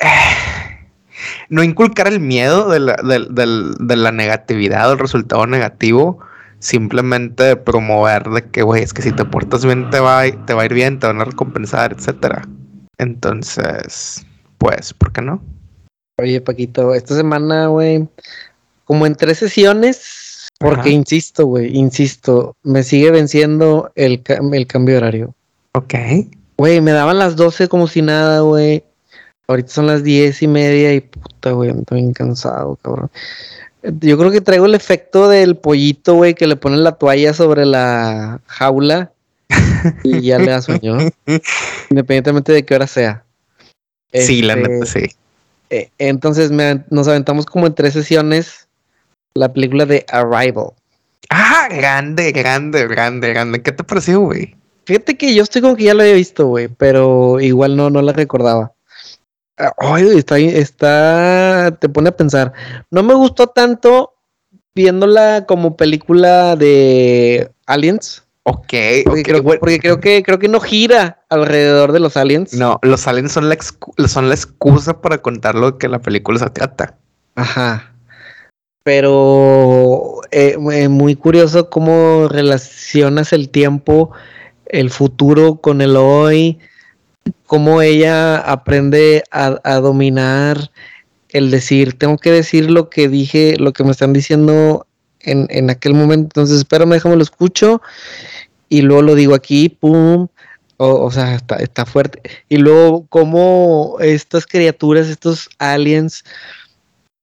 no 1.50 1.62
inculcar 1.62 2.08
el 2.08 2.18
miedo 2.18 2.70
de 2.70 2.80
la, 2.80 2.96
de, 2.96 3.96
la 3.96 4.12
negatividad 4.12 4.88
o 4.88 4.94
el 4.94 4.98
resultado 4.98 5.46
negativo, 5.46 6.18
simplemente 6.60 7.56
promover 7.56 8.24
de 8.30 8.42
que, 8.44 8.62
güey, 8.62 8.82
es 8.82 8.94
que 8.94 9.02
si 9.02 9.12
te 9.12 9.24
portas 9.26 9.66
bien 9.66 9.90
te 9.90 10.00
va, 10.00 10.22
te 10.46 10.54
va 10.54 10.62
a 10.62 10.64
ir 10.64 10.72
bien, 10.72 10.98
te 10.98 11.06
van 11.06 11.20
a 11.20 11.24
recompensar, 11.24 11.92
etcétera. 11.92 12.42
Entonces, 12.96 14.24
pues, 14.56 14.94
¿por 14.94 15.12
qué 15.12 15.20
no? 15.20 15.42
Oye, 16.18 16.40
Paquito, 16.40 16.94
esta 16.94 17.16
semana, 17.16 17.66
güey, 17.66 18.08
como 18.84 19.06
en 19.06 19.14
tres 19.14 19.38
sesiones, 19.38 20.48
porque 20.58 20.90
insisto, 20.90 21.46
güey, 21.46 21.76
insisto, 21.76 22.56
me 22.62 22.82
sigue 22.82 23.10
venciendo 23.10 23.90
el, 23.94 24.22
el 24.52 24.66
cambio 24.66 24.94
de 24.94 24.98
horario. 24.98 25.34
Ok. 25.72 25.94
Güey, 26.56 26.80
me 26.80 26.92
daban 26.92 27.18
las 27.18 27.36
12 27.36 27.68
como 27.68 27.88
si 27.88 28.02
nada, 28.02 28.40
güey. 28.40 28.84
Ahorita 29.48 29.68
son 29.70 29.86
las 29.86 30.04
diez 30.04 30.42
y 30.42 30.46
media 30.46 30.94
y 30.94 31.00
puta, 31.00 31.50
güey, 31.52 31.70
estoy 31.70 32.00
bien 32.00 32.12
cansado, 32.12 32.76
cabrón. 32.76 33.10
Yo 33.82 34.16
creo 34.16 34.30
que 34.30 34.40
traigo 34.40 34.66
el 34.66 34.74
efecto 34.74 35.28
del 35.28 35.56
pollito, 35.56 36.14
güey, 36.14 36.34
que 36.34 36.46
le 36.46 36.54
ponen 36.54 36.84
la 36.84 36.92
toalla 36.92 37.34
sobre 37.34 37.66
la 37.66 38.40
jaula 38.46 39.12
y 40.04 40.20
ya 40.22 40.38
le 40.38 40.52
da 40.52 40.62
sueño. 40.62 40.98
independientemente 41.90 42.52
de 42.52 42.64
qué 42.64 42.74
hora 42.74 42.86
sea. 42.86 43.24
Sí, 44.12 44.42
la 44.42 44.54
neta, 44.54 44.86
sí. 44.86 45.10
Eh, 45.70 45.90
entonces 45.98 46.52
nos 46.90 47.08
aventamos 47.08 47.46
como 47.46 47.66
en 47.66 47.74
tres 47.74 47.94
sesiones 47.94 48.68
la 49.34 49.52
película 49.52 49.86
de 49.86 50.04
Arrival. 50.08 50.72
Ah, 51.30 51.68
grande, 51.70 52.32
grande, 52.32 52.86
grande, 52.86 53.30
grande. 53.30 53.62
¿Qué 53.62 53.72
te 53.72 53.84
pareció, 53.84 54.20
güey? 54.20 54.54
Fíjate 54.84 55.16
que 55.16 55.34
yo 55.34 55.42
estoy 55.42 55.62
como 55.62 55.76
que 55.76 55.84
ya 55.84 55.94
lo 55.94 56.02
había 56.02 56.14
visto, 56.14 56.46
güey, 56.46 56.68
pero 56.68 57.40
igual 57.40 57.76
no, 57.76 57.88
no 57.88 58.02
la 58.02 58.12
recordaba. 58.12 58.72
Ay, 59.78 60.08
está, 60.16 60.38
está, 60.38 61.76
te 61.80 61.88
pone 61.88 62.08
a 62.08 62.16
pensar. 62.16 62.52
No 62.90 63.02
me 63.02 63.14
gustó 63.14 63.46
tanto 63.46 64.14
viéndola 64.74 65.44
como 65.46 65.76
película 65.76 66.56
de 66.56 67.50
aliens. 67.66 68.24
Ok, 68.44 68.74
porque, 69.04 69.22
creo, 69.22 69.44
porque 69.44 69.78
creo 69.78 70.00
que 70.00 70.22
creo 70.24 70.38
que 70.40 70.48
no 70.48 70.58
gira 70.58 71.22
alrededor 71.28 71.92
de 71.92 72.00
los 72.00 72.16
aliens. 72.16 72.52
No, 72.54 72.80
los 72.82 73.06
aliens 73.06 73.30
son 73.30 73.48
la, 73.48 73.56
son 74.08 74.28
la 74.28 74.34
excusa 74.34 75.00
para 75.00 75.18
contar 75.18 75.54
lo 75.54 75.78
que 75.78 75.88
la 75.88 76.00
película 76.00 76.40
se 76.40 76.50
trata. 76.50 76.98
Ajá 77.36 77.92
pero 78.82 80.20
eh, 80.30 80.56
eh, 80.72 80.88
muy 80.88 81.16
curioso 81.16 81.70
cómo 81.70 82.28
relacionas 82.28 83.32
el 83.32 83.48
tiempo, 83.48 84.10
el 84.66 84.90
futuro 84.90 85.56
con 85.56 85.80
el 85.80 85.96
hoy, 85.96 86.58
cómo 87.46 87.82
ella 87.82 88.38
aprende 88.38 89.22
a, 89.30 89.50
dominar 89.80 90.70
el 91.28 91.50
decir, 91.50 91.98
tengo 91.98 92.18
que 92.18 92.32
decir 92.32 92.70
lo 92.70 92.90
que 92.90 93.08
dije, 93.08 93.56
lo 93.58 93.72
que 93.72 93.84
me 93.84 93.92
están 93.92 94.12
diciendo 94.12 94.86
en, 95.20 95.46
en 95.50 95.70
aquel 95.70 95.94
momento, 95.94 96.24
entonces 96.24 96.58
espérame, 96.58 96.90
déjame 96.90 97.16
lo 97.16 97.22
escucho 97.22 97.80
y 98.68 98.82
luego 98.82 99.02
lo 99.02 99.14
digo 99.14 99.34
aquí, 99.34 99.68
pum, 99.68 100.28
o, 100.78 101.04
o 101.04 101.10
sea, 101.10 101.36
está, 101.36 101.56
está 101.56 101.86
fuerte. 101.86 102.22
Y 102.48 102.56
luego 102.56 103.06
cómo 103.08 103.98
estas 104.00 104.46
criaturas, 104.46 105.08
estos 105.08 105.48
aliens, 105.58 106.24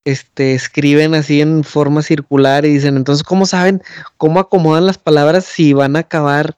este, 0.04 0.54
escriben 0.54 1.14
así 1.14 1.40
en 1.40 1.64
forma 1.64 2.02
circular 2.02 2.64
y 2.64 2.74
dicen, 2.74 2.96
entonces, 2.96 3.22
¿cómo 3.22 3.46
saben 3.46 3.82
cómo 4.16 4.40
acomodan 4.40 4.86
las 4.86 4.98
palabras 4.98 5.44
si 5.44 5.72
van 5.72 5.96
a 5.96 6.00
acabar 6.00 6.56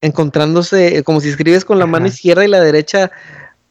encontrándose, 0.00 0.96
eh, 0.96 1.02
como 1.02 1.20
si 1.20 1.28
escribes 1.28 1.64
con 1.64 1.78
la 1.78 1.86
mano 1.86 2.06
izquierda 2.06 2.44
y 2.44 2.48
la 2.48 2.60
derecha 2.60 3.10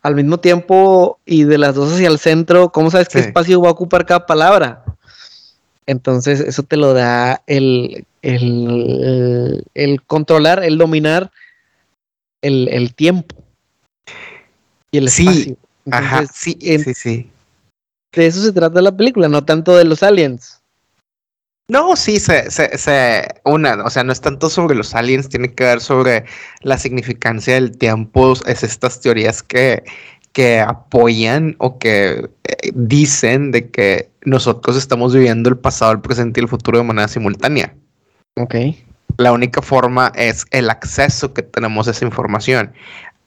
al 0.03 0.15
mismo 0.15 0.39
tiempo 0.39 1.19
y 1.25 1.43
de 1.43 1.58
las 1.58 1.75
dos 1.75 1.91
hacia 1.91 2.08
el 2.08 2.19
centro, 2.19 2.71
¿cómo 2.71 2.91
sabes 2.91 3.10
qué 3.10 3.19
espacio 3.19 3.62
va 3.62 3.69
a 3.69 3.73
ocupar 3.73 4.05
cada 4.05 4.25
palabra? 4.25 4.84
Entonces, 5.88 6.39
eso 6.39 6.62
te 6.62 6.77
lo 6.77 6.93
da 6.93 7.41
el, 7.47 8.05
el, 8.21 9.65
el 9.73 10.01
controlar, 10.03 10.63
el 10.63 10.77
dominar 10.77 11.32
el, 12.43 12.93
tiempo 12.93 13.36
y 14.91 15.00
el 15.00 15.08
espacio. 15.08 15.58
Ajá, 15.89 16.27
sí, 16.27 16.56
sí, 16.62 16.93
sí 16.93 17.31
de 18.13 18.25
eso 18.25 18.41
se 18.41 18.51
trata 18.51 18.81
la 18.81 18.95
película, 18.95 19.29
no 19.29 19.43
tanto 19.43 19.75
de 19.77 19.85
los 19.85 20.03
aliens. 20.03 20.62
No, 21.69 21.95
sí, 21.95 22.19
se, 22.19 22.49
se, 22.49 22.75
se, 22.79 23.27
una, 23.45 23.83
o 23.83 23.89
sea, 23.91 24.03
no 24.03 24.12
es 24.12 24.21
tanto 24.21 24.49
sobre 24.49 24.75
los 24.75 24.95
aliens, 24.95 25.29
tiene 25.29 25.53
que 25.53 25.63
ver 25.63 25.81
sobre 25.81 26.25
la 26.62 26.79
significancia 26.79 27.53
del 27.53 27.77
tiempo, 27.77 28.33
es 28.47 28.63
estas 28.63 28.99
teorías 29.01 29.43
que, 29.43 29.83
que 30.33 30.62
apoyan 30.62 31.55
o 31.60 31.77
que 31.77 32.27
eh, 32.45 32.71
dicen 32.73 33.51
de 33.51 33.69
que 33.69 34.10
nosotros 34.23 34.77
estamos 34.77 35.13
viviendo 35.13 35.47
el 35.47 35.57
pasado, 35.57 35.91
el 35.91 36.01
presente 36.01 36.39
y 36.39 36.43
el 36.43 36.49
futuro 36.49 36.79
de 36.79 36.85
manera 36.85 37.07
simultánea. 37.07 37.75
Ok. 38.35 38.55
La 39.17 39.31
única 39.31 39.62
forma 39.62 40.12
es 40.15 40.45
el 40.49 40.69
acceso 40.71 41.33
que 41.33 41.43
tenemos 41.43 41.87
a 41.87 41.91
esa 41.91 42.05
información. 42.05 42.73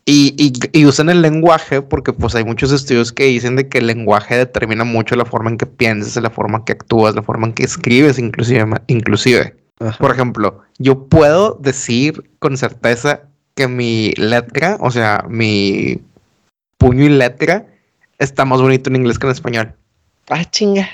Y, 0.04 0.52
y, 0.72 0.84
usan 0.84 1.10
el 1.10 1.22
lenguaje 1.22 1.80
porque 1.80 2.12
pues 2.12 2.34
hay 2.34 2.44
muchos 2.44 2.72
estudios 2.72 3.12
que 3.12 3.24
dicen 3.24 3.54
de 3.54 3.68
que 3.68 3.78
el 3.78 3.86
lenguaje 3.86 4.36
determina 4.36 4.82
mucho 4.82 5.14
la 5.14 5.24
forma 5.24 5.50
en 5.50 5.58
que 5.58 5.66
piensas, 5.66 6.20
la 6.20 6.30
forma 6.30 6.58
en 6.58 6.64
que 6.64 6.72
actúas, 6.72 7.14
la 7.14 7.22
forma 7.22 7.46
en 7.46 7.52
que 7.52 7.62
escribes 7.62 8.18
inclusive. 8.18 8.64
inclusive. 8.88 9.54
Por 9.98 10.10
ejemplo, 10.10 10.62
yo 10.78 11.06
puedo 11.06 11.56
decir 11.60 12.30
con 12.40 12.56
certeza 12.56 13.22
que 13.54 13.68
mi 13.68 14.12
letra, 14.16 14.76
o 14.80 14.90
sea, 14.90 15.24
mi 15.28 16.00
puño 16.78 17.04
y 17.04 17.08
letra 17.08 17.66
está 18.18 18.44
más 18.44 18.60
bonito 18.60 18.90
en 18.90 18.96
inglés 18.96 19.18
que 19.18 19.26
en 19.26 19.32
español. 19.32 19.74
Ah, 20.30 20.44
chinga. 20.44 20.88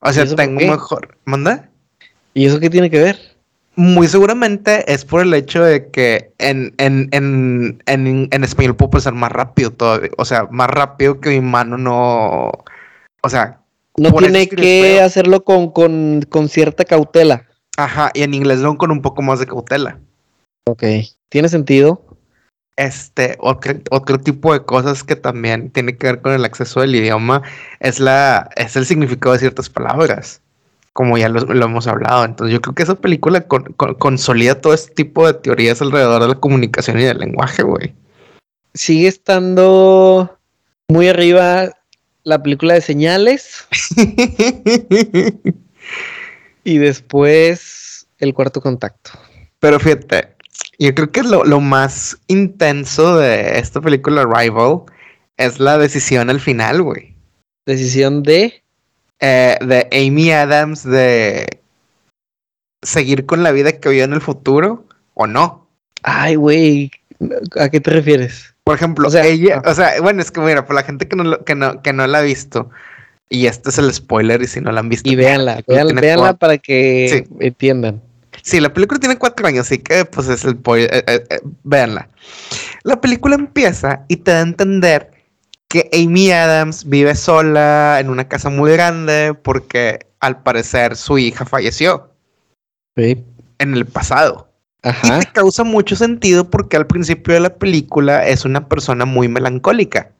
O 0.00 0.12
sea, 0.12 0.24
tengo 0.34 0.60
mejor... 0.60 1.16
¿Manda? 1.24 1.68
¿Y 2.34 2.46
eso 2.46 2.60
qué 2.60 2.70
tiene 2.70 2.90
que 2.90 3.00
ver? 3.00 3.31
Muy 3.74 4.06
seguramente 4.06 4.92
es 4.92 5.04
por 5.04 5.22
el 5.22 5.32
hecho 5.32 5.64
de 5.64 5.90
que 5.90 6.32
en, 6.38 6.74
en, 6.76 7.08
en, 7.12 7.82
en, 7.86 8.28
en 8.30 8.44
español 8.44 8.76
puedo 8.76 8.90
pasar 8.90 9.14
más 9.14 9.32
rápido 9.32 9.70
todavía. 9.70 10.10
O 10.18 10.24
sea, 10.24 10.46
más 10.50 10.68
rápido 10.68 11.20
que 11.20 11.30
mi 11.30 11.40
mano 11.40 11.78
no. 11.78 12.52
O 13.22 13.28
sea. 13.28 13.60
No 13.96 14.12
tiene 14.12 14.48
que 14.48 15.00
hacerlo 15.00 15.44
con, 15.44 15.70
con, 15.70 16.22
con 16.28 16.48
cierta 16.48 16.84
cautela. 16.84 17.46
Ajá, 17.76 18.10
y 18.14 18.22
en 18.22 18.34
inglés 18.34 18.60
lo 18.60 18.76
con 18.76 18.90
un 18.90 19.00
poco 19.00 19.22
más 19.22 19.38
de 19.38 19.46
cautela. 19.46 19.98
Ok. 20.66 20.84
¿Tiene 21.30 21.48
sentido? 21.48 22.04
Este, 22.76 23.36
otro, 23.40 23.74
otro 23.90 24.18
tipo 24.18 24.52
de 24.52 24.64
cosas 24.64 25.02
que 25.04 25.16
también 25.16 25.70
tiene 25.70 25.96
que 25.96 26.06
ver 26.08 26.20
con 26.20 26.32
el 26.32 26.44
acceso 26.44 26.80
del 26.80 26.94
idioma 26.94 27.42
es 27.80 28.00
la, 28.00 28.50
es 28.56 28.76
el 28.76 28.86
significado 28.86 29.32
de 29.32 29.40
ciertas 29.40 29.68
palabras, 29.68 30.41
como 30.92 31.16
ya 31.18 31.28
lo, 31.28 31.40
lo 31.40 31.64
hemos 31.64 31.86
hablado. 31.86 32.24
Entonces, 32.24 32.52
yo 32.54 32.60
creo 32.60 32.74
que 32.74 32.82
esa 32.82 32.94
película 32.94 33.42
con- 33.42 33.72
con- 33.74 33.94
consolida 33.94 34.60
todo 34.60 34.74
este 34.74 34.94
tipo 34.94 35.26
de 35.26 35.34
teorías 35.34 35.80
alrededor 35.82 36.22
de 36.22 36.28
la 36.28 36.34
comunicación 36.40 36.98
y 37.00 37.04
del 37.04 37.18
lenguaje, 37.18 37.62
güey. 37.62 37.94
Sigue 38.74 39.08
estando 39.08 40.38
muy 40.88 41.08
arriba 41.08 41.70
la 42.24 42.42
película 42.42 42.74
de 42.74 42.80
señales 42.80 43.66
y 46.64 46.78
después 46.78 48.06
el 48.18 48.34
cuarto 48.34 48.60
contacto. 48.60 49.10
Pero 49.58 49.78
fíjate, 49.80 50.28
yo 50.78 50.94
creo 50.94 51.10
que 51.10 51.22
lo, 51.22 51.44
lo 51.44 51.60
más 51.60 52.18
intenso 52.28 53.16
de 53.18 53.58
esta 53.58 53.80
película 53.80 54.24
Rival 54.24 54.82
es 55.36 55.58
la 55.60 55.78
decisión 55.78 56.30
al 56.30 56.40
final, 56.40 56.82
güey. 56.82 57.14
Decisión 57.66 58.22
de... 58.22 58.62
eh, 59.22 59.56
de 59.60 59.88
Amy 59.92 60.32
Adams 60.32 60.84
de 60.84 61.46
seguir 62.82 63.24
con 63.24 63.44
la 63.44 63.52
vida 63.52 63.72
que 63.72 63.88
vivió 63.88 64.04
en 64.04 64.12
el 64.12 64.20
futuro 64.20 64.84
o 65.14 65.26
no. 65.26 65.68
Ay, 66.02 66.34
güey. 66.34 66.90
¿A 67.58 67.68
qué 67.68 67.80
te 67.80 67.92
refieres? 67.92 68.52
Por 68.64 68.76
ejemplo, 68.76 69.06
O 69.06 69.10
sea, 69.10 69.24
ella, 69.24 69.62
ah. 69.64 69.70
o 69.70 69.74
sea, 69.74 70.00
bueno, 70.00 70.20
es 70.20 70.32
que 70.32 70.40
mira, 70.40 70.66
por 70.66 70.74
la 70.74 70.82
gente 70.82 71.06
que 71.06 71.14
no, 71.14 71.44
que 71.44 71.54
no, 71.54 71.80
que 71.82 71.92
no 71.92 72.06
la 72.06 72.18
ha 72.18 72.22
visto, 72.22 72.70
y 73.28 73.46
este 73.46 73.70
es 73.70 73.78
el 73.78 73.94
spoiler, 73.94 74.42
y 74.42 74.48
si 74.48 74.60
no 74.60 74.72
la 74.72 74.80
han 74.80 74.88
visto, 74.88 75.08
Y 75.08 75.14
véanla, 75.14 75.62
véanla, 75.66 76.34
para 76.34 76.58
que 76.58 77.24
entiendan. 77.38 78.02
Sí, 78.42 78.58
la 78.58 78.72
película 78.72 78.98
tiene 78.98 79.18
cuatro 79.18 79.46
años, 79.46 79.66
así 79.66 79.78
que 79.78 80.04
pues 80.04 80.26
es 80.28 80.44
el 80.44 80.54
spoiler, 80.54 80.92
eh, 80.92 81.04
eh, 81.06 81.24
eh, 81.30 81.40
véanla. 81.62 82.08
La 82.82 83.00
película 83.00 83.36
empieza 83.36 84.04
y 84.08 84.16
te 84.16 84.32
da 84.32 84.38
a 84.38 84.42
entender 84.42 85.11
que 85.72 85.88
Amy 85.94 86.30
Adams 86.30 86.86
vive 86.86 87.14
sola 87.14 87.96
en 87.98 88.10
una 88.10 88.28
casa 88.28 88.50
muy 88.50 88.70
grande 88.72 89.32
porque 89.32 90.00
al 90.20 90.42
parecer 90.42 90.96
su 90.96 91.16
hija 91.16 91.46
falleció 91.46 92.10
Sí. 92.94 93.24
en 93.58 93.72
el 93.72 93.86
pasado. 93.86 94.50
Y 94.84 94.88
Ajá. 94.90 95.20
te 95.20 95.26
causa 95.32 95.64
mucho 95.64 95.96
sentido 95.96 96.50
porque 96.50 96.76
al 96.76 96.86
principio 96.86 97.32
de 97.32 97.40
la 97.40 97.54
película 97.54 98.26
es 98.26 98.44
una 98.44 98.68
persona 98.68 99.06
muy 99.06 99.28
melancólica. 99.28 100.10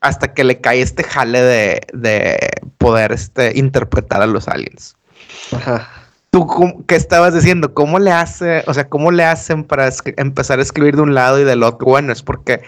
Hasta 0.00 0.32
que 0.32 0.44
le 0.44 0.60
cae 0.60 0.80
este 0.82 1.02
jale 1.02 1.42
de, 1.42 1.80
de 1.92 2.50
poder 2.78 3.10
este, 3.10 3.58
interpretar 3.58 4.22
a 4.22 4.26
los 4.26 4.46
aliens. 4.46 4.94
Ajá. 5.50 5.88
¿Tú 6.30 6.46
cómo- 6.46 6.86
qué 6.86 6.94
estabas 6.94 7.34
diciendo? 7.34 7.74
¿Cómo 7.74 7.98
le 7.98 8.12
hace, 8.12 8.62
o 8.68 8.74
sea, 8.74 8.88
cómo 8.88 9.10
le 9.10 9.24
hacen 9.24 9.64
para 9.64 9.90
empezar 10.16 10.60
a 10.60 10.62
escribir 10.62 10.94
de 10.94 11.02
un 11.02 11.14
lado 11.14 11.40
y 11.40 11.44
del 11.44 11.64
otro? 11.64 11.86
Bueno, 11.88 12.12
es 12.12 12.22
porque 12.22 12.62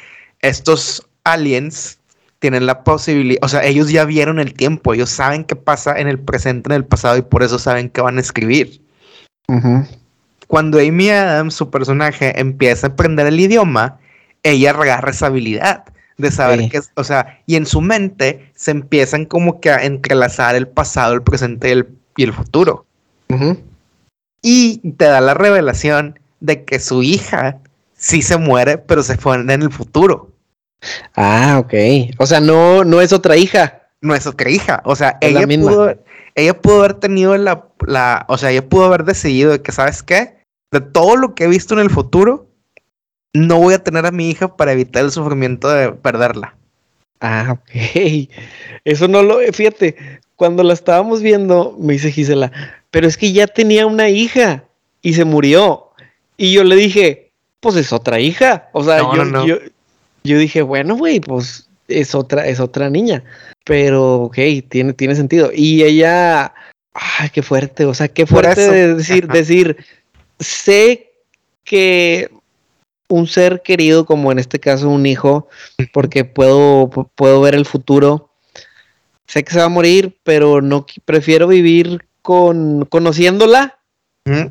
estos 0.48 1.06
aliens 1.24 1.98
tienen 2.38 2.66
la 2.66 2.84
posibilidad, 2.84 3.42
o 3.42 3.48
sea, 3.48 3.64
ellos 3.64 3.90
ya 3.90 4.04
vieron 4.04 4.38
el 4.38 4.52
tiempo, 4.54 4.92
ellos 4.92 5.10
saben 5.10 5.44
qué 5.44 5.56
pasa 5.56 5.98
en 5.98 6.08
el 6.08 6.18
presente, 6.18 6.68
en 6.68 6.76
el 6.76 6.84
pasado 6.84 7.16
y 7.16 7.22
por 7.22 7.42
eso 7.42 7.58
saben 7.58 7.88
qué 7.88 8.02
van 8.02 8.18
a 8.18 8.20
escribir. 8.20 8.80
Cuando 10.46 10.78
Amy 10.78 11.08
Adams, 11.10 11.54
su 11.54 11.70
personaje, 11.70 12.38
empieza 12.38 12.86
a 12.86 12.90
aprender 12.90 13.26
el 13.26 13.40
idioma, 13.40 13.98
ella 14.42 14.70
agarra 14.70 15.10
esa 15.10 15.26
habilidad 15.26 15.84
de 16.18 16.30
saber 16.30 16.60
Sí. 16.60 16.68
que, 16.68 16.76
es- 16.78 16.90
o 16.94 17.02
sea, 17.04 17.40
y 17.46 17.56
en 17.56 17.66
su 17.66 17.80
mente 17.80 18.52
se 18.54 18.70
empiezan 18.70 19.24
como 19.24 19.60
que 19.60 19.70
a 19.70 19.84
entrelazar 19.84 20.54
el 20.54 20.68
pasado, 20.68 21.14
el 21.14 21.22
presente 21.22 21.68
y 21.68 21.72
el, 21.72 21.88
y 22.16 22.22
el 22.24 22.32
futuro. 22.32 22.84
Y 24.42 24.78
te 24.92 25.06
da 25.06 25.20
la 25.20 25.34
revelación 25.34 26.18
de 26.40 26.64
que 26.64 26.78
su 26.78 27.02
hija 27.02 27.58
sí 27.96 28.20
se 28.22 28.36
muere, 28.36 28.76
pero 28.78 29.02
se 29.02 29.16
fue 29.16 29.36
en 29.36 29.50
el 29.50 29.72
futuro. 29.72 30.30
Ah, 31.14 31.58
ok. 31.58 31.74
O 32.18 32.26
sea, 32.26 32.40
no, 32.40 32.84
no 32.84 33.00
es 33.00 33.12
otra 33.12 33.36
hija. 33.36 33.82
No 34.00 34.14
es 34.14 34.26
otra 34.26 34.50
hija. 34.50 34.82
O 34.84 34.96
sea, 34.96 35.16
Es 35.20 35.30
ella 35.30 35.46
pudo, 35.46 35.94
ella 36.34 36.60
pudo 36.60 36.78
haber 36.80 36.94
tenido 36.94 37.36
la, 37.36 37.66
la, 37.86 38.26
o 38.28 38.36
sea, 38.36 38.50
ella 38.50 38.68
pudo 38.68 38.84
haber 38.84 39.04
decidido 39.04 39.50
de 39.52 39.62
que, 39.62 39.72
¿sabes 39.72 40.02
qué? 40.02 40.36
De 40.70 40.80
todo 40.80 41.16
lo 41.16 41.34
que 41.34 41.44
he 41.44 41.48
visto 41.48 41.74
en 41.74 41.80
el 41.80 41.90
futuro, 41.90 42.46
no 43.32 43.58
voy 43.58 43.74
a 43.74 43.82
tener 43.82 44.06
a 44.06 44.10
mi 44.10 44.30
hija 44.30 44.56
para 44.56 44.72
evitar 44.72 45.04
el 45.04 45.10
sufrimiento 45.10 45.68
de 45.68 45.92
perderla. 45.92 46.56
Ah, 47.20 47.56
ok. 47.58 48.28
Eso 48.84 49.08
no 49.08 49.22
lo, 49.22 49.38
fíjate, 49.52 50.20
cuando 50.36 50.62
la 50.62 50.74
estábamos 50.74 51.22
viendo, 51.22 51.76
me 51.78 51.94
dice 51.94 52.10
Gisela, 52.10 52.52
pero 52.90 53.06
es 53.06 53.16
que 53.16 53.32
ya 53.32 53.46
tenía 53.46 53.86
una 53.86 54.08
hija 54.08 54.64
y 55.02 55.14
se 55.14 55.24
murió. 55.24 55.90
Y 56.36 56.52
yo 56.52 56.64
le 56.64 56.76
dije, 56.76 57.32
pues 57.60 57.76
es 57.76 57.92
otra 57.92 58.20
hija. 58.20 58.68
O 58.72 58.84
sea, 58.84 58.98
No, 58.98 59.16
yo, 59.16 59.24
no, 59.24 59.30
no. 59.30 59.46
yo, 59.46 59.56
yo 60.24 60.38
dije, 60.38 60.62
bueno, 60.62 60.96
güey, 60.96 61.20
pues 61.20 61.68
es 61.88 62.14
otra, 62.14 62.46
es 62.46 62.60
otra 62.60 62.88
niña. 62.90 63.22
Pero, 63.64 64.22
ok, 64.22 64.38
tiene, 64.68 64.92
tiene 64.94 65.14
sentido. 65.14 65.50
Y 65.54 65.82
ella, 65.82 66.54
ay, 66.92 67.30
qué 67.32 67.42
fuerte, 67.42 67.84
o 67.84 67.94
sea, 67.94 68.08
qué 68.08 68.26
fuerte 68.26 68.70
de 68.70 68.94
decir, 68.94 69.24
ajá. 69.24 69.32
decir, 69.34 69.76
sé 70.38 71.12
que 71.64 72.30
un 73.08 73.26
ser 73.26 73.62
querido, 73.62 74.06
como 74.06 74.32
en 74.32 74.38
este 74.38 74.58
caso 74.60 74.88
un 74.88 75.06
hijo, 75.06 75.48
porque 75.92 76.24
puedo, 76.24 76.90
pu- 76.90 77.08
puedo 77.14 77.40
ver 77.40 77.54
el 77.54 77.66
futuro. 77.66 78.30
Sé 79.26 79.44
que 79.44 79.52
se 79.52 79.58
va 79.58 79.64
a 79.64 79.68
morir, 79.70 80.18
pero 80.24 80.60
no 80.60 80.86
prefiero 81.04 81.46
vivir 81.48 82.06
con 82.22 82.84
conociéndola 82.86 83.78
¿Mm? 84.24 84.46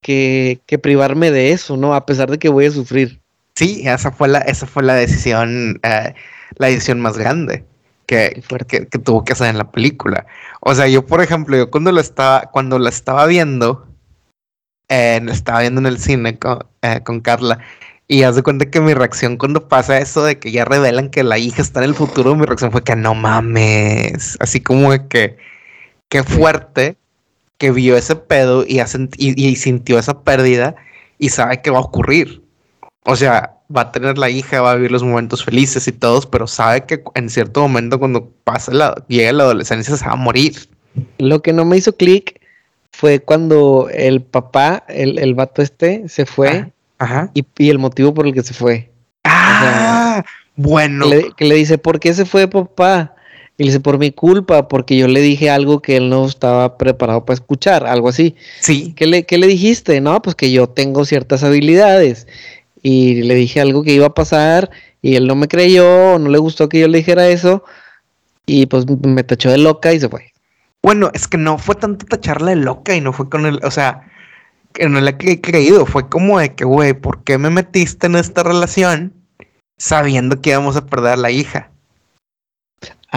que, 0.00 0.60
que 0.66 0.78
privarme 0.78 1.30
de 1.30 1.52
eso, 1.52 1.76
¿no? 1.76 1.94
A 1.94 2.06
pesar 2.06 2.30
de 2.30 2.38
que 2.38 2.48
voy 2.48 2.66
a 2.66 2.70
sufrir. 2.70 3.20
Sí, 3.56 3.82
esa 3.86 4.12
fue 4.12 4.28
la, 4.28 4.40
esa 4.40 4.66
fue 4.66 4.82
la 4.82 4.94
decisión, 4.94 5.80
eh, 5.82 6.14
la 6.58 6.66
decisión 6.66 7.00
más 7.00 7.16
grande 7.16 7.64
que, 8.06 8.42
tuvo 9.04 9.24
que 9.24 9.32
hacer 9.32 9.48
en 9.48 9.58
la 9.58 9.70
película. 9.70 10.26
O 10.60 10.74
sea, 10.74 10.86
yo, 10.88 11.06
por 11.06 11.22
ejemplo, 11.22 11.56
yo 11.56 11.70
cuando 11.70 11.90
la 11.92 12.02
estaba, 12.02 12.42
cuando 12.52 12.78
la 12.78 12.90
estaba 12.90 13.26
viendo, 13.26 13.86
eh, 14.88 15.20
la 15.24 15.32
estaba 15.32 15.60
viendo 15.60 15.80
en 15.80 15.86
el 15.86 15.98
cine 15.98 16.38
con, 16.38 16.58
eh, 16.82 17.00
con 17.04 17.20
Carla, 17.20 17.58
y 18.08 18.22
haz 18.22 18.36
de 18.36 18.42
cuenta 18.42 18.70
que 18.70 18.80
mi 18.80 18.94
reacción 18.94 19.36
cuando 19.36 19.68
pasa 19.68 19.98
eso 19.98 20.24
de 20.24 20.38
que 20.38 20.52
ya 20.52 20.64
revelan 20.64 21.10
que 21.10 21.24
la 21.24 21.38
hija 21.38 21.62
está 21.62 21.80
en 21.80 21.90
el 21.90 21.94
futuro, 21.96 22.36
mi 22.36 22.46
reacción 22.46 22.72
fue 22.72 22.84
que 22.84 22.96
no 22.96 23.14
mames. 23.14 24.36
Así 24.40 24.60
como 24.60 24.92
de 24.92 25.08
que, 25.08 25.38
qué 26.08 26.22
fuerte 26.22 26.96
que 27.58 27.72
vio 27.72 27.96
ese 27.96 28.16
pedo 28.16 28.64
y, 28.66 28.80
y, 28.80 29.48
y 29.48 29.56
sintió 29.56 29.98
esa 29.98 30.22
pérdida 30.22 30.76
y 31.18 31.30
sabe 31.30 31.62
que 31.62 31.70
va 31.70 31.78
a 31.78 31.82
ocurrir. 31.82 32.45
O 33.06 33.16
sea, 33.16 33.56
va 33.74 33.82
a 33.82 33.92
tener 33.92 34.18
la 34.18 34.28
hija, 34.28 34.60
va 34.60 34.72
a 34.72 34.74
vivir 34.74 34.92
los 34.92 35.02
momentos 35.02 35.44
felices 35.44 35.86
y 35.88 35.92
todos, 35.92 36.26
pero 36.26 36.46
sabe 36.46 36.84
que 36.84 37.02
en 37.14 37.30
cierto 37.30 37.60
momento 37.60 37.98
cuando 37.98 38.30
pasa 38.44 38.72
la, 38.72 39.04
llega 39.08 39.32
la 39.32 39.44
adolescencia 39.44 39.96
se 39.96 40.04
va 40.04 40.12
a 40.12 40.16
morir. 40.16 40.68
Lo 41.18 41.40
que 41.42 41.52
no 41.52 41.64
me 41.64 41.76
hizo 41.76 41.96
clic 41.96 42.40
fue 42.90 43.20
cuando 43.20 43.88
el 43.92 44.22
papá, 44.22 44.84
el, 44.88 45.18
el 45.18 45.34
vato 45.34 45.62
este, 45.62 46.08
se 46.08 46.26
fue 46.26 46.72
Ajá. 46.98 47.30
Y, 47.34 47.44
y 47.58 47.70
el 47.70 47.78
motivo 47.78 48.14
por 48.14 48.26
el 48.26 48.34
que 48.34 48.42
se 48.42 48.54
fue. 48.54 48.90
Ah, 49.24 50.24
bueno. 50.56 51.08
Que 51.08 51.16
le, 51.16 51.32
que 51.36 51.44
le 51.44 51.54
dice, 51.56 51.78
¿por 51.78 52.00
qué 52.00 52.14
se 52.14 52.24
fue 52.24 52.48
papá? 52.48 53.14
Y 53.58 53.64
le 53.64 53.70
dice, 53.70 53.80
por 53.80 53.98
mi 53.98 54.12
culpa, 54.12 54.68
porque 54.68 54.96
yo 54.96 55.08
le 55.08 55.20
dije 55.20 55.50
algo 55.50 55.80
que 55.80 55.96
él 55.96 56.10
no 56.10 56.26
estaba 56.26 56.76
preparado 56.76 57.24
para 57.24 57.34
escuchar, 57.34 57.86
algo 57.86 58.08
así. 58.08 58.34
Sí, 58.60 58.92
¿Qué 58.96 59.06
le, 59.06 59.24
qué 59.24 59.38
le 59.38 59.46
dijiste? 59.46 60.00
No, 60.00 60.20
pues 60.20 60.36
que 60.36 60.50
yo 60.50 60.68
tengo 60.68 61.04
ciertas 61.04 61.42
habilidades. 61.42 62.26
Y 62.88 63.22
le 63.22 63.34
dije 63.34 63.60
algo 63.60 63.82
que 63.82 63.94
iba 63.94 64.06
a 64.06 64.14
pasar 64.14 64.70
y 65.02 65.16
él 65.16 65.26
no 65.26 65.34
me 65.34 65.48
creyó, 65.48 66.20
no 66.20 66.30
le 66.30 66.38
gustó 66.38 66.68
que 66.68 66.78
yo 66.78 66.86
le 66.86 66.98
dijera 66.98 67.26
eso. 67.28 67.64
Y 68.46 68.66
pues 68.66 68.86
me 68.86 69.24
tachó 69.24 69.50
de 69.50 69.58
loca 69.58 69.92
y 69.92 69.98
se 69.98 70.08
fue. 70.08 70.32
Bueno, 70.84 71.10
es 71.12 71.26
que 71.26 71.36
no 71.36 71.58
fue 71.58 71.74
tanto 71.74 72.06
tacharla 72.06 72.50
de 72.50 72.56
loca 72.58 72.94
y 72.94 73.00
no 73.00 73.12
fue 73.12 73.28
con 73.28 73.44
el, 73.44 73.58
o 73.64 73.72
sea, 73.72 74.08
que 74.72 74.88
no 74.88 75.00
le 75.00 75.16
he 75.18 75.40
creído, 75.40 75.84
fue 75.84 76.08
como 76.08 76.38
de 76.38 76.54
que, 76.54 76.64
güey, 76.64 76.92
¿por 76.92 77.24
qué 77.24 77.38
me 77.38 77.50
metiste 77.50 78.06
en 78.06 78.14
esta 78.14 78.44
relación 78.44 79.12
sabiendo 79.78 80.40
que 80.40 80.50
íbamos 80.50 80.76
a 80.76 80.86
perder 80.86 81.14
a 81.14 81.16
la 81.16 81.32
hija? 81.32 81.72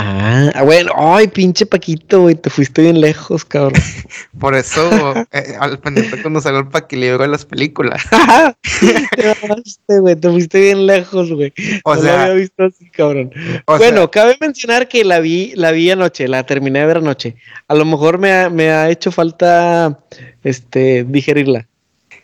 Ah, 0.01 0.63
bueno, 0.63 0.93
ay, 0.95 1.27
pinche 1.27 1.65
Paquito, 1.65 2.21
güey, 2.21 2.35
te 2.35 2.49
fuiste 2.49 2.81
bien 2.81 3.01
lejos, 3.01 3.43
cabrón. 3.43 3.73
Por 4.39 4.55
eso, 4.55 5.13
eh, 5.31 5.55
al 5.59 5.79
pendiente 5.79 6.21
cuando 6.21 6.39
salió 6.41 6.59
el 6.59 6.67
paquilibro 6.67 7.23
de 7.23 7.27
las 7.27 7.45
películas. 7.45 8.01
te 8.79 9.35
fuiste, 9.35 9.99
güey, 9.99 10.15
te 10.15 10.29
fuiste 10.29 10.59
bien 10.61 10.85
lejos, 10.85 11.31
güey. 11.31 11.53
O 11.83 11.95
no 11.95 12.01
sea- 12.01 12.15
lo 12.15 12.21
había 12.21 12.33
visto 12.35 12.63
así, 12.63 12.89
cabrón. 12.89 13.31
O 13.65 13.77
bueno, 13.77 13.97
sea, 13.97 14.07
cabe 14.07 14.37
mencionar 14.39 14.87
que 14.87 15.03
la 15.03 15.19
vi, 15.19 15.51
la 15.55 15.71
vi 15.71 15.91
anoche, 15.91 16.27
la 16.27 16.45
terminé 16.45 16.79
de 16.79 16.85
ver 16.85 16.97
anoche. 16.97 17.35
A 17.67 17.75
lo 17.75 17.85
mejor 17.85 18.17
me 18.17 18.31
ha, 18.31 18.49
me 18.49 18.69
ha 18.71 18.89
hecho 18.89 19.11
falta 19.11 19.99
este 20.43 21.03
digerirla. 21.03 21.67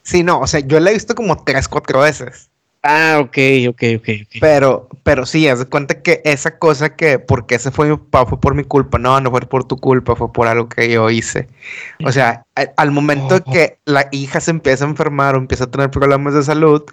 sí, 0.02 0.24
no, 0.24 0.40
o 0.40 0.48
sea, 0.48 0.62
yo 0.62 0.80
la 0.80 0.92
he 0.92 0.94
visto 0.94 1.16
como 1.16 1.44
tres, 1.44 1.68
cuatro 1.68 2.00
veces. 2.00 2.50
Ah, 2.88 3.18
ok, 3.20 3.38
ok, 3.70 3.84
ok, 3.98 4.10
ok. 4.26 4.36
Pero, 4.40 4.88
pero 5.02 5.26
sí, 5.26 5.48
haz 5.48 5.58
de 5.58 5.66
cuenta 5.66 6.04
que 6.04 6.22
esa 6.24 6.60
cosa 6.60 6.96
que, 6.96 7.18
porque 7.18 7.56
ese 7.56 7.72
fue 7.72 7.90
mi 7.90 7.98
papá, 7.98 8.28
fue 8.28 8.40
por 8.40 8.54
mi 8.54 8.64
culpa. 8.64 9.00
No, 9.00 9.20
no 9.22 9.32
fue 9.32 9.42
por 9.42 9.68
tu 9.68 9.78
culpa, 9.78 10.16
fue 10.16 10.32
por 10.32 10.48
algo 10.48 10.70
que 10.70 10.88
yo 10.92 11.10
hice. 11.10 11.48
O 12.06 12.12
sea, 12.12 12.46
al 12.78 12.92
momento 12.92 13.38
Oh. 13.38 13.52
que 13.52 13.80
la 13.86 14.08
hija 14.12 14.40
se 14.40 14.52
empieza 14.52 14.86
a 14.86 14.90
enfermar 14.90 15.34
o 15.34 15.40
empieza 15.40 15.64
a 15.64 15.72
tener 15.72 15.90
problemas 15.90 16.36
de 16.36 16.44
salud, 16.44 16.84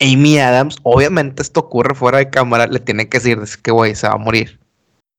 Amy 0.00 0.38
Adams, 0.38 0.76
obviamente 0.84 1.42
esto 1.42 1.60
ocurre 1.60 1.94
fuera 1.96 2.18
de 2.18 2.30
cámara, 2.30 2.66
le 2.68 2.78
tiene 2.78 3.08
que 3.08 3.18
decir 3.18 3.40
que, 3.62 3.72
güey, 3.72 3.94
se 3.96 4.06
va 4.06 4.14
a 4.14 4.18
morir. 4.18 4.60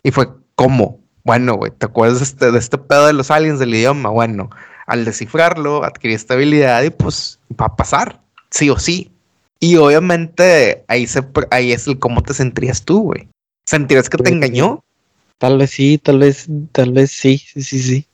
Y 0.03 0.11
fue, 0.11 0.29
¿cómo? 0.55 0.99
Bueno, 1.25 1.55
güey, 1.55 1.71
¿te 1.71 1.87
acuerdas 1.87 2.19
de 2.19 2.23
este, 2.25 2.51
de 2.51 2.59
este 2.59 2.77
pedo 2.77 3.07
de 3.07 3.13
los 3.13 3.31
aliens 3.31 3.59
del 3.59 3.73
idioma? 3.73 4.09
Bueno, 4.09 4.49
al 4.87 5.03
descifrarlo, 5.03 5.83
adquirí 5.83 6.13
estabilidad 6.13 6.83
y 6.83 6.89
pues 6.89 7.39
va 7.59 7.65
a 7.65 7.75
pasar, 7.75 8.21
sí 8.51 8.69
o 8.69 8.77
sí. 8.79 9.11
Y 9.59 9.77
obviamente 9.77 10.83
ahí, 10.87 11.07
se, 11.07 11.23
ahí 11.51 11.71
es 11.71 11.87
el 11.87 11.99
cómo 11.99 12.21
te 12.23 12.33
sentirías 12.33 12.83
tú, 12.83 13.01
güey. 13.03 13.27
¿Sentirías 13.65 14.09
que 14.09 14.17
te 14.17 14.23
Pues, 14.23 14.33
engañó? 14.33 14.83
Tal 15.37 15.57
vez 15.57 15.71
sí, 15.71 15.97
tal 15.97 16.19
vez, 16.19 16.47
tal 16.71 16.93
vez 16.93 17.11
sí, 17.11 17.37
sí, 17.37 17.61
sí, 17.63 17.79
sí. 17.79 18.07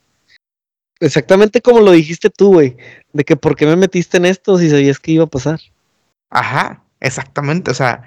Exactamente 0.99 1.61
como 1.61 1.79
lo 1.79 1.91
dijiste 1.91 2.29
tú, 2.29 2.53
güey, 2.53 2.77
de 3.13 3.23
que 3.23 3.35
por 3.35 3.55
qué 3.55 3.65
me 3.65 3.75
metiste 3.75 4.17
en 4.17 4.25
esto 4.25 4.57
si 4.57 4.69
sabías 4.69 4.99
que 4.99 5.13
iba 5.13 5.23
a 5.23 5.27
pasar. 5.27 5.59
Ajá, 6.29 6.83
exactamente, 6.99 7.71
o 7.71 7.73
sea, 7.73 8.03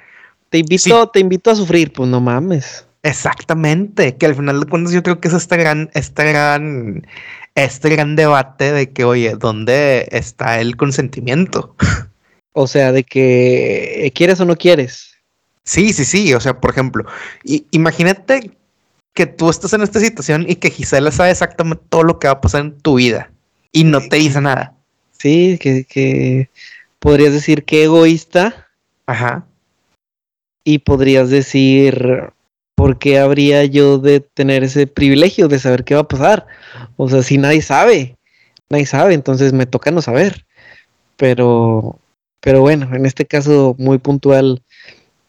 Te 0.51 0.59
invito, 0.59 1.09
te 1.09 1.21
invito 1.21 1.51
a 1.51 1.57
sufrir, 1.57 1.93
pues 1.93 2.09
no 2.09 2.21
mames. 2.21 2.87
exactamente. 3.03 4.17
Que 4.17 4.27
al 4.27 4.35
final 4.35 4.61
de 4.61 4.67
cuentas 4.67 4.93
yo 4.93 5.03
creo 5.03 5.21
que 5.21 5.29
es 5.29 5.35
este 5.35 5.57
gran, 5.57 5.91
este 5.95 6.25
gran, 6.31 7.07
este 7.55 7.91
gran 7.91 8.17
debate 8.17 8.73
de 8.73 8.93
que, 8.93 9.05
oye, 9.05 9.35
¿dónde 9.37 10.09
está 10.13 10.61
el 10.61 10.77
consentimiento? 10.77 11.75
O 12.55 12.67
sea, 12.67 12.93
de 12.93 13.05
que 13.05 14.07
eh, 14.07 14.11
quieres 14.13 14.41
o 14.41 14.47
no 14.47 14.57
quieres. 14.57 15.15
Sí, 15.65 15.93
sí, 15.93 16.05
sí. 16.05 16.33
O 16.35 16.41
sea, 16.41 16.61
por 16.61 16.71
ejemplo, 16.71 17.05
imagínate 17.71 18.53
que 19.13 19.27
tú 19.27 19.51
estás 19.51 19.73
en 19.73 19.83
esta 19.83 20.01
situación 20.01 20.47
y 20.49 20.57
que 20.57 20.71
Gisela 20.71 21.11
sabe 21.11 21.31
exactamente 21.31 21.85
todo 21.89 22.05
lo 22.05 22.19
que 22.19 22.29
va 22.29 22.35
a 22.35 22.41
pasar 22.41 22.63
en 22.63 22.79
tu 22.79 22.95
vida 22.97 23.31
y 23.73 23.85
no 23.85 24.01
te 24.01 24.17
dice 24.17 24.41
nada. 24.41 24.75
Sí, 25.13 25.59
que, 25.61 25.85
que 25.85 26.49
podrías 26.99 27.33
decir 27.33 27.65
que 27.65 27.85
egoísta 27.85 28.69
Ajá. 29.07 29.47
y 30.65 30.79
podrías 30.79 31.31
decir 31.31 32.33
por 32.75 32.99
qué 32.99 33.19
habría 33.19 33.65
yo 33.65 33.99
de 33.99 34.21
tener 34.21 34.65
ese 34.65 34.87
privilegio 34.87 35.49
de 35.49 35.59
saber 35.59 35.85
qué 35.85 35.95
va 35.95 36.03
a 36.03 36.09
pasar. 36.09 36.47
O 36.97 37.09
sea, 37.09 37.23
si 37.23 37.39
nadie 37.39 37.63
sabe, 37.63 38.17
nadie 38.69 38.87
sabe, 38.87 39.15
entonces 39.15 39.53
me 39.53 39.67
toca 39.67 39.91
no 39.91 40.03
saber. 40.03 40.45
Pero, 41.17 41.99
pero 42.45 42.61
bueno, 42.61 42.95
en 42.95 43.07
este 43.07 43.25
caso 43.25 43.75
muy 43.79 43.97
puntual, 43.97 44.61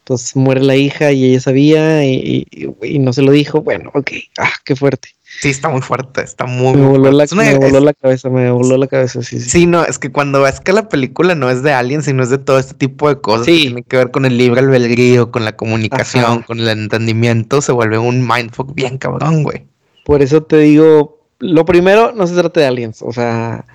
pues 0.03 0.35
muere 0.35 0.61
la 0.61 0.75
hija 0.75 1.11
y 1.13 1.23
ella 1.31 1.39
sabía 1.39 2.05
y, 2.05 2.45
y- 2.51 2.69
y 2.83 2.99
no 2.99 3.13
se 3.13 3.21
lo 3.23 3.31
dijo. 3.31 3.61
Bueno, 3.61 3.89
ok, 3.93 4.11
ah, 4.37 4.51
qué 4.65 4.75
fuerte. 4.75 5.09
Sí, 5.41 5.49
está 5.49 5.67
muy 5.69 5.81
fuerte, 5.81 6.21
está 6.21 6.45
muy, 6.45 6.75
Me 6.75 6.81
voló, 6.85 6.99
fuerte. 7.11 7.17
la, 7.17 7.23
Es 7.23 7.31
una- 7.31 7.43
me 7.43 7.55
voló 7.57 7.77
es- 7.79 7.83
la 7.83 7.93
cabeza, 7.93 8.29
me 8.29 8.51
voló 8.51 8.77
la 8.77 8.87
cabeza, 8.87 9.21
sí, 9.23 9.39
sí. 9.39 9.49
Sí, 9.49 9.65
no, 9.65 9.83
es 9.85 9.97
que 9.97 10.11
cuando 10.11 10.41
ves 10.41 10.59
que 10.59 10.73
la 10.73 10.87
película 10.89 11.33
no 11.35 11.49
es 11.49 11.63
de 11.63 11.73
aliens, 11.73 12.05
sino 12.05 12.21
es 12.21 12.29
de 12.29 12.37
todo 12.37 12.59
este 12.59 12.73
tipo 12.75 13.09
de 13.09 13.19
cosas 13.19 13.45
Sí. 13.47 13.53
que 13.55 13.61
tienen 13.63 13.83
que 13.83 13.97
ver 13.97 14.11
con 14.11 14.25
el 14.25 14.37
libre 14.37 14.59
albedrío, 14.59 15.31
con 15.31 15.43
la 15.45 15.55
comunicación, 15.55 16.23
Ajá. 16.25 16.43
con 16.45 16.59
el 16.59 16.67
entendimiento, 16.69 17.61
se 17.61 17.71
vuelve 17.71 17.97
un 17.97 18.27
mindfuck 18.27 18.75
bien 18.75 18.97
cabrón, 18.97 19.43
güey. 19.43 19.63
Por 20.05 20.21
eso 20.21 20.43
te 20.43 20.57
digo, 20.59 21.19
lo 21.39 21.65
primero, 21.65 22.11
no 22.13 22.27
se 22.27 22.35
trata 22.35 22.59
de 22.59 22.67
aliens, 22.67 23.01
o 23.01 23.11
sea, 23.11 23.65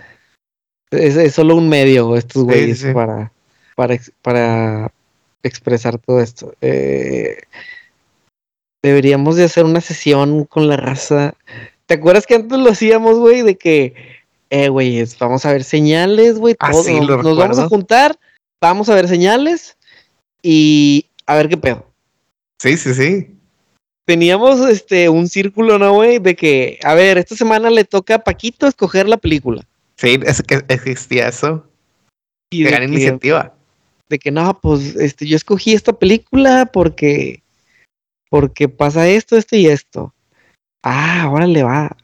es, 0.91 1.17
es 1.17 1.35
solo 1.35 1.57
un 1.57 1.69
medio 1.69 2.17
estos 2.17 2.45
güeyes 2.45 2.81
sí. 2.81 2.93
para, 2.93 3.33
para, 3.75 3.99
para 4.23 4.93
expresar 5.43 5.99
todo 5.99 6.21
esto. 6.21 6.55
Eh, 6.61 7.39
deberíamos 8.83 9.37
de 9.37 9.45
hacer 9.45 9.65
una 9.65 9.81
sesión 9.81 10.45
con 10.45 10.69
la 10.69 10.77
raza. 10.77 11.35
¿Te 11.87 11.95
acuerdas 11.95 12.27
que 12.27 12.35
antes 12.35 12.59
lo 12.59 12.71
hacíamos, 12.71 13.19
güey? 13.19 13.43
De 13.43 13.57
que, 13.57 13.95
eh, 14.51 14.69
güey, 14.69 15.05
vamos 15.19 15.45
a 15.45 15.53
ver 15.53 15.65
señales, 15.65 16.39
güey. 16.39 16.55
Ah, 16.59 16.73
sí, 16.73 17.01
nos, 17.01 17.23
nos 17.23 17.37
vamos 17.37 17.59
a 17.59 17.69
juntar, 17.69 18.19
vamos 18.61 18.89
a 18.89 18.95
ver 18.95 19.09
señales 19.09 19.77
y 20.43 21.07
a 21.27 21.37
ver 21.37 21.49
qué 21.49 21.57
pedo. 21.57 21.87
Sí, 22.61 22.77
sí, 22.77 22.95
sí. 22.95 23.31
Teníamos 24.05 24.61
este 24.69 25.09
un 25.09 25.29
círculo, 25.29 25.79
¿no, 25.79 25.95
güey? 25.95 26.19
De 26.19 26.35
que, 26.35 26.79
a 26.83 26.95
ver, 26.95 27.19
esta 27.19 27.37
semana 27.37 27.71
le 27.71 27.85
toca 27.85 28.17
a 28.17 28.25
Paquito 28.25 28.67
escoger 28.67 29.09
la 29.09 29.17
película. 29.17 29.65
Sí, 30.01 30.19
es 30.25 30.43
que 30.43 30.65
existía 30.69 31.29
eso. 31.29 31.67
Y 32.51 32.63
de 32.65 32.71
Gran 32.71 32.83
que, 32.83 32.87
iniciativa. 32.89 33.55
de 34.09 34.19
que 34.19 34.31
no, 34.31 34.59
pues 34.59 34.97
este, 34.97 35.27
yo 35.27 35.37
escogí 35.37 35.75
esta 35.75 35.93
película 35.93 36.67
porque, 36.73 37.43
porque 38.31 38.69
pasa 38.69 39.07
esto, 39.07 39.37
esto 39.37 39.57
y 39.57 39.67
esto. 39.67 40.15
Ah, 40.83 41.25
ahora 41.25 41.47
le 41.47 41.63
va. 41.63 41.95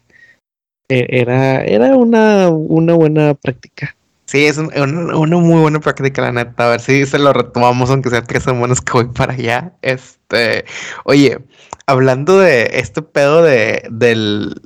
E- 0.91 1.07
Era, 1.09 1.65
era 1.65 1.97
una, 1.97 2.51
una 2.51 2.93
buena 2.95 3.35
práctica. 3.35 3.97
Sí, 4.27 4.45
es 4.45 4.59
un- 4.59 4.71
una, 4.79 5.17
una 5.17 5.37
muy 5.39 5.61
buena 5.63 5.81
práctica, 5.81 6.21
la 6.21 6.33
neta. 6.33 6.67
A 6.67 6.71
ver 6.71 6.81
si 6.81 7.07
se 7.07 7.19
lo 7.19 7.33
retomamos, 7.33 7.91
aunque 7.91 8.11
sea 8.11 8.23
tres 8.23 8.43
semanas 8.43 8.81
que 8.83 8.93
voy 8.93 9.07
para 9.07 9.33
allá. 9.33 9.73
Este, 9.83 10.65
oye, 11.05 11.39
hablando 11.87 12.39
de 12.39 12.69
este 12.75 13.01
pedo 13.03 13.43
de, 13.43 13.85
del, 13.91 14.61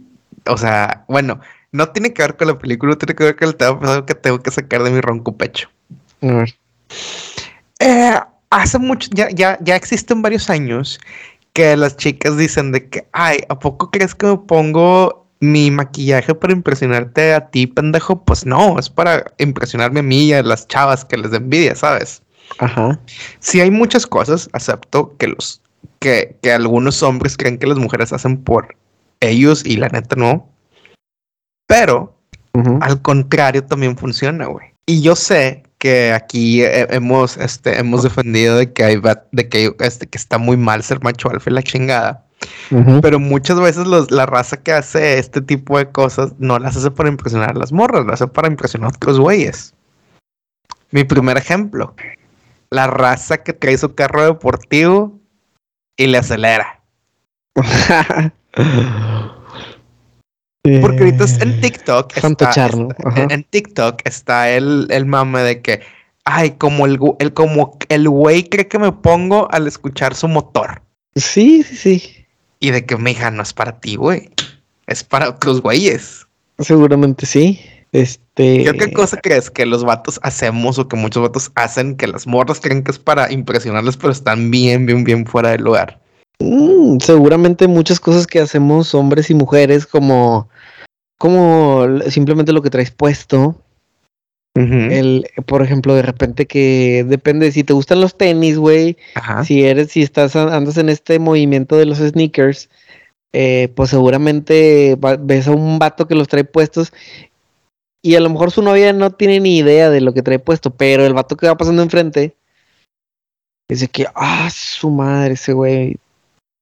o 0.47 0.57
sea, 0.59 1.05
bueno, 1.09 1.41
no 1.73 1.89
tiene 1.91 2.12
que 2.12 2.23
ver 2.23 2.37
con 2.37 2.49
la 2.49 2.59
película, 2.59 2.97
tiene 2.97 3.14
que 3.14 3.25
ver 3.25 3.37
con 3.37 3.49
el 3.49 3.57
tema 3.57 4.05
que 4.07 4.14
tengo 4.14 4.41
que 4.41 4.51
sacar 4.51 4.83
de 4.83 4.91
mi 4.91 5.01
ronco 5.01 5.37
pecho. 5.37 5.68
A 6.23 6.27
ver. 6.27 6.55
Eh, 7.79 8.18
hace 8.51 8.79
mucho, 8.79 9.09
ya, 9.12 9.31
ya, 9.31 9.59
ya 9.61 9.77
existen 9.77 10.23
varios 10.23 10.51
años 10.51 11.01
que 11.53 11.77
las 11.77 11.97
chicas 11.97 12.37
dicen 12.37 12.73
de 12.73 12.89
que, 12.89 13.07
ay, 13.12 13.39
¿a 13.49 13.59
poco 13.59 13.91
crees 13.91 14.14
que 14.14 14.27
me 14.27 14.37
pongo 14.39 15.27
mi 15.41 15.71
maquillaje 15.71 16.35
para 16.35 16.53
impresionarte 16.53 17.35
a 17.35 17.49
ti, 17.49 17.66
pendejo? 17.66 18.23
Pues 18.25 18.45
no, 18.45 18.79
es 18.79 18.91
para 18.91 19.25
impresionarme 19.39 20.01
a 20.01 20.05
mí 20.05 20.25
y 20.25 20.33
a 20.33 20.43
las 20.43 20.68
chavas 20.68 21.05
que 21.05 21.16
les 21.16 21.33
envidia, 21.33 21.75
¿sabes? 21.75 22.23
Ajá. 22.59 22.99
Sí 23.39 23.61
hay 23.61 23.71
muchas 23.71 24.07
cosas, 24.07 24.51
acepto 24.53 25.16
que 25.16 25.29
los, 25.29 25.62
que, 26.01 26.37
que 26.43 26.53
algunos 26.53 27.03
hombres 27.03 27.37
creen 27.37 27.59
que 27.59 27.66
las 27.66 27.79
mujeres 27.79 28.12
hacen 28.12 28.43
por 28.43 28.77
ellos 29.21 29.64
y 29.64 29.77
la 29.77 29.89
neta 29.89 30.16
no. 30.16 30.50
Pero 31.71 32.16
al 32.83 33.01
contrario, 33.01 33.62
también 33.64 33.97
funciona, 33.97 34.47
güey. 34.47 34.66
Y 34.87 35.03
yo 35.03 35.14
sé 35.14 35.62
que 35.79 36.12
aquí 36.12 36.62
hemos, 36.64 37.37
este, 37.37 37.79
hemos 37.79 38.03
defendido 38.03 38.57
de 38.57 38.73
que 38.73 38.83
hay, 38.83 39.01
de 39.31 39.49
que, 39.49 39.73
este, 39.79 40.09
que 40.09 40.18
está 40.18 40.37
muy 40.37 40.57
mal 40.57 40.83
ser 40.83 41.01
macho 41.03 41.31
alfa 41.31 41.49
y 41.49 41.53
la 41.53 41.62
chingada. 41.62 42.27
Pero 43.01 43.21
muchas 43.21 43.61
veces 43.61 43.87
los- 43.87 44.11
la 44.11 44.27
raza 44.27 44.57
que 44.57 44.73
hace 44.73 45.18
este 45.18 45.41
tipo 45.43 45.79
de 45.79 45.91
cosas 45.93 46.33
no 46.39 46.59
las 46.59 46.77
hace 46.77 46.91
para 46.91 47.09
impresionar 47.09 47.51
a 47.51 47.55
las 47.59 47.71
morras, 47.71 48.05
las 48.05 48.21
hace 48.21 48.33
para 48.33 48.49
impresionar 48.49 48.91
a 48.93 48.97
otros 48.97 49.21
güeyes. 49.21 49.73
Mi 50.91 51.05
primer 51.05 51.37
ejemplo, 51.37 51.95
la 52.71 52.89
raza 52.89 53.39
que 53.45 53.53
trae 53.53 53.79
su 53.79 53.95
carro 53.95 54.25
deportivo 54.25 55.18
y 55.97 56.09
le 56.09 56.18
acelera. 56.18 56.81
Porque 60.63 61.05
ahorita 61.05 61.25
en 61.41 61.61
TikTok 61.61 62.17
está, 62.17 62.67
en, 62.67 63.31
en 63.31 63.45
TikTok 63.45 64.03
está 64.05 64.51
el, 64.51 64.89
el 64.91 65.07
mame 65.07 65.41
de 65.41 65.63
que, 65.63 65.81
ay, 66.25 66.51
como 66.53 66.85
el, 66.85 66.99
el 67.19 67.33
como 67.33 67.79
el 67.89 68.09
güey 68.09 68.49
cree 68.49 68.69
que 68.69 68.79
me 68.79 68.93
pongo 68.93 69.51
al 69.53 69.67
escuchar 69.67 70.15
su 70.15 70.29
motor. 70.29 70.83
Sí, 71.17 71.63
sí, 71.63 71.77
sí. 71.77 72.27
Y 72.61 72.73
de 72.73 72.85
que, 72.85 72.99
mija, 72.99 73.31
no 73.31 73.43
es 73.43 73.55
para 73.55 73.81
ti, 73.81 73.97
güey. 73.97 74.29
Es 74.87 75.03
para 75.03 75.31
otros 75.31 75.63
güeyes. 75.63 76.27
Seguramente 76.59 77.25
sí. 77.25 77.59
Este. 77.93 78.65
¿Qué, 78.65 78.73
¿Qué 78.77 78.93
cosa 78.93 79.17
crees 79.17 79.51
que 79.51 79.65
los 79.65 79.83
vatos 79.83 80.21
hacemos 80.23 80.79
o 80.79 80.87
que 80.87 80.97
muchos 80.97 81.23
vatos 81.23 81.51
hacen 81.55 81.97
que 81.97 82.07
las 82.07 82.27
morras 82.27 82.61
creen 82.61 82.85
que 82.85 82.91
es 82.91 82.99
para 82.99 83.33
impresionarles, 83.33 83.97
pero 83.97 84.13
están 84.13 84.51
bien, 84.51 84.85
bien, 84.85 85.05
bien 85.05 85.25
fuera 85.25 85.51
del 85.51 85.63
lugar? 85.63 85.99
Mm, 86.41 86.99
seguramente 87.01 87.68
muchas 87.68 88.01
cosas 88.01 88.26
que 88.26 88.41
hacemos 88.41 88.95
hombres 88.95 89.30
y 89.30 89.34
mujeres, 89.34 89.86
como, 89.86 90.49
como 91.18 91.86
simplemente 92.09 92.53
lo 92.53 92.62
que 92.62 92.70
traes 92.70 92.91
puesto. 92.91 93.57
El, 94.91 95.26
por 95.47 95.62
ejemplo, 95.62 95.95
de 95.95 96.03
repente 96.03 96.47
que 96.47 97.05
depende 97.07 97.53
si 97.53 97.62
te 97.62 97.72
gustan 97.72 98.01
los 98.01 98.16
tenis, 98.16 98.59
güey. 98.59 98.97
Si 99.45 99.62
eres, 99.64 99.93
si 99.93 100.03
estás, 100.03 100.34
andas 100.34 100.76
en 100.76 100.88
este 100.88 101.18
movimiento 101.18 101.76
de 101.76 101.86
los 101.86 101.99
sneakers, 101.99 102.68
eh, 103.32 103.68
pues 103.76 103.91
seguramente 103.91 104.97
va- 104.97 105.16
ves 105.16 105.47
a 105.47 105.53
un 105.53 105.78
vato 105.78 106.09
que 106.09 106.16
los 106.16 106.26
trae 106.26 106.43
puestos 106.45 106.93
y 108.03 108.16
a 108.16 108.20
lo 108.20 108.28
mejor 108.28 108.51
su 108.51 108.61
novia 108.62 108.93
no 108.93 109.12
tiene 109.12 109.38
ni 109.41 109.59
idea 109.59 109.88
de 109.88 110.01
lo 110.01 110.12
que 110.12 110.22
trae 110.22 110.38
puesto, 110.41 110.70
pero 110.70 111.07
el 111.07 111.14
vato 111.14 111.36
que 111.36 111.47
va 111.47 111.57
pasando 111.57 111.82
enfrente 111.82 112.34
dice 113.68 113.86
que, 113.88 114.07
ah, 114.14 114.49
su 114.51 114.91
madre, 114.91 115.34
ese 115.34 115.53
güey 115.53 115.97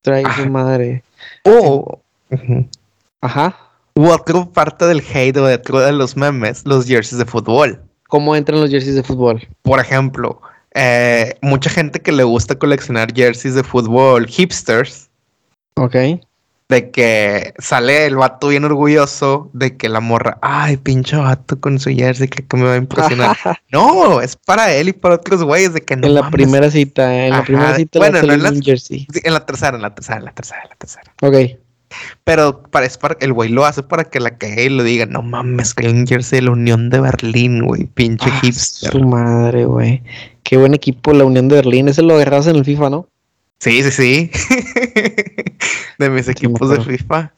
trae 0.08 0.24
Ajá. 0.24 0.42
su 0.42 0.48
madre. 0.50 1.02
O. 1.44 2.00
Ajá. 3.20 3.56
u 3.94 4.06
otra 4.08 4.44
parte 4.44 4.86
del 4.86 5.02
hate 5.12 5.36
o 5.38 5.46
dentro 5.46 5.80
de 5.80 5.92
los 5.92 6.16
memes, 6.16 6.62
los 6.64 6.86
jerseys 6.86 7.18
de 7.18 7.24
fútbol. 7.26 7.80
¿Cómo 8.08 8.34
entran 8.36 8.60
los 8.60 8.70
jerseys 8.70 8.94
de 8.94 9.02
fútbol? 9.02 9.46
Por 9.62 9.80
ejemplo, 9.80 10.40
eh, 10.74 11.34
mucha 11.42 11.68
gente 11.68 12.00
que 12.00 12.12
le 12.12 12.22
gusta 12.24 12.54
coleccionar 12.58 13.12
jerseys 13.12 13.54
de 13.54 13.62
fútbol 13.64 14.26
hipsters, 14.26 15.08
Ok. 15.74 15.94
De 16.68 16.90
que 16.90 17.54
sale 17.58 18.04
el 18.04 18.16
vato 18.16 18.48
bien 18.48 18.64
orgulloso 18.64 19.48
de 19.54 19.76
que 19.78 19.88
la 19.88 20.00
morra, 20.00 20.36
ay, 20.42 20.76
pinche 20.76 21.16
vato 21.16 21.58
con 21.60 21.78
su 21.78 21.88
jersey, 21.90 22.28
que, 22.28 22.46
que 22.46 22.56
me 22.58 22.64
va 22.64 22.74
a 22.74 22.76
impresionar. 22.76 23.36
no, 23.72 24.20
es 24.20 24.36
para 24.36 24.72
él 24.74 24.88
y 24.90 24.92
para 24.92 25.14
otros 25.14 25.42
güeyes 25.44 25.72
de 25.72 25.80
que 25.80 25.96
no 25.96 26.06
en 26.06 26.14
la 26.14 26.20
mames. 26.22 26.32
primera 26.32 26.70
cita, 26.70 27.24
en 27.26 27.30
la 27.30 27.42
primera 27.42 27.74
cita 27.74 27.98
Bueno, 27.98 28.22
no 28.22 28.32
en 28.34 28.46
un 28.46 28.60
jersey. 28.62 29.06
Sí, 29.10 29.20
En 29.24 29.32
la 29.32 29.46
tercera, 29.46 29.76
en 29.76 29.82
la 29.82 29.94
tercera, 29.94 30.18
en 30.18 30.24
la 30.26 30.32
tercera, 30.32 30.60
en 30.62 30.68
la 30.68 30.76
tercera. 30.76 31.12
Ok. 31.22 31.58
Pero 32.24 32.62
para, 32.64 32.84
es 32.84 32.98
para- 32.98 33.16
el 33.20 33.32
güey 33.32 33.48
lo 33.48 33.64
hace 33.64 33.82
para 33.82 34.04
que 34.04 34.20
la 34.20 34.36
cague 34.36 34.64
y 34.64 34.68
lo 34.68 34.82
diga, 34.82 35.06
no 35.06 35.22
mames, 35.22 35.72
que 35.72 35.86
hay 35.86 35.92
un 35.92 36.06
jersey 36.06 36.40
de 36.40 36.44
la 36.46 36.50
Unión 36.50 36.90
de 36.90 37.00
Berlín, 37.00 37.64
güey, 37.64 37.84
pinche 37.84 38.28
Ah, 38.30 38.40
hipster. 38.42 38.92
Su 38.92 39.00
madre, 39.00 39.64
güey. 39.64 40.02
Qué 40.42 40.58
buen 40.58 40.74
equipo 40.74 41.14
la 41.14 41.24
Unión 41.24 41.48
de 41.48 41.56
Berlín. 41.56 41.88
Ese 41.88 42.02
lo 42.02 42.14
agarras 42.16 42.46
en 42.46 42.56
el 42.56 42.64
FIFA, 42.66 42.90
¿no? 42.90 43.08
Sí, 43.60 43.82
sí, 43.82 43.90
sí. 43.90 44.30
de 45.98 46.10
mis 46.10 46.26
me 46.26 46.32
equipos 46.32 46.70
de. 46.70 46.80
FIFA. 46.80 47.32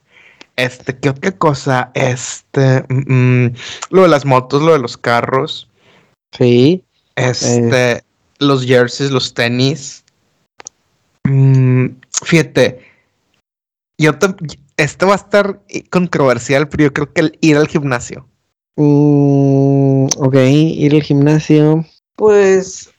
Este, 0.56 0.98
¿qué 0.98 1.08
otra 1.08 1.32
cosa? 1.32 1.90
Este, 1.94 2.84
mm, 2.88 3.46
mm, 3.46 3.54
lo 3.90 4.02
de 4.02 4.08
las 4.08 4.26
motos, 4.26 4.62
lo 4.62 4.72
de 4.72 4.78
los 4.78 4.98
carros, 4.98 5.68
Sí. 6.36 6.84
este, 7.16 8.04
los 8.38 8.64
jerseys, 8.66 9.10
los 9.10 9.32
tenis. 9.32 10.04
Mm, 11.26 11.86
fíjate, 12.24 12.80
yo 13.98 14.18
te, 14.18 14.34
esto 14.76 15.06
va 15.06 15.12
a 15.14 15.16
estar 15.16 15.60
controversial, 15.90 16.68
pero 16.68 16.84
yo 16.84 16.92
creo 16.92 17.12
que 17.12 17.20
el 17.20 17.38
ir 17.40 17.56
al 17.56 17.68
gimnasio. 17.68 18.26
Mm, 18.76 20.08
ok, 20.18 20.34
ir 20.34 20.94
al 20.94 21.02
gimnasio. 21.02 21.86
Pues. 22.16 22.90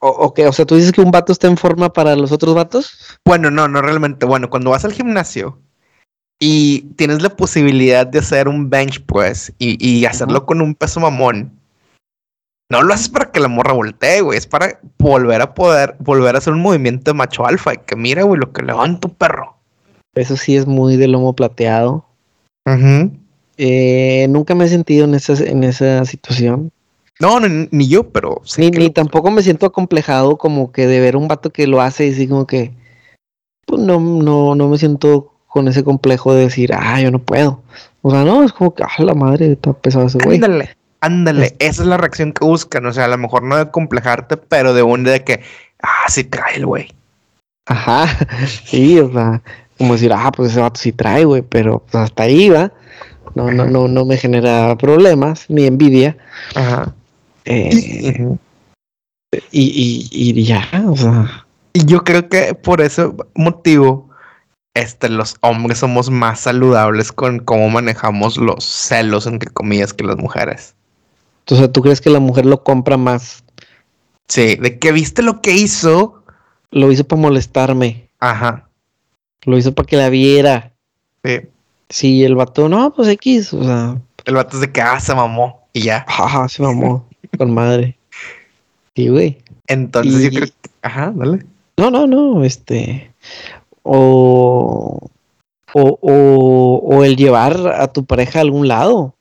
O- 0.00 0.08
ok, 0.08 0.40
o 0.48 0.52
sea, 0.52 0.66
tú 0.66 0.76
dices 0.76 0.92
que 0.92 1.00
un 1.00 1.10
vato 1.10 1.32
está 1.32 1.46
en 1.46 1.56
forma 1.56 1.92
para 1.92 2.16
los 2.16 2.32
otros 2.32 2.54
vatos. 2.54 3.18
Bueno, 3.24 3.50
no, 3.50 3.68
no 3.68 3.80
realmente. 3.82 4.26
Bueno, 4.26 4.50
cuando 4.50 4.70
vas 4.70 4.84
al 4.84 4.92
gimnasio 4.92 5.58
y 6.40 6.80
tienes 6.96 7.22
la 7.22 7.30
posibilidad 7.36 8.06
de 8.06 8.18
hacer 8.18 8.48
un 8.48 8.68
bench 8.70 9.04
press 9.04 9.52
y, 9.58 9.76
y 9.86 10.04
hacerlo 10.06 10.46
con 10.46 10.60
un 10.60 10.74
peso 10.74 11.00
mamón, 11.00 11.52
no 12.70 12.82
lo 12.82 12.94
haces 12.94 13.08
para 13.08 13.30
que 13.32 13.40
la 13.40 13.48
morra 13.48 13.72
voltee, 13.72 14.20
güey. 14.20 14.38
Es 14.38 14.46
para 14.46 14.78
volver 14.98 15.42
a 15.42 15.54
poder, 15.54 15.96
volver 15.98 16.34
a 16.34 16.38
hacer 16.38 16.52
un 16.52 16.60
movimiento 16.60 17.10
de 17.10 17.16
macho 17.16 17.44
alfa. 17.46 17.74
Y 17.74 17.78
que 17.78 17.96
mira, 17.96 18.22
güey, 18.22 18.40
lo 18.40 18.52
que 18.52 18.62
levanta 18.62 19.08
un 19.08 19.14
perro. 19.14 19.56
Eso 20.14 20.36
sí 20.36 20.56
es 20.56 20.66
muy 20.66 20.96
de 20.96 21.08
lomo 21.08 21.34
plateado. 21.34 22.06
Eh, 23.56 24.26
nunca 24.30 24.54
me 24.54 24.64
he 24.64 24.68
sentido 24.68 25.04
en 25.04 25.14
esa, 25.14 25.32
en 25.44 25.64
esa 25.64 26.04
situación. 26.04 26.70
No, 27.20 27.38
no, 27.38 27.68
ni 27.70 27.86
yo, 27.88 28.08
pero 28.10 28.40
sí 28.44 28.62
Ni, 28.62 28.70
que 28.70 28.78
ni 28.78 28.86
lo- 28.86 28.92
tampoco 28.92 29.30
me 29.30 29.42
siento 29.42 29.66
acomplejado 29.66 30.36
como 30.38 30.72
que 30.72 30.86
de 30.86 31.00
ver 31.00 31.16
un 31.16 31.28
vato 31.28 31.50
que 31.50 31.66
lo 31.66 31.80
hace 31.80 32.06
y 32.06 32.12
así 32.12 32.26
como 32.26 32.46
que. 32.46 32.72
Pues 33.66 33.80
no, 33.82 34.00
no, 34.00 34.54
no 34.54 34.68
me 34.68 34.78
siento 34.78 35.32
con 35.46 35.68
ese 35.68 35.84
complejo 35.84 36.32
de 36.34 36.44
decir, 36.44 36.72
ah, 36.74 37.00
yo 37.00 37.10
no 37.10 37.18
puedo. 37.18 37.62
O 38.02 38.10
sea, 38.10 38.24
no, 38.24 38.42
es 38.42 38.52
como 38.52 38.74
que, 38.74 38.82
ah, 38.82 39.02
la 39.02 39.14
madre, 39.14 39.52
está 39.52 39.72
pesado 39.74 40.06
ese 40.06 40.18
güey. 40.24 40.36
Ándale, 40.36 40.76
ándale. 41.00 41.54
Esa 41.58 41.82
es 41.82 41.88
la 41.88 41.96
reacción 41.98 42.32
que 42.32 42.44
buscan. 42.44 42.86
O 42.86 42.92
sea, 42.92 43.04
a 43.04 43.08
lo 43.08 43.18
mejor 43.18 43.42
no 43.42 43.56
de 43.56 43.70
complejarte, 43.70 44.36
pero 44.38 44.72
de 44.74 44.82
un 44.82 45.04
de 45.04 45.22
que, 45.22 45.40
ah, 45.82 46.08
sí 46.08 46.24
trae 46.24 46.56
el 46.56 46.66
güey. 46.66 46.88
Ajá, 47.66 48.06
sí, 48.64 48.98
o 48.98 49.12
sea, 49.12 49.42
como 49.76 49.92
decir, 49.92 50.12
ah, 50.14 50.32
pues 50.34 50.52
ese 50.52 50.60
vato 50.60 50.80
sí 50.80 50.92
trae, 50.92 51.24
güey, 51.24 51.42
pero 51.42 51.80
pues, 51.80 51.94
hasta 52.02 52.22
ahí 52.24 52.48
va. 52.48 52.72
No, 53.34 53.50
no, 53.52 53.66
no, 53.66 53.86
no 53.86 54.04
me 54.04 54.16
genera 54.16 54.76
problemas 54.76 55.44
ni 55.48 55.66
envidia. 55.66 56.16
Ajá. 56.54 56.94
Eh, 57.44 58.36
y, 59.52 60.08
y, 60.12 60.40
y 60.40 60.44
ya, 60.44 60.68
o 60.88 60.96
sea, 60.96 61.46
Y 61.72 61.84
yo 61.84 62.02
creo 62.02 62.28
que 62.28 62.54
por 62.54 62.80
ese 62.80 63.10
motivo, 63.34 64.08
este, 64.74 65.08
los 65.08 65.36
hombres 65.40 65.78
somos 65.78 66.10
más 66.10 66.40
saludables 66.40 67.12
con 67.12 67.38
cómo 67.40 67.68
manejamos 67.70 68.36
los 68.36 68.64
celos, 68.64 69.26
entre 69.26 69.50
comillas, 69.50 69.92
que 69.92 70.04
las 70.04 70.16
mujeres. 70.16 70.74
o 71.50 71.56
sea, 71.56 71.70
¿tú 71.70 71.82
crees 71.82 72.00
que 72.00 72.10
la 72.10 72.20
mujer 72.20 72.46
lo 72.46 72.62
compra 72.64 72.96
más? 72.96 73.44
Sí, 74.28 74.56
de 74.56 74.78
que 74.78 74.92
viste 74.92 75.22
lo 75.22 75.40
que 75.40 75.52
hizo. 75.52 76.16
Lo 76.72 76.92
hizo 76.92 77.02
para 77.02 77.20
molestarme, 77.20 78.08
Ajá. 78.20 78.68
lo 79.44 79.58
hizo 79.58 79.74
para 79.74 79.86
que 79.86 79.96
la 79.96 80.08
viera. 80.08 80.72
Sí. 81.24 81.40
Sí, 81.88 82.22
el 82.22 82.36
vato, 82.36 82.68
no, 82.68 82.92
pues 82.94 83.08
X, 83.08 83.52
o 83.52 83.64
sea, 83.64 84.00
El 84.24 84.34
vato 84.36 84.56
es 84.56 84.60
de 84.60 84.70
que, 84.70 84.80
ah, 84.80 85.00
se 85.00 85.12
mamó. 85.12 85.66
Y 85.72 85.82
ya. 85.82 86.04
jaja, 86.08 86.48
se 86.48 86.62
mamó 86.62 87.09
con 87.40 87.54
madre. 87.54 87.96
Sí, 88.94 89.08
güey. 89.08 89.38
Entonces 89.66 90.20
Y- 90.20 90.24
yo 90.24 90.30
creo 90.30 90.46
que, 90.48 90.70
ajá, 90.82 91.10
dale. 91.16 91.46
No, 91.78 91.90
no, 91.90 92.06
no, 92.06 92.44
este. 92.44 93.10
O, 93.82 95.08
o, 95.72 95.98
o, 96.02 96.80
o 96.84 97.04
el 97.04 97.16
llevar 97.16 97.56
a 97.68 97.90
tu 97.90 98.04
pareja 98.04 98.40
a 98.40 98.42
algún 98.42 98.68
lado. 98.68 99.14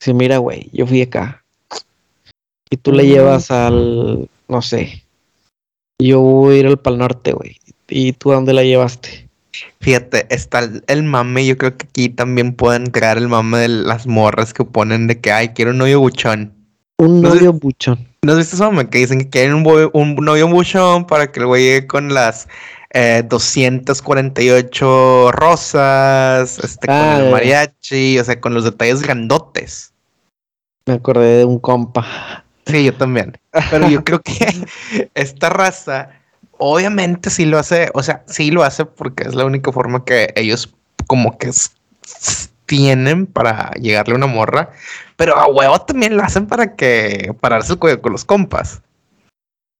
Si 0.00 0.14
mira, 0.14 0.38
güey, 0.38 0.70
yo 0.72 0.86
fui 0.86 1.02
acá. 1.02 1.44
Y 2.70 2.78
tú 2.78 2.90
le 2.92 3.06
llevas 3.06 3.50
al, 3.50 4.30
no 4.48 4.62
sé. 4.62 5.04
Yo 6.00 6.22
voy 6.22 6.56
a 6.56 6.58
ir 6.60 6.66
al 6.68 6.78
Pal 6.78 6.96
Norte, 6.96 7.32
güey. 7.34 7.58
¿Y 7.86 8.12
tú 8.14 8.32
a 8.32 8.36
dónde 8.36 8.54
la 8.54 8.62
llevaste? 8.64 9.28
Fíjate, 9.82 10.26
está 10.34 10.60
el, 10.60 10.82
el 10.86 11.02
mame. 11.02 11.44
Yo 11.44 11.58
creo 11.58 11.76
que 11.76 11.84
aquí 11.84 12.08
también 12.08 12.54
pueden 12.54 12.86
crear 12.86 13.18
el 13.18 13.28
mame 13.28 13.58
de 13.58 13.68
las 13.68 14.06
morras 14.06 14.54
que 14.54 14.64
ponen 14.64 15.06
de 15.06 15.20
que, 15.20 15.30
ay, 15.32 15.48
quiero 15.50 15.72
un 15.72 15.78
novio 15.78 16.00
buchón. 16.00 16.54
Un 17.02 17.20
No 17.20 17.30
novio 17.30 17.52
buchón. 17.52 18.06
¿No 18.22 18.32
has 18.32 18.38
visto 18.38 18.56
mame? 18.58 18.88
Que 18.88 18.98
dicen 18.98 19.18
que 19.18 19.28
quieren 19.28 19.54
un, 19.54 20.14
novio 20.14 20.46
buchón 20.46 21.04
para 21.04 21.32
que 21.32 21.40
el 21.40 21.46
güey 21.46 21.64
llegue 21.64 21.86
con 21.88 22.14
las 22.14 22.46
eh, 22.94 23.24
248 23.28 25.32
rosas, 25.32 26.60
este, 26.60 26.86
Ah, 26.88 27.14
con 27.14 27.18
el 27.18 27.24
ya. 27.24 27.30
mariachi, 27.32 28.18
o 28.20 28.24
sea, 28.24 28.40
con 28.40 28.54
los 28.54 28.62
detalles 28.62 29.02
grandotes. 29.02 29.92
Me 30.86 30.94
acordé 30.94 31.38
de 31.38 31.44
un 31.44 31.58
compa. 31.58 32.44
Sí, 32.66 32.84
yo 32.84 32.94
también. 32.94 33.36
Pero 33.70 33.88
yo 33.88 34.04
creo 34.04 34.22
que 34.22 34.32
esta 35.14 35.50
raza, 35.50 36.10
obviamente 36.56 37.30
sí 37.30 37.46
lo 37.46 37.58
hace, 37.58 37.90
o 37.94 38.02
sea, 38.04 38.22
sí 38.28 38.52
lo 38.52 38.62
hace 38.62 38.84
porque 38.84 39.24
es 39.24 39.34
la 39.34 39.44
única 39.44 39.72
forma 39.72 40.04
que 40.04 40.32
ellos 40.36 40.72
como 41.08 41.36
que 41.36 41.50
tienen 42.72 43.26
para 43.26 43.70
llegarle 43.72 44.14
a 44.14 44.16
una 44.16 44.26
morra, 44.26 44.70
pero 45.16 45.36
a 45.36 45.46
huevo 45.46 45.78
también 45.82 46.16
lo 46.16 46.22
hacen 46.22 46.46
para 46.46 46.74
que 46.74 47.34
pararse 47.38 47.74
el 47.74 47.78
cuello 47.78 48.00
con 48.00 48.12
los 48.12 48.24
compas. 48.24 48.80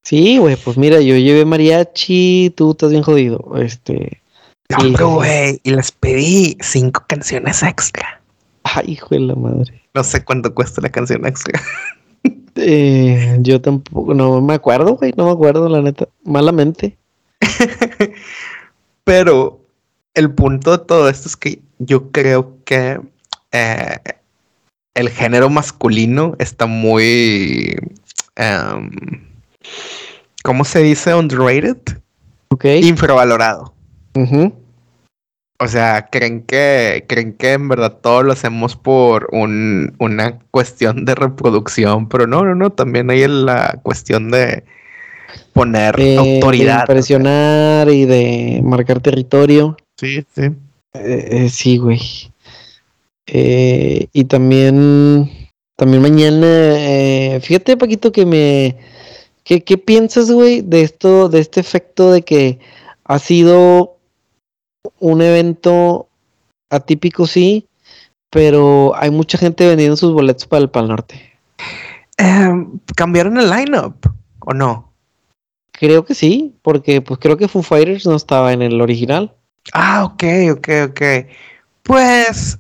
Sí, 0.03 0.37
güey, 0.37 0.57
pues 0.57 0.77
mira, 0.77 1.01
yo 1.01 1.17
llevé 1.17 1.47
mariachi, 1.47 2.53
tú 2.55 2.73
estás 2.73 2.91
bien 2.91 3.03
jodido. 3.03 3.55
Este. 3.57 4.21
No, 4.69 5.15
güey, 5.15 5.59
y 5.63 5.71
les 5.71 5.91
pedí 5.91 6.59
cinco 6.61 7.03
canciones 7.07 7.63
extra. 7.63 8.21
Ay, 8.65 8.93
hijo 8.93 9.09
de 9.09 9.21
la 9.21 9.37
madre. 9.37 9.83
No 9.95 10.05
sé 10.05 10.23
cuánto 10.23 10.55
cuesta 10.55 10.83
la 10.83 10.91
canción 10.91 11.27
extra. 11.27 11.59
Eh, 12.55 13.39
yo 13.41 13.63
tampoco, 13.63 14.13
no 14.13 14.43
me 14.43 14.53
acuerdo, 14.53 14.97
güey, 14.97 15.15
no 15.17 15.25
me 15.25 15.31
acuerdo, 15.31 15.71
la 15.71 15.81
neta, 15.81 16.07
malamente. 16.23 16.99
Pero 19.05 19.62
el 20.15 20.31
punto 20.31 20.77
de 20.77 20.85
todo 20.85 21.09
esto 21.09 21.29
es 21.29 21.37
que 21.37 21.61
yo 21.79 22.11
creo 22.11 22.57
que 22.65 23.01
eh, 23.53 23.97
el 24.95 25.09
género 25.11 25.49
masculino 25.51 26.37
está 26.39 26.67
muy, 26.67 27.77
em, 28.37 28.91
¿cómo 30.43 30.65
se 30.65 30.81
dice? 30.81 31.15
Underrated, 31.15 31.79
Ok. 32.51 32.65
infravalorado. 32.83 33.75
Ujú. 34.15 34.53
O 35.59 35.69
sea, 35.69 36.09
creen 36.11 36.43
que, 36.43 37.05
creen 37.09 37.35
que 37.35 37.53
en 37.53 37.69
verdad 37.69 37.99
todo 38.03 38.23
lo 38.25 38.33
hacemos 38.33 38.75
por 38.77 39.29
un- 39.33 39.95
una 40.01 40.41
cuestión 40.51 41.05
de 41.05 41.15
reproducción, 41.15 42.09
pero 42.09 42.27
no, 42.27 42.45
no, 42.45 42.55
no, 42.55 42.71
también 42.71 43.11
hay 43.11 43.27
la 43.29 43.79
cuestión 43.83 44.31
de 44.31 44.65
poner 45.53 45.95
De 45.97 46.17
autoridad. 46.19 46.81
impresionar 46.81 47.89
y 47.91 48.05
de 48.07 48.61
marcar 48.65 49.01
territorio. 49.01 49.77
Sí, 50.03 50.27
sí. 50.35 50.43
Eh, 50.95 51.29
eh, 51.31 51.49
sí, 51.49 51.79
güey. 51.79 52.01
Eh, 53.29 54.09
y 54.13 54.25
también, 54.25 55.31
también 55.77 56.03
mañana, 56.03 56.47
eh, 56.49 57.39
fíjate, 57.41 57.77
Paquito, 57.77 58.11
que 58.11 58.27
me, 58.27 58.77
¿qué, 59.45 59.63
qué 59.63 59.79
piensas, 59.79 60.29
güey, 60.33 60.61
de 60.61 60.83
esto, 60.83 61.29
de 61.29 61.39
este 61.39 61.61
efecto 61.61 62.11
de 62.11 62.23
que 62.23 62.59
ha 63.05 63.21
sido 63.21 63.97
un 64.99 65.23
evento 65.23 66.09
atípico, 66.69 67.29
sí, 67.29 67.69
pero 68.29 68.97
hay 68.97 69.13
mucha 69.13 69.39
gente 69.39 69.69
vendiendo 69.69 69.97
sus 69.97 70.13
boletos 70.13 70.49
para 70.49 70.63
el 70.63 70.71
Pal 70.71 70.89
Norte. 70.89 71.33
Em, 72.17 72.81
¿Cambiaron 72.97 73.39
el 73.39 73.51
lineup 73.51 74.05
o 74.41 74.53
no? 74.53 74.93
Creo 75.71 76.05
que 76.05 76.17
sí, 76.17 76.57
porque 76.63 77.03
pues 77.03 77.21
creo 77.21 77.37
que 77.37 77.47
Foo 77.47 77.63
Fighters 77.63 78.05
no 78.05 78.17
estaba 78.17 78.53
en 78.53 78.63
el 78.63 78.81
original. 78.81 79.37
Ah, 79.73 80.05
ok, 80.05 80.25
ok, 80.53 80.69
ok. 80.89 81.03
Pues 81.83 82.59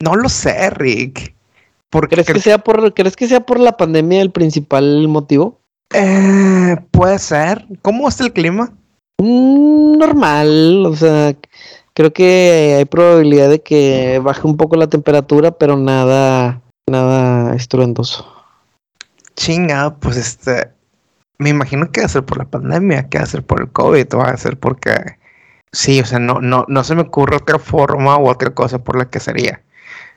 no 0.00 0.14
lo 0.14 0.28
sé, 0.28 0.70
Rick. 0.70 1.34
Porque 1.90 2.16
¿Crees, 2.16 2.26
que 2.26 2.40
sea 2.40 2.58
por, 2.58 2.92
¿Crees 2.94 3.16
que 3.16 3.28
sea 3.28 3.40
por 3.40 3.58
la 3.58 3.76
pandemia 3.76 4.20
el 4.20 4.30
principal 4.30 5.08
motivo? 5.08 5.60
Eh, 5.94 6.76
puede 6.90 7.18
ser. 7.18 7.66
¿Cómo 7.82 8.08
está 8.08 8.24
el 8.24 8.32
clima? 8.32 8.72
Mm, 9.20 9.98
normal, 9.98 10.86
o 10.86 10.94
sea, 10.94 11.34
creo 11.94 12.12
que 12.12 12.76
hay 12.78 12.84
probabilidad 12.84 13.50
de 13.50 13.60
que 13.60 14.20
baje 14.22 14.46
un 14.46 14.56
poco 14.56 14.76
la 14.76 14.86
temperatura, 14.86 15.50
pero 15.50 15.76
nada, 15.76 16.62
nada 16.88 17.54
estruendoso. 17.56 18.26
Chinga, 19.34 19.96
pues 19.96 20.16
este, 20.16 20.70
me 21.38 21.50
imagino 21.50 21.90
que 21.90 22.02
va 22.02 22.06
a 22.06 22.10
ser 22.10 22.24
por 22.24 22.38
la 22.38 22.44
pandemia, 22.44 23.08
que 23.08 23.18
va 23.18 23.24
a 23.24 23.28
ser 23.28 23.42
por 23.42 23.60
el 23.60 23.72
COVID, 23.72 24.14
o 24.14 24.18
va 24.18 24.30
a 24.30 24.36
ser 24.36 24.56
porque, 24.58 25.17
sí, 25.72 26.00
o 26.00 26.04
sea, 26.04 26.18
no, 26.18 26.40
no, 26.40 26.64
no 26.68 26.84
se 26.84 26.94
me 26.94 27.02
ocurre 27.02 27.36
otra 27.36 27.58
forma 27.58 28.18
u 28.18 28.28
otra 28.28 28.50
cosa 28.50 28.78
por 28.78 28.96
la 28.96 29.08
que 29.10 29.20
sería. 29.20 29.62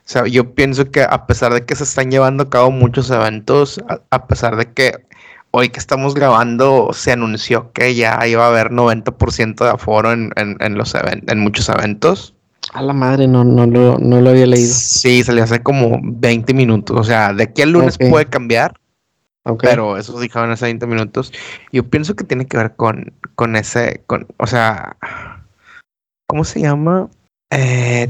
O 0.05 0.09
sea, 0.11 0.27
yo 0.27 0.53
pienso 0.55 0.89
que 0.89 1.03
a 1.03 1.27
pesar 1.27 1.53
de 1.53 1.63
que 1.65 1.75
se 1.75 1.83
están 1.83 2.11
llevando 2.11 2.43
a 2.43 2.49
cabo 2.49 2.71
muchos 2.71 3.09
eventos, 3.11 3.81
a, 4.09 4.27
pesar 4.27 4.55
de 4.57 4.65
que 4.65 5.05
hoy 5.51 5.69
que 5.69 5.79
estamos 5.79 6.15
grabando 6.15 6.89
se 6.93 7.11
anunció 7.11 7.71
que 7.71 7.93
ya 7.95 8.19
iba 8.27 8.45
a 8.45 8.49
haber 8.49 8.71
90% 8.71 9.63
de 9.63 9.69
aforo 9.69 10.11
en, 10.11 10.31
en, 10.35 10.77
los 10.77 10.95
en 10.95 11.39
muchos 11.39 11.69
eventos. 11.69 12.33
A 12.73 12.81
la 12.81 12.93
madre, 12.93 13.27
no, 13.27 13.43
no, 13.43 13.65
lo, 13.65 13.97
no 13.99 14.21
lo 14.21 14.29
había 14.29 14.47
leído. 14.47 14.73
Sí, 14.73 15.23
salió 15.23 15.43
hace 15.43 15.61
como 15.61 15.99
20 16.01 16.53
minutos. 16.53 16.97
O 16.97 17.03
sea, 17.03 17.33
de 17.33 17.43
aquí 17.43 17.61
al 17.61 17.71
lunes 17.71 17.97
puede 17.97 18.25
cambiar. 18.25 18.73
Pero 19.59 19.97
eso 19.97 20.19
dijeron 20.19 20.51
hace 20.51 20.65
20 20.65 20.85
minutos. 20.87 21.31
Yo 21.71 21.89
pienso 21.89 22.15
que 22.15 22.23
tiene 22.23 22.45
que 22.45 22.57
ver 22.57 22.75
con, 22.75 23.13
con 23.35 23.55
ese, 23.55 24.03
con, 24.05 24.27
o 24.37 24.45
sea, 24.45 24.97
¿cómo 26.32 26.45
se 26.45 26.61
llama? 26.61 27.09
Eh, 27.49 28.09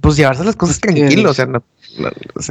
pues 0.00 0.16
llevarse 0.16 0.42
las 0.42 0.56
cosas 0.56 0.80
tranquilos, 0.80 1.30
o 1.30 1.34
sea, 1.34 1.46
no, 1.46 1.62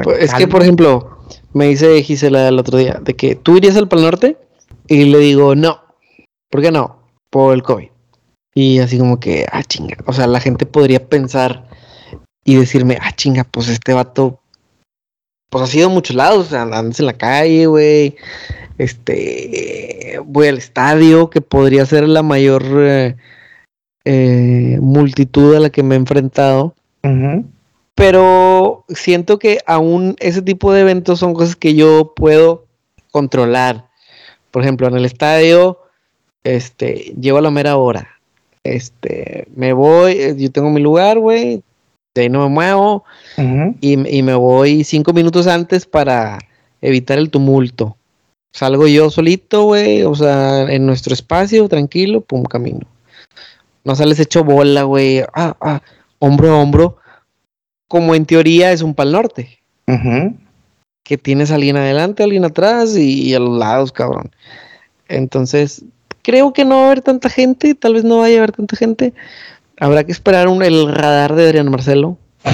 pues, 0.03 0.22
es 0.22 0.34
que, 0.34 0.47
por 0.47 0.62
ejemplo, 0.62 1.20
me 1.51 1.68
dice 1.68 2.01
Gisela 2.01 2.47
el 2.47 2.57
otro 2.57 2.78
día 2.78 3.01
de 3.03 3.14
que 3.14 3.36
tú 3.36 3.57
irías 3.57 3.76
al 3.76 3.89
Pal 3.89 4.03
Norte 4.03 4.38
y 4.88 5.03
le 5.03 5.18
digo, 5.18 5.53
no, 5.53 5.82
¿por 6.49 6.62
qué 6.62 6.72
no? 6.72 7.09
Por 7.30 7.53
el 7.53 7.62
COVID. 7.62 7.89
Y 8.55 8.80
así 8.80 8.97
como 8.97 9.20
que, 9.20 9.45
ah, 9.51 9.64
chinga, 9.64 9.97
o 10.05 10.14
sea, 10.14 10.28
la 10.28 10.39
gente 10.39 10.66
podría 10.66 11.05
pensar 11.05 11.68
y 12.45 12.55
decirme, 12.55 12.97
ah, 13.01 13.12
chinga, 13.14 13.43
pues 13.43 13.68
este 13.68 13.91
vato, 13.91 14.39
pues 15.49 15.66
ha 15.66 15.68
sido 15.68 15.88
a 15.88 15.91
muchos 15.91 16.16
lados, 16.16 16.47
o 16.47 16.49
sea, 16.49 16.62
andas 16.62 17.01
en 17.01 17.07
la 17.07 17.18
calle, 17.18 17.66
güey, 17.66 18.16
este, 18.78 20.18
voy 20.26 20.47
al 20.47 20.59
estadio, 20.59 21.30
que 21.30 21.41
podría 21.41 21.86
ser 21.86 22.07
la 22.07 22.24
mayor... 22.24 22.64
Eh, 22.78 23.18
eh, 24.06 24.78
multitud 24.82 25.56
a 25.56 25.60
la 25.60 25.70
que 25.70 25.84
me 25.84 25.95
he 25.95 25.97
enfrentado. 25.97 26.76
Pero 27.95 28.86
siento 28.89 29.38
que 29.39 29.60
aún 29.66 30.16
ese 30.20 30.41
tipo 30.41 30.74
de 30.74 30.82
eventos 30.82 31.20
son 31.20 31.34
cosas 31.34 31.56
que 31.56 31.76
yo 31.76 32.14
puedo 32.16 32.66
controlar. 33.12 33.88
Por 34.49 34.64
ejemplo, 34.64 34.88
en 34.88 34.95
el 34.95 35.06
estadio, 35.06 35.80
este, 36.43 37.14
llevo 37.20 37.38
a 37.38 37.41
la 37.41 37.52
mera 37.52 37.78
hora. 37.78 38.08
Este, 38.64 39.47
me 39.56 39.74
voy, 39.74 40.14
eh, 40.14 40.36
yo 40.38 40.52
tengo 40.52 40.70
mi 40.70 40.82
lugar, 40.82 41.20
güey, 41.20 41.64
de 42.14 42.22
ahí 42.22 42.30
no 42.30 42.43
me 42.43 42.49
muevo, 42.49 43.04
y, 43.80 44.18
y, 44.18 44.22
me 44.22 44.36
voy 44.36 44.84
cinco 44.84 45.14
minutos 45.14 45.47
antes 45.47 45.86
para 45.86 46.38
evitar 46.82 47.18
el 47.18 47.30
tumulto. 47.30 47.97
Salgo 48.52 48.86
yo 48.88 49.10
solito, 49.10 49.64
güey, 49.64 50.04
o 50.04 50.14
sea, 50.14 50.64
en 50.72 50.86
nuestro 50.86 51.14
espacio, 51.14 51.68
tranquilo, 51.70 52.22
pum, 52.22 52.43
camino. 52.43 52.86
No 53.84 53.95
sales 53.95 54.19
hecho 54.19 54.43
bola, 54.43 54.84
güey. 54.84 55.21
Ah, 55.34 55.55
ah, 55.59 55.82
hombro 56.19 56.51
a 56.51 56.57
hombro. 56.57 56.97
Como 57.88 58.15
en 58.15 58.25
teoría 58.25 58.71
es 58.71 58.82
un 58.82 58.93
pal 58.93 59.11
norte. 59.11 59.59
Que 61.03 61.17
tienes 61.17 61.51
a 61.51 61.55
alguien 61.55 61.75
adelante, 61.75 62.23
alguien 62.23 62.45
atrás 62.45 62.95
y, 62.95 63.34
a 63.34 63.39
los 63.39 63.57
lados, 63.57 63.91
cabrón. 63.91 64.32
Entonces, 65.09 65.84
creo 66.21 66.53
que 66.53 66.63
no 66.63 66.77
va 66.77 66.82
a 66.84 66.86
haber 66.88 67.01
tanta 67.01 67.29
gente. 67.29 67.75
Tal 67.75 67.95
vez 67.95 68.03
no 68.03 68.19
vaya 68.19 68.36
a 68.36 68.38
haber 68.39 68.53
tanta 68.53 68.77
gente. 68.77 69.13
Habrá 69.79 70.03
que 70.03 70.11
esperar 70.11 70.47
un, 70.47 70.63
el 70.63 70.93
radar 70.93 71.36
de 71.36 71.45
Adrián 71.45 71.69
Marcelo. 71.69 72.17
a 72.43 72.51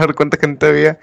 ver 0.00 0.14
cuánta 0.14 0.36
gente 0.38 0.66
había. 0.66 0.98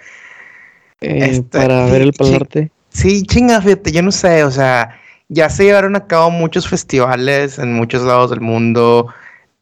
Eh, 0.99 1.29
este, 1.31 1.57
para 1.57 1.85
ver 1.85 2.01
el 2.01 2.13
pal 2.13 2.31
norte. 2.31 2.71
Sí, 2.89 3.23
chinga, 3.23 3.61
fíjate, 3.61 3.91
yo 3.91 4.03
no 4.03 4.11
sé, 4.11 4.43
o 4.43 4.51
sea, 4.51 4.99
ya 5.27 5.49
se 5.49 5.63
llevaron 5.63 5.95
a 5.95 6.05
cabo 6.05 6.29
muchos 6.29 6.67
festivales 6.67 7.57
en 7.57 7.73
muchos 7.73 8.03
lados 8.03 8.29
del 8.29 8.41
mundo. 8.41 9.07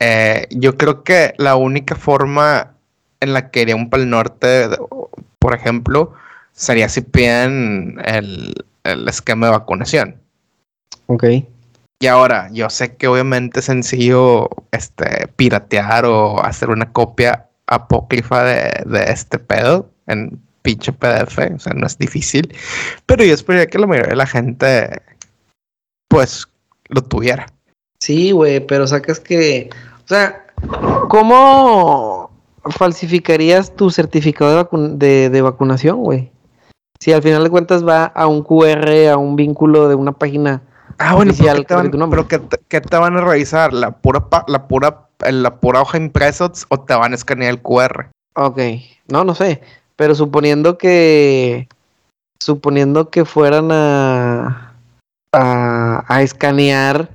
Eh, 0.03 0.47
yo 0.49 0.77
creo 0.77 1.03
que 1.03 1.35
la 1.37 1.55
única 1.55 1.95
forma 1.95 2.73
en 3.19 3.33
la 3.33 3.51
que 3.51 3.61
iría 3.61 3.75
un 3.75 3.91
Pal 3.91 4.09
Norte, 4.09 4.67
por 5.37 5.53
ejemplo, 5.53 6.13
sería 6.53 6.89
si 6.89 7.01
piden 7.01 8.01
el, 8.03 8.55
esquema 9.07 9.45
de 9.45 9.51
vacunación. 9.51 10.15
Ok. 11.05 11.25
Y 11.99 12.07
ahora, 12.07 12.49
yo 12.51 12.67
sé 12.71 12.95
que 12.95 13.07
obviamente 13.07 13.59
es 13.59 13.65
sencillo 13.65 14.49
este, 14.71 15.27
piratear 15.35 16.05
o 16.05 16.43
hacer 16.43 16.71
una 16.71 16.91
copia 16.91 17.47
apócrifa 17.67 18.43
de, 18.43 18.83
de 18.87 19.03
este 19.03 19.37
pedo 19.37 19.87
en 20.07 20.41
pinche 20.63 20.93
PDF, 20.93 21.37
o 21.55 21.59
sea, 21.59 21.73
no 21.73 21.85
es 21.85 21.99
difícil, 21.99 22.55
pero 23.05 23.23
yo 23.23 23.35
esperaría 23.35 23.67
que 23.67 23.77
la 23.77 23.85
mayoría 23.85 24.09
de 24.09 24.15
la 24.15 24.25
gente, 24.25 25.01
pues, 26.07 26.47
lo 26.89 27.03
tuviera. 27.03 27.45
Sí, 27.99 28.31
güey, 28.31 28.65
pero 28.65 28.87
sacas 28.87 29.19
que, 29.19 29.69
sea, 30.11 30.45
¿cómo 31.07 32.29
falsificarías 32.65 33.75
tu 33.75 33.89
certificado 33.89 34.69
de, 34.71 35.41
vacunación, 35.41 36.03
güey? 36.03 36.31
Si 36.99 37.13
al 37.13 37.23
final 37.23 37.43
de 37.43 37.49
cuentas 37.49 37.87
va 37.87 38.05
a 38.05 38.27
un 38.27 38.43
QR, 38.43 39.09
a 39.11 39.17
un 39.17 39.35
vínculo 39.35 39.87
de 39.87 39.95
una 39.95 40.11
página 40.11 40.61
ah, 40.99 41.15
bueno, 41.15 41.31
oficial 41.31 41.65
te 41.65 41.73
van, 41.73 41.89
pero 41.89 42.27
¿qué 42.27 42.81
te, 42.81 42.97
van 42.97 43.17
a 43.17 43.21
revisar? 43.21 43.73
¿La 43.73 43.91
pura, 43.91 44.27
la 44.47 44.67
pura, 44.67 45.07
la 45.19 45.55
pura 45.55 45.81
hoja 45.81 45.97
impresa 45.97 46.51
o 46.69 46.79
te 46.81 46.93
van 46.93 47.13
a 47.13 47.15
escanear 47.15 47.51
el 47.51 47.61
QR? 47.61 48.09
Ok, 48.35 48.59
no, 49.07 49.23
no 49.23 49.33
sé. 49.33 49.61
Pero 49.95 50.13
suponiendo 50.13 50.77
que. 50.77 51.67
Suponiendo 52.39 53.09
que 53.09 53.25
fueran 53.25 53.71
a. 53.71 54.75
a, 55.33 56.03
a 56.07 56.21
escanear 56.21 57.09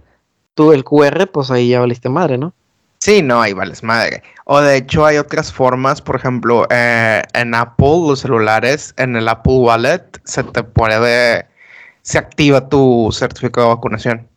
tu 0.55 0.73
el 0.73 0.83
QR, 0.83 1.29
pues 1.31 1.51
ahí 1.51 1.69
ya 1.69 1.81
valiste 1.81 2.09
madre, 2.09 2.39
¿no? 2.39 2.53
Sí, 2.99 3.23
no, 3.23 3.43
ahí 3.43 3.53
vales 3.53 3.83
madre. 3.83 4.23
O 4.45 4.61
de 4.61 4.77
hecho 4.77 5.05
hay 5.05 5.19
otras 5.19 5.53
formas, 5.53 6.01
por 6.01 6.17
ejemplo, 6.17 6.67
eh, 6.71 7.23
en 7.35 7.55
Apple, 7.55 8.07
los 8.07 8.21
celulares, 8.21 8.95
en 8.97 9.17
el 9.17 9.29
Apple 9.29 9.55
Wallet, 9.55 10.03
se 10.25 10.43
te 10.45 10.63
puede, 10.63 11.47
se 12.03 12.19
activa 12.19 12.69
tu 12.69 13.11
certificado 13.13 13.69
de 13.69 13.75
vacunación. 13.75 14.29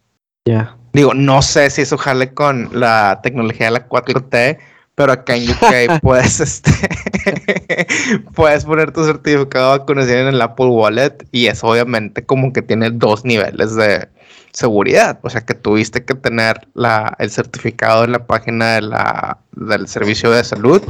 Ya. 0.46 0.76
Digo, 0.94 1.14
no 1.14 1.42
sé 1.42 1.70
si 1.70 1.84
eso 1.84 1.98
jale 1.98 2.34
con 2.34 2.70
la 2.74 3.20
tecnología 3.22 3.68
de 3.68 3.74
la 3.74 3.88
4T, 3.88 4.58
pero 4.96 5.14
acá 5.14 5.36
en 5.36 5.50
UK 5.50 6.00
puedes, 6.02 6.40
este, 6.40 6.72
puedes 8.36 8.66
poner 8.66 8.92
tu 8.92 9.06
certificado 9.06 9.74
de 9.74 9.80
vacunación 9.80 10.18
en 10.20 10.28
el 10.30 10.42
Apple 10.42 10.66
Wallet 10.66 11.26
y 11.32 11.48
eso 11.48 11.68
obviamente 11.68 12.26
como 12.26 12.52
que 12.52 12.62
tiene 12.62 12.90
dos 12.90 13.24
niveles 13.24 13.76
de, 13.76 14.10
seguridad, 14.52 15.20
o 15.22 15.30
sea 15.30 15.42
que 15.42 15.54
tuviste 15.54 16.04
que 16.04 16.16
tener 16.16 16.68
la, 16.74 17.16
el 17.20 17.30
certificado 17.30 18.04
en 18.04 18.14
la 18.14 18.26
página 18.26 18.76
de 18.76 18.82
la, 18.82 19.38
del 19.52 19.88
servicio 19.88 20.32
de 20.32 20.44
salud 20.44 20.82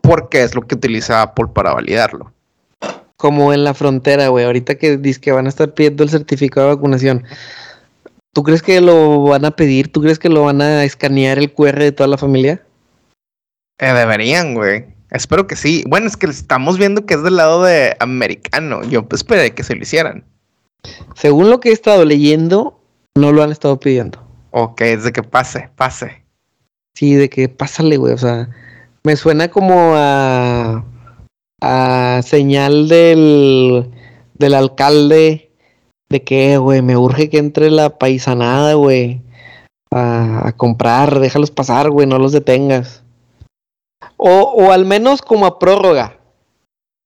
porque 0.00 0.42
es 0.42 0.54
lo 0.54 0.66
que 0.66 0.74
utiliza 0.74 1.22
Apple 1.22 1.46
para 1.54 1.74
validarlo. 1.74 2.32
Como 3.16 3.52
en 3.52 3.64
la 3.64 3.74
frontera, 3.74 4.28
güey, 4.28 4.44
ahorita 4.44 4.76
que 4.76 4.96
dice 4.96 5.20
que 5.20 5.32
van 5.32 5.46
a 5.46 5.50
estar 5.50 5.72
pidiendo 5.74 6.02
el 6.02 6.10
certificado 6.10 6.68
de 6.68 6.74
vacunación. 6.74 7.24
¿Tú 8.32 8.42
crees 8.42 8.62
que 8.62 8.80
lo 8.80 9.24
van 9.24 9.44
a 9.44 9.50
pedir? 9.50 9.92
¿Tú 9.92 10.00
crees 10.00 10.18
que 10.18 10.28
lo 10.28 10.44
van 10.44 10.62
a 10.62 10.84
escanear 10.84 11.38
el 11.38 11.52
QR 11.52 11.78
de 11.78 11.92
toda 11.92 12.08
la 12.08 12.16
familia? 12.16 12.62
Eh, 13.78 13.92
deberían, 13.92 14.54
güey. 14.54 14.86
Espero 15.10 15.46
que 15.46 15.56
sí. 15.56 15.84
Bueno, 15.88 16.06
es 16.06 16.16
que 16.16 16.26
estamos 16.26 16.78
viendo 16.78 17.04
que 17.04 17.14
es 17.14 17.22
del 17.22 17.36
lado 17.36 17.64
de 17.64 17.96
americano. 17.98 18.82
Yo 18.84 19.06
esperé 19.10 19.52
que 19.52 19.64
se 19.64 19.74
lo 19.74 19.82
hicieran. 19.82 20.24
Según 21.14 21.50
lo 21.50 21.60
que 21.60 21.70
he 21.70 21.72
estado 21.72 22.04
leyendo, 22.04 22.79
no 23.16 23.32
lo 23.32 23.42
han 23.42 23.52
estado 23.52 23.78
pidiendo. 23.78 24.18
Ok, 24.50 24.80
es 24.82 25.04
de 25.04 25.12
que 25.12 25.22
pase, 25.22 25.70
pase. 25.76 26.24
Sí, 26.94 27.14
de 27.14 27.28
que 27.30 27.48
pásale, 27.48 27.96
güey. 27.96 28.12
O 28.12 28.18
sea, 28.18 28.48
me 29.04 29.16
suena 29.16 29.48
como 29.48 29.92
a, 29.94 30.84
a 31.62 32.20
señal 32.22 32.88
del, 32.88 33.90
del 34.34 34.54
alcalde 34.54 35.50
de 36.08 36.24
que, 36.24 36.58
güey, 36.58 36.82
me 36.82 36.96
urge 36.96 37.30
que 37.30 37.38
entre 37.38 37.70
la 37.70 37.98
paisanada, 37.98 38.74
güey. 38.74 39.22
a, 39.92 40.52
comprar, 40.56 41.20
déjalos 41.20 41.50
pasar, 41.50 41.90
güey, 41.90 42.06
no 42.06 42.18
los 42.18 42.32
detengas. 42.32 43.02
O, 44.16 44.30
o 44.30 44.72
al 44.72 44.84
menos 44.84 45.22
como 45.22 45.46
a 45.46 45.58
prórroga. 45.58 46.18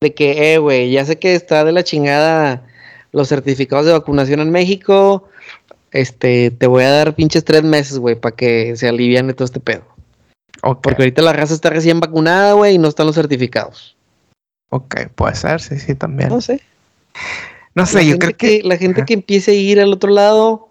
De 0.02 0.14
que, 0.14 0.54
eh, 0.54 0.58
güey, 0.58 0.90
ya 0.90 1.04
sé 1.04 1.18
que 1.18 1.34
está 1.34 1.64
de 1.64 1.72
la 1.72 1.84
chingada 1.84 2.66
los 3.12 3.28
certificados 3.28 3.86
de 3.86 3.92
vacunación 3.92 4.40
en 4.40 4.50
México. 4.50 5.28
Este, 5.94 6.50
te 6.50 6.66
voy 6.66 6.82
a 6.82 6.90
dar 6.90 7.14
pinches 7.14 7.44
tres 7.44 7.62
meses, 7.62 8.00
güey, 8.00 8.16
para 8.16 8.34
que 8.34 8.76
se 8.76 8.88
aliviane 8.88 9.32
todo 9.32 9.44
este 9.44 9.60
pedo. 9.60 9.84
Porque 10.60 11.02
ahorita 11.02 11.22
la 11.22 11.32
raza 11.32 11.54
está 11.54 11.70
recién 11.70 12.00
vacunada, 12.00 12.54
güey, 12.54 12.74
y 12.74 12.78
no 12.78 12.88
están 12.88 13.06
los 13.06 13.14
certificados. 13.14 13.96
Ok, 14.70 15.06
puede 15.14 15.36
ser, 15.36 15.60
sí, 15.60 15.78
sí, 15.78 15.94
también. 15.94 16.30
No 16.30 16.40
sé. 16.40 16.60
No 17.76 17.86
sé, 17.86 18.04
yo 18.06 18.18
creo 18.18 18.36
que... 18.36 18.62
La 18.64 18.76
gente 18.76 19.04
que 19.04 19.14
empiece 19.14 19.52
a 19.52 19.54
ir 19.54 19.80
al 19.80 19.92
otro 19.92 20.10
lado, 20.10 20.68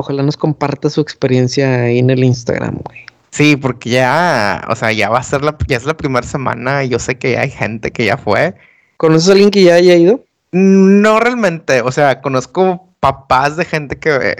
ojalá 0.00 0.24
nos 0.24 0.36
comparta 0.36 0.90
su 0.90 1.00
experiencia 1.00 1.84
ahí 1.84 2.00
en 2.00 2.10
el 2.10 2.24
Instagram, 2.24 2.80
güey. 2.82 3.06
Sí, 3.30 3.54
porque 3.54 3.90
ya, 3.90 4.64
o 4.68 4.74
sea, 4.74 4.90
ya 4.90 5.10
va 5.10 5.20
a 5.20 5.22
ser 5.22 5.44
la, 5.44 5.56
ya 5.68 5.76
es 5.76 5.84
la 5.84 5.96
primera 5.96 6.26
semana 6.26 6.82
y 6.82 6.88
yo 6.88 6.98
sé 6.98 7.18
que 7.18 7.32
ya 7.32 7.42
hay 7.42 7.50
gente 7.50 7.92
que 7.92 8.04
ya 8.04 8.16
fue. 8.16 8.56
¿Conoces 8.96 9.28
a 9.28 9.32
alguien 9.32 9.52
que 9.52 9.62
ya 9.62 9.74
haya 9.74 9.94
ido? 9.94 10.24
No 10.50 11.20
realmente, 11.20 11.82
o 11.82 11.92
sea, 11.92 12.20
conozco 12.20 12.85
papás 13.00 13.56
de 13.56 13.64
gente 13.64 13.98
que, 13.98 14.36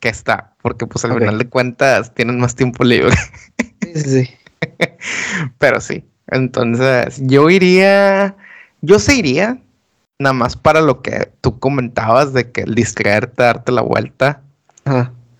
que 0.00 0.08
está, 0.08 0.54
porque 0.62 0.86
pues 0.86 1.04
al 1.04 1.14
final 1.18 1.38
de 1.38 1.48
cuentas 1.48 2.14
tienen 2.14 2.38
más 2.38 2.54
tiempo 2.54 2.84
libre. 2.84 3.16
Sí, 3.94 4.00
sí. 4.00 4.30
Pero 5.58 5.80
sí, 5.80 6.04
entonces 6.26 7.20
yo 7.22 7.50
iría, 7.50 8.36
yo 8.82 8.98
sí 8.98 9.18
iría, 9.18 9.58
nada 10.18 10.34
más 10.34 10.56
para 10.56 10.80
lo 10.80 11.02
que 11.02 11.30
tú 11.40 11.58
comentabas 11.58 12.32
de 12.32 12.50
que 12.50 12.62
el 12.62 12.74
distraerte, 12.74 13.42
darte 13.42 13.72
la 13.72 13.82
vuelta. 13.82 14.42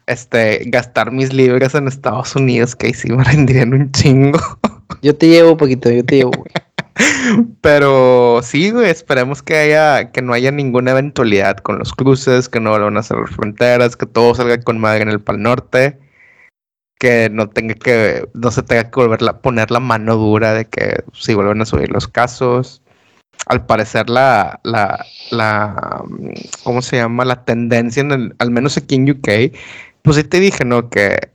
Este, 0.06 0.64
gastar 0.66 1.12
mis 1.12 1.32
libras 1.32 1.74
en 1.74 1.86
Estados 1.86 2.34
Unidos, 2.34 2.74
que 2.74 2.88
ahí 2.88 2.94
sí 2.94 3.12
me 3.12 3.22
rendirían 3.24 3.74
un 3.74 3.92
chingo. 3.92 4.40
Yo 5.02 5.14
te 5.16 5.28
llevo 5.28 5.56
poquito, 5.56 5.90
yo 5.90 6.04
te 6.04 6.16
llevo, 6.16 6.32
güey. 6.32 6.50
Pero 7.60 8.40
sí, 8.42 8.70
güey, 8.70 8.90
esperemos 8.90 9.42
que 9.42 9.56
haya, 9.56 10.10
que 10.12 10.22
no 10.22 10.32
haya 10.32 10.50
ninguna 10.50 10.92
eventualidad 10.92 11.58
con 11.58 11.78
los 11.78 11.92
cruces, 11.92 12.48
que 12.48 12.60
no 12.60 12.70
vuelvan 12.70 12.96
a 12.96 13.02
cerrar 13.02 13.28
fronteras, 13.28 13.96
que 13.96 14.06
todo 14.06 14.34
salga 14.34 14.60
con 14.62 14.78
madre 14.78 15.02
en 15.02 15.08
el 15.08 15.20
Pal 15.20 15.42
Norte, 15.42 15.98
que 16.98 17.30
no 17.30 17.48
tenga 17.48 17.74
que, 17.74 18.28
no 18.34 18.50
se 18.50 18.62
tenga 18.62 18.90
que 18.90 19.00
volver 19.00 19.22
a 19.28 19.40
poner 19.40 19.70
la 19.70 19.80
mano 19.80 20.16
dura 20.16 20.54
de 20.54 20.66
que 20.66 21.02
si 21.12 21.34
vuelven 21.34 21.62
a 21.62 21.66
subir 21.66 21.90
los 21.90 22.08
casos. 22.08 22.82
Al 23.46 23.64
parecer 23.64 24.10
la, 24.10 24.60
la, 24.64 25.06
la, 25.30 26.04
¿cómo 26.62 26.82
se 26.82 26.96
llama? 26.96 27.24
La 27.24 27.44
tendencia, 27.44 28.02
en 28.02 28.12
el, 28.12 28.34
al 28.38 28.50
menos 28.50 28.76
aquí 28.76 28.96
en 28.96 29.10
UK, 29.10 29.56
pues 30.02 30.16
sí 30.16 30.24
te 30.24 30.40
dije, 30.40 30.64
¿no? 30.64 30.90
Que 30.90 31.30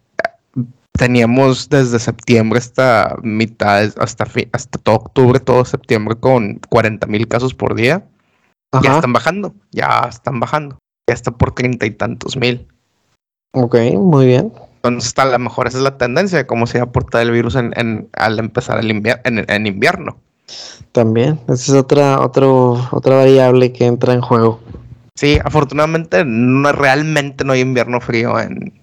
teníamos 0.97 1.69
desde 1.69 1.99
septiembre 1.99 2.59
hasta 2.59 3.15
mitad, 3.21 3.91
hasta, 3.97 4.25
hasta 4.51 4.79
todo 4.79 4.95
octubre, 4.95 5.39
todo 5.39 5.65
septiembre 5.65 6.15
con 6.15 6.59
40 6.69 7.07
mil 7.07 7.27
casos 7.27 7.53
por 7.53 7.75
día. 7.75 8.05
Ya 8.83 8.95
están 8.95 9.13
bajando, 9.13 9.53
ya 9.71 10.05
están 10.09 10.39
bajando. 10.39 10.77
Ya 11.07 11.13
está 11.13 11.31
por 11.31 11.53
treinta 11.53 11.85
y 11.85 11.91
tantos 11.91 12.35
mil. 12.35 12.67
Ok, 13.53 13.75
muy 13.97 14.25
bien. 14.25 14.51
Entonces, 14.83 15.13
a 15.17 15.25
lo 15.25 15.39
mejor 15.39 15.67
esa 15.67 15.77
es 15.77 15.83
la 15.83 15.97
tendencia 15.97 16.39
de 16.39 16.45
cómo 16.45 16.67
se 16.67 16.79
va 16.79 16.85
a 16.85 16.91
portar 16.91 17.21
el 17.21 17.31
virus 17.31 17.55
en, 17.55 18.09
al 18.13 18.39
empezar 18.39 18.79
el 18.79 18.91
en, 18.91 19.67
invierno. 19.67 20.17
También, 20.91 21.39
esa 21.47 21.53
es 21.53 21.69
otra, 21.73 22.19
otro, 22.19 22.87
otra 22.91 23.15
variable 23.15 23.71
que 23.71 23.85
entra 23.85 24.13
en 24.13 24.21
juego. 24.21 24.59
Sí, 25.15 25.39
afortunadamente 25.43 26.23
no, 26.25 26.71
realmente 26.71 27.45
no 27.45 27.53
hay 27.53 27.61
invierno 27.61 28.01
frío 28.01 28.39
en, 28.39 28.73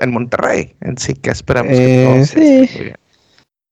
en 0.00 0.12
Monterrey. 0.12 0.74
Así 0.80 1.14
que 1.14 1.30
esperamos 1.30 1.72
que 1.72 2.04
todo 2.04 2.16
eh, 2.16 2.66
sí. 2.66 2.92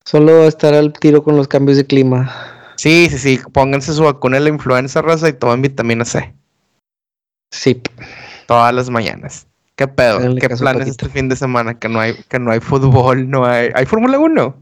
Solo 0.05 0.47
estar 0.47 0.75
al 0.75 0.93
tiro 0.93 1.23
con 1.23 1.37
los 1.37 1.49
cambios 1.49 1.77
de 1.77 1.85
clima. 1.85 2.33
Sí, 2.77 3.09
sí, 3.11 3.19
sí. 3.19 3.41
Pónganse 3.53 3.93
su 3.93 4.05
vacuna 4.05 4.37
de 4.37 4.45
la 4.45 4.49
influenza 4.51 5.03
raza 5.03 5.29
y 5.29 5.33
tomen 5.33 5.63
vitamina 5.63 6.05
C. 6.05 6.33
Sí. 7.51 7.83
Todas 8.47 8.73
las 8.73 8.89
mañanas. 8.89 9.47
¿Qué 9.77 9.87
pedo? 9.87 10.35
¿Qué 10.37 10.49
planes 10.49 10.89
este 10.89 11.09
fin 11.09 11.29
de 11.29 11.37
semana? 11.37 11.79
Que 11.79 11.89
no 11.89 12.01
hay, 12.01 12.15
que 12.29 12.39
no 12.39 12.51
hay 12.51 12.61
fútbol, 12.61 13.29
no 13.31 13.45
hay. 13.45 13.71
¿Hay 13.75 13.87
Fórmula 13.87 14.19
1? 14.19 14.57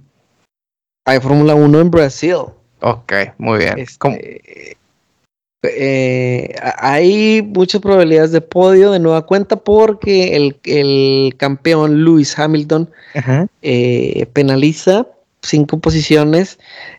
Hay 1.06 1.20
Fórmula 1.20 1.54
1 1.54 1.80
en 1.80 1.90
Brasil. 1.90 2.36
Ok, 2.80 3.12
muy 3.38 3.58
bien. 3.58 3.78
Este, 3.78 4.76
eh, 5.74 6.54
hay 6.78 7.42
muchas 7.42 7.80
probabilidades 7.80 8.32
de 8.32 8.40
podio 8.40 8.92
de 8.92 8.98
nueva 8.98 9.26
cuenta 9.26 9.56
porque 9.56 10.36
el, 10.64 11.34
campeón 11.36 12.04
Lewis 12.04 12.38
Hamilton 12.38 12.90
eh, 13.62 14.26
penaliza 14.32 15.06
cinco 15.42 15.78
posiciones 15.78 16.58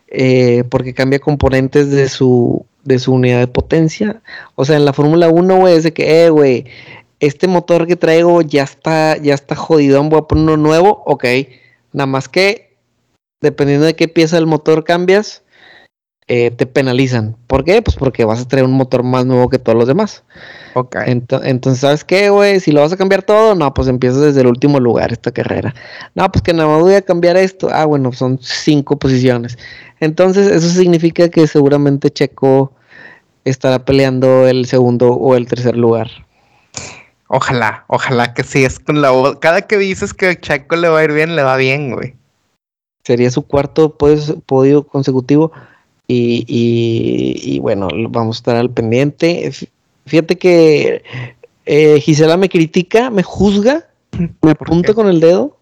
eh, 0.10 0.64
porque 0.70 0.94
cambia 0.94 1.20
componentes 1.20 1.92
de 1.92 2.08
su, 2.08 2.66
de 2.84 3.00
su 3.00 3.14
unidad 3.14 3.40
de 3.40 3.48
potencia. 3.48 4.22
O 4.56 4.66
sea, 4.66 4.78
en 4.78 4.86
la 4.86 4.94
Fórmula 4.94 5.30
1, 5.30 5.58
güey, 5.58 5.76
es 5.76 5.84
de 5.84 5.94
que, 5.94 6.26
eh, 6.26 6.30
güey, 6.30 6.66
este 7.20 7.48
motor 7.48 7.88
que 7.88 7.96
traigo 7.96 8.42
ya 8.42 8.64
está, 8.64 9.18
ya 9.18 9.34
está 9.34 9.56
jodido, 9.56 10.02
voy 10.04 10.20
a 10.20 10.24
poner 10.24 10.44
uno 10.46 10.58
nuevo, 10.58 11.04
ok. 11.06 11.26
Nada 11.92 12.08
más 12.08 12.30
que, 12.30 12.78
dependiendo 13.42 13.86
de 13.86 13.96
qué 13.96 14.08
pieza 14.08 14.38
del 14.38 14.46
motor 14.46 14.84
cambias, 14.84 15.44
eh, 16.30 16.52
te 16.52 16.66
penalizan. 16.66 17.38
¿Por 17.48 17.64
qué? 17.64 17.82
Pues 17.82 17.96
porque 17.96 18.26
vas 18.26 18.42
a 18.42 18.48
traer 18.48 18.66
un 18.66 18.74
motor 18.74 19.02
más 19.04 19.26
nuevo 19.26 19.50
que 19.50 19.60
todos 19.60 19.78
los 19.78 19.88
demás. 19.88 20.24
Ok. 20.74 20.98
entonces, 21.06 21.80
¿sabes 21.80 22.04
qué, 22.04 22.30
güey? 22.30 22.60
Si 22.60 22.72
lo 22.72 22.82
vas 22.82 22.92
a 22.92 22.98
cambiar 22.98 23.24
todo, 23.24 23.56
no, 23.56 23.74
pues 23.74 23.88
empiezas 23.88 24.22
desde 24.22 24.42
el 24.42 24.48
último 24.48 24.80
lugar 24.80 25.14
esta 25.14 25.32
carrera. 25.32 25.74
No, 26.16 26.30
pues 26.30 26.44
que 26.44 26.54
nada 26.54 26.68
más 26.68 26.82
voy 26.82 26.96
a 26.96 27.02
cambiar 27.02 27.38
esto. 27.38 27.70
Ah, 27.72 27.86
bueno, 27.86 28.12
son 28.12 28.40
cinco 28.42 29.00
posiciones. 29.00 29.58
Entonces, 30.02 30.48
eso 30.48 30.70
significa 30.70 31.30
que 31.30 31.48
seguramente 31.48 32.10
Checo 32.12 32.74
estará 33.46 33.86
peleando 33.86 34.48
el 34.48 34.66
segundo 34.66 35.14
o 35.14 35.36
el 35.36 35.48
tercer 35.48 35.78
lugar. 35.78 36.10
Ojalá, 37.30 37.86
ojalá 37.88 38.34
que 38.34 38.44
sí. 38.44 38.66
Es 38.66 38.80
con 38.80 39.02
la 39.02 39.12
Cada 39.40 39.62
que 39.62 39.78
dices 39.78 40.14
que 40.14 40.38
Checo 40.40 40.76
le 40.76 40.90
va 40.90 41.00
a 41.00 41.04
ir 41.06 41.14
bien, 41.14 41.38
le 41.38 41.44
va 41.44 41.56
bien, 41.56 41.92
güey. 41.92 42.16
Sería 43.04 43.32
su 43.32 43.48
cuarto 43.48 43.98
podio 43.98 44.86
consecutivo. 44.86 45.54
Y, 46.08 47.60
bueno, 47.60 47.90
vamos 48.10 48.38
a 48.38 48.40
estar 48.40 48.56
al 48.56 48.70
pendiente. 48.70 49.52
Fíjate 50.06 50.38
que 50.38 51.04
eh, 51.66 52.00
Gisela 52.00 52.38
me 52.38 52.50
critica, 52.50 53.10
me 53.10 53.24
juzga, 53.24 53.88
me 54.42 54.52
apunta 54.52 54.94
con 54.94 55.08
el 55.08 55.20
dedo, 55.20 55.58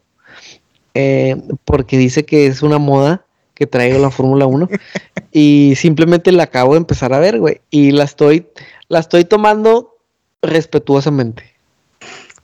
eh, 0.93 1.35
porque 1.65 1.97
dice 1.97 2.25
que 2.25 2.47
es 2.47 2.61
una 2.61 2.77
moda 2.77 3.25
que 3.55 3.65
traigo 3.65 3.97
la 3.99 4.11
Fórmula 4.11 4.45
1 4.45 4.69
y 5.31 5.73
simplemente 5.75 6.31
la 6.31 6.43
acabo 6.43 6.73
de 6.73 6.79
empezar 6.79 7.13
a 7.13 7.19
ver, 7.19 7.39
güey, 7.39 7.61
y 7.71 7.91
la 7.91 8.03
estoy, 8.03 8.47
la 8.87 8.99
estoy 8.99 9.25
tomando 9.25 9.97
respetuosamente. 10.41 11.55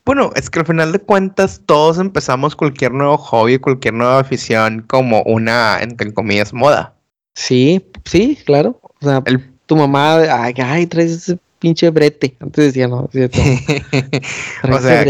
Bueno, 0.03 0.31
es 0.35 0.49
que 0.49 0.59
al 0.59 0.65
final 0.65 0.91
de 0.91 0.99
cuentas 0.99 1.61
todos 1.67 1.99
empezamos 1.99 2.55
cualquier 2.55 2.91
nuevo 2.91 3.17
hobby, 3.17 3.59
cualquier 3.59 3.93
nueva 3.93 4.19
afición 4.19 4.83
como 4.87 5.21
una, 5.23 5.79
entre 5.81 6.11
comillas, 6.11 6.53
moda. 6.53 6.95
Sí, 7.33 7.85
sí, 8.05 8.37
claro. 8.45 8.79
O 8.81 9.05
sea, 9.05 9.23
tu 9.65 9.75
mamá, 9.75 10.17
ay, 10.17 10.53
ay, 10.57 10.87
traes 10.87 11.11
ese 11.11 11.37
pinche 11.59 11.89
brete. 11.89 12.35
Antes 12.39 12.65
decía, 12.65 12.87
no, 12.87 13.09
o 13.09 14.79
sea, 14.79 15.05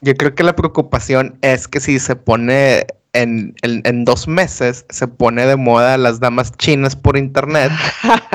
yo, 0.00 0.14
creo 0.14 0.34
que 0.34 0.42
la 0.44 0.54
preocupación 0.54 1.36
es 1.42 1.66
que 1.66 1.80
si 1.80 1.98
se 1.98 2.14
pone 2.16 2.86
en, 3.12 3.54
en, 3.62 4.04
dos 4.04 4.28
meses, 4.28 4.84
se 4.90 5.08
pone 5.08 5.46
de 5.46 5.56
moda 5.56 5.96
las 5.96 6.20
damas 6.20 6.52
chinas 6.58 6.94
por 6.94 7.16
internet 7.16 7.72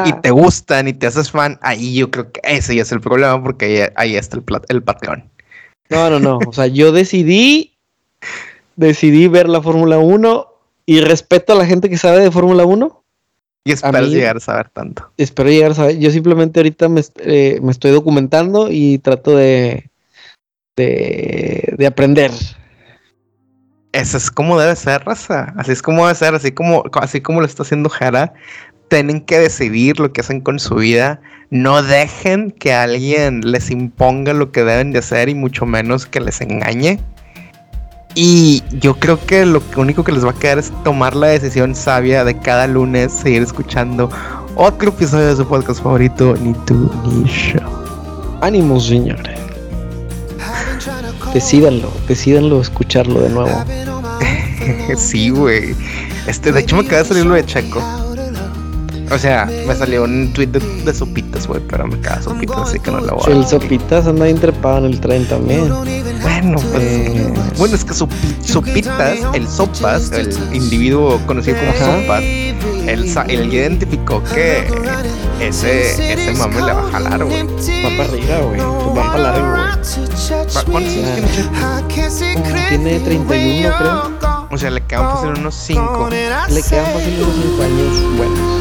y 0.05 0.13
te 0.21 0.31
gustan 0.31 0.87
y 0.87 0.93
te 0.93 1.07
haces 1.07 1.31
fan, 1.31 1.59
ahí 1.61 1.95
yo 1.95 2.09
creo 2.09 2.31
que 2.31 2.41
ese 2.43 2.75
ya 2.75 2.81
es 2.81 2.91
el 2.91 2.99
problema 2.99 3.41
porque 3.41 3.91
ahí, 3.95 4.15
está 4.15 4.37
el, 4.37 4.43
el 4.69 4.83
patrón. 4.83 5.29
No, 5.89 6.09
no, 6.09 6.19
no. 6.19 6.39
O 6.47 6.53
sea, 6.53 6.67
yo 6.67 6.91
decidí, 6.91 7.77
decidí 8.75 9.27
ver 9.27 9.47
la 9.47 9.61
Fórmula 9.61 9.99
1 9.99 10.47
y 10.85 11.01
respeto 11.01 11.53
a 11.53 11.57
la 11.57 11.65
gente 11.65 11.89
que 11.89 11.97
sabe 11.97 12.21
de 12.21 12.31
Fórmula 12.31 12.65
1 12.65 13.00
y 13.63 13.71
espero 13.73 14.05
llegar 14.05 14.37
a 14.37 14.39
saber 14.39 14.69
tanto. 14.69 15.11
Espero 15.17 15.49
llegar 15.49 15.71
a 15.71 15.75
saber. 15.75 15.99
Yo 15.99 16.09
simplemente 16.09 16.59
ahorita 16.59 16.89
me, 16.89 17.01
eh, 17.19 17.59
estoy 17.69 17.91
documentando 17.91 18.69
y 18.71 18.97
trato 18.97 19.35
de, 19.35 19.89
de, 20.75 21.85
aprender. 21.85 22.31
Eso 23.91 24.17
es 24.17 24.31
como 24.31 24.59
debe 24.59 24.75
ser, 24.75 25.03
raza. 25.03 25.53
Así 25.57 25.71
es 25.71 25.81
como 25.81 26.07
debe 26.07 26.17
ser, 26.17 26.33
así 26.33 26.51
como, 26.51 26.83
así 26.93 27.21
como 27.21 27.39
lo 27.39 27.45
está 27.45 27.61
haciendo 27.61 27.89
Jara. 27.89 28.33
Tienen 28.87 29.21
que 29.21 29.37
decidir 29.37 29.99
lo 29.99 30.11
que 30.11 30.21
hacen 30.21 30.41
con 30.41 30.59
su 30.59 30.75
vida. 30.75 31.21
No 31.51 31.83
dejen 31.83 32.51
que 32.51 32.73
alguien 32.73 33.41
les 33.41 33.69
imponga 33.69 34.33
lo 34.33 34.51
que 34.51 34.63
deben 34.63 34.91
de 34.91 34.99
hacer 34.99 35.29
y 35.29 35.35
mucho 35.35 35.65
menos 35.65 36.07
que 36.07 36.19
les 36.19 36.41
engañe. 36.41 36.99
Y 38.13 38.63
yo 38.71 38.95
creo 38.95 39.23
que 39.25 39.45
lo 39.45 39.61
único 39.77 40.03
que 40.03 40.11
les 40.11 40.25
va 40.25 40.31
a 40.31 40.33
quedar 40.33 40.59
es 40.59 40.71
tomar 40.83 41.15
la 41.15 41.27
decisión 41.27 41.75
sabia 41.75 42.25
de 42.25 42.37
cada 42.37 42.67
lunes 42.67 43.11
seguir 43.11 43.41
escuchando 43.41 44.09
otro 44.55 44.89
episodio 44.89 45.27
de 45.27 45.35
su 45.35 45.47
podcast 45.47 45.81
favorito, 45.81 46.35
Ni 46.41 46.53
tú 46.65 46.91
ni 47.05 47.23
yo. 47.29 47.59
Ánimo, 48.41 48.79
señores. 48.79 49.39
Decídanlo, 51.33 51.89
decídanlo 52.07 52.59
escucharlo 52.59 53.21
de 53.21 53.29
nuevo. 53.29 53.63
sí, 54.97 55.29
güey. 55.29 55.75
Este, 56.27 56.51
de 56.51 56.59
hecho 56.59 56.75
me 56.75 56.81
acaba 56.81 57.03
de 57.03 57.07
salir 57.07 57.25
lo 57.25 57.35
de 57.35 57.45
Checo. 57.45 57.81
O 59.11 59.17
sea, 59.17 59.45
me 59.67 59.75
salió 59.75 60.03
un 60.03 60.31
tweet 60.33 60.47
de, 60.47 60.93
Sopitas, 60.93 61.47
güey, 61.47 61.61
pero 61.67 61.85
me 61.85 61.99
queda 61.99 62.21
Sopitas, 62.21 62.69
así 62.69 62.79
que 62.79 62.91
no 62.91 63.01
la 63.01 63.13
voy 63.13 63.23
a 63.27 63.35
El 63.35 63.45
Sopitas 63.45 64.07
anda 64.07 64.29
intrepado 64.29 64.79
en 64.79 64.85
el 64.85 64.99
tren 65.01 65.27
también. 65.27 65.69
Bueno, 66.21 66.59
pues. 66.71 66.83
Eh, 66.83 67.33
bueno, 67.57 67.75
es 67.75 67.83
que 67.83 67.93
Sopitas, 67.93 69.19
el 69.33 69.47
Sopas, 69.47 70.11
el 70.11 70.33
individuo 70.53 71.19
conocido 71.27 71.57
como 71.57 71.73
Sopas, 71.73 72.21
él, 72.23 73.13
él 73.27 73.53
identificó 73.53 74.23
que 74.23 74.67
ese, 75.41 76.13
ese 76.13 76.31
mame 76.33 76.61
le 76.61 76.73
va 76.73 76.87
a 76.87 76.91
jalar, 76.91 77.25
güey. 77.25 77.43
Va 77.43 77.97
para 77.97 78.03
arriba, 78.09 78.37
güey. 78.39 78.61
Pues 78.61 78.97
va 78.97 79.11
para 79.11 79.23
largo, 79.23 79.51
güey. 79.51 80.71
¿Cuántos 80.71 80.93
años 80.93 81.31
tiene? 81.95 82.69
Tiene 82.69 82.99
31, 82.99 83.77
creo. 83.77 84.47
O 84.51 84.57
sea, 84.57 84.69
le 84.69 84.81
quedan 84.81 85.03
fácil 85.03 85.29
unos 85.39 85.55
5. 85.55 86.09
Le 86.09 86.63
quedan 86.63 86.85
fácil 86.93 87.21
unos 87.21 87.35
5 87.35 87.63
años 87.63 88.17
buenos. 88.17 88.60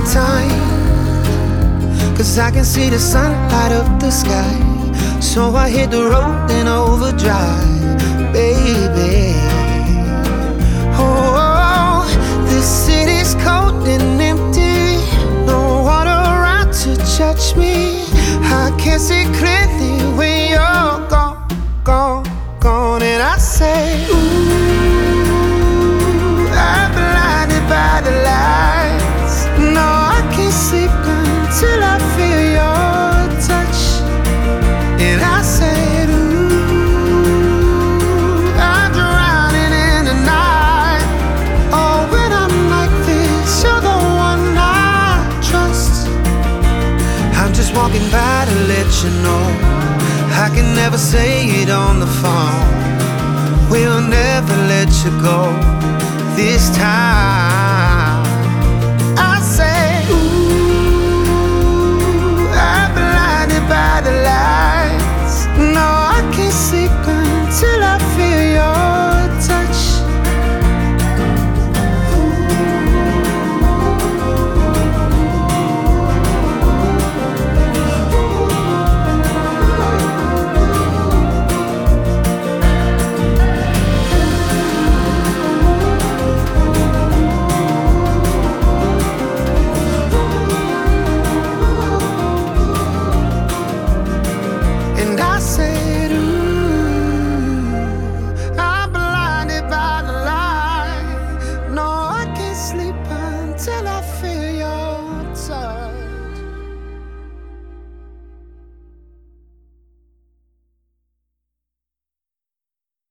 of 0.00 0.12
time. 0.12 0.50
Cause 2.16 2.38
I 2.38 2.50
can 2.50 2.64
see 2.64 2.90
the 2.90 2.98
sun 2.98 3.32
light 3.50 3.72
up 3.72 4.00
the 4.00 4.10
sky. 4.10 4.52
So 5.20 5.54
I 5.54 5.68
hit 5.68 5.90
the 5.90 6.04
road 6.04 6.50
in 6.50 6.66
overdrive, 6.68 8.32
baby. 8.32 9.34
Oh, 10.96 12.04
this 12.48 12.66
city's 12.86 13.34
cold 13.44 13.86
and 13.88 14.20
empty. 14.20 14.98
No 15.46 15.82
one 15.82 16.06
around 16.06 16.72
to 16.82 16.96
judge 17.16 17.56
me. 17.56 18.04
I 18.42 18.74
can't 18.78 19.00
see 19.00 19.24
clearly 19.38 19.94
when 20.16 20.50
you're 20.50 21.08
gone, 21.08 21.48
gone, 21.84 22.24
gone. 22.60 23.02
And 23.02 23.22
I 23.22 23.38
say, 23.38 24.06
Ooh, 24.10 24.39
can 50.54 50.74
never 50.74 50.98
say 50.98 51.46
it 51.62 51.70
on 51.70 52.00
the 52.00 52.06
phone. 52.06 53.70
We'll 53.70 54.00
never 54.00 54.56
let 54.68 54.88
you 55.04 55.10
go 55.22 55.40
this 56.36 56.70
time. 56.76 57.49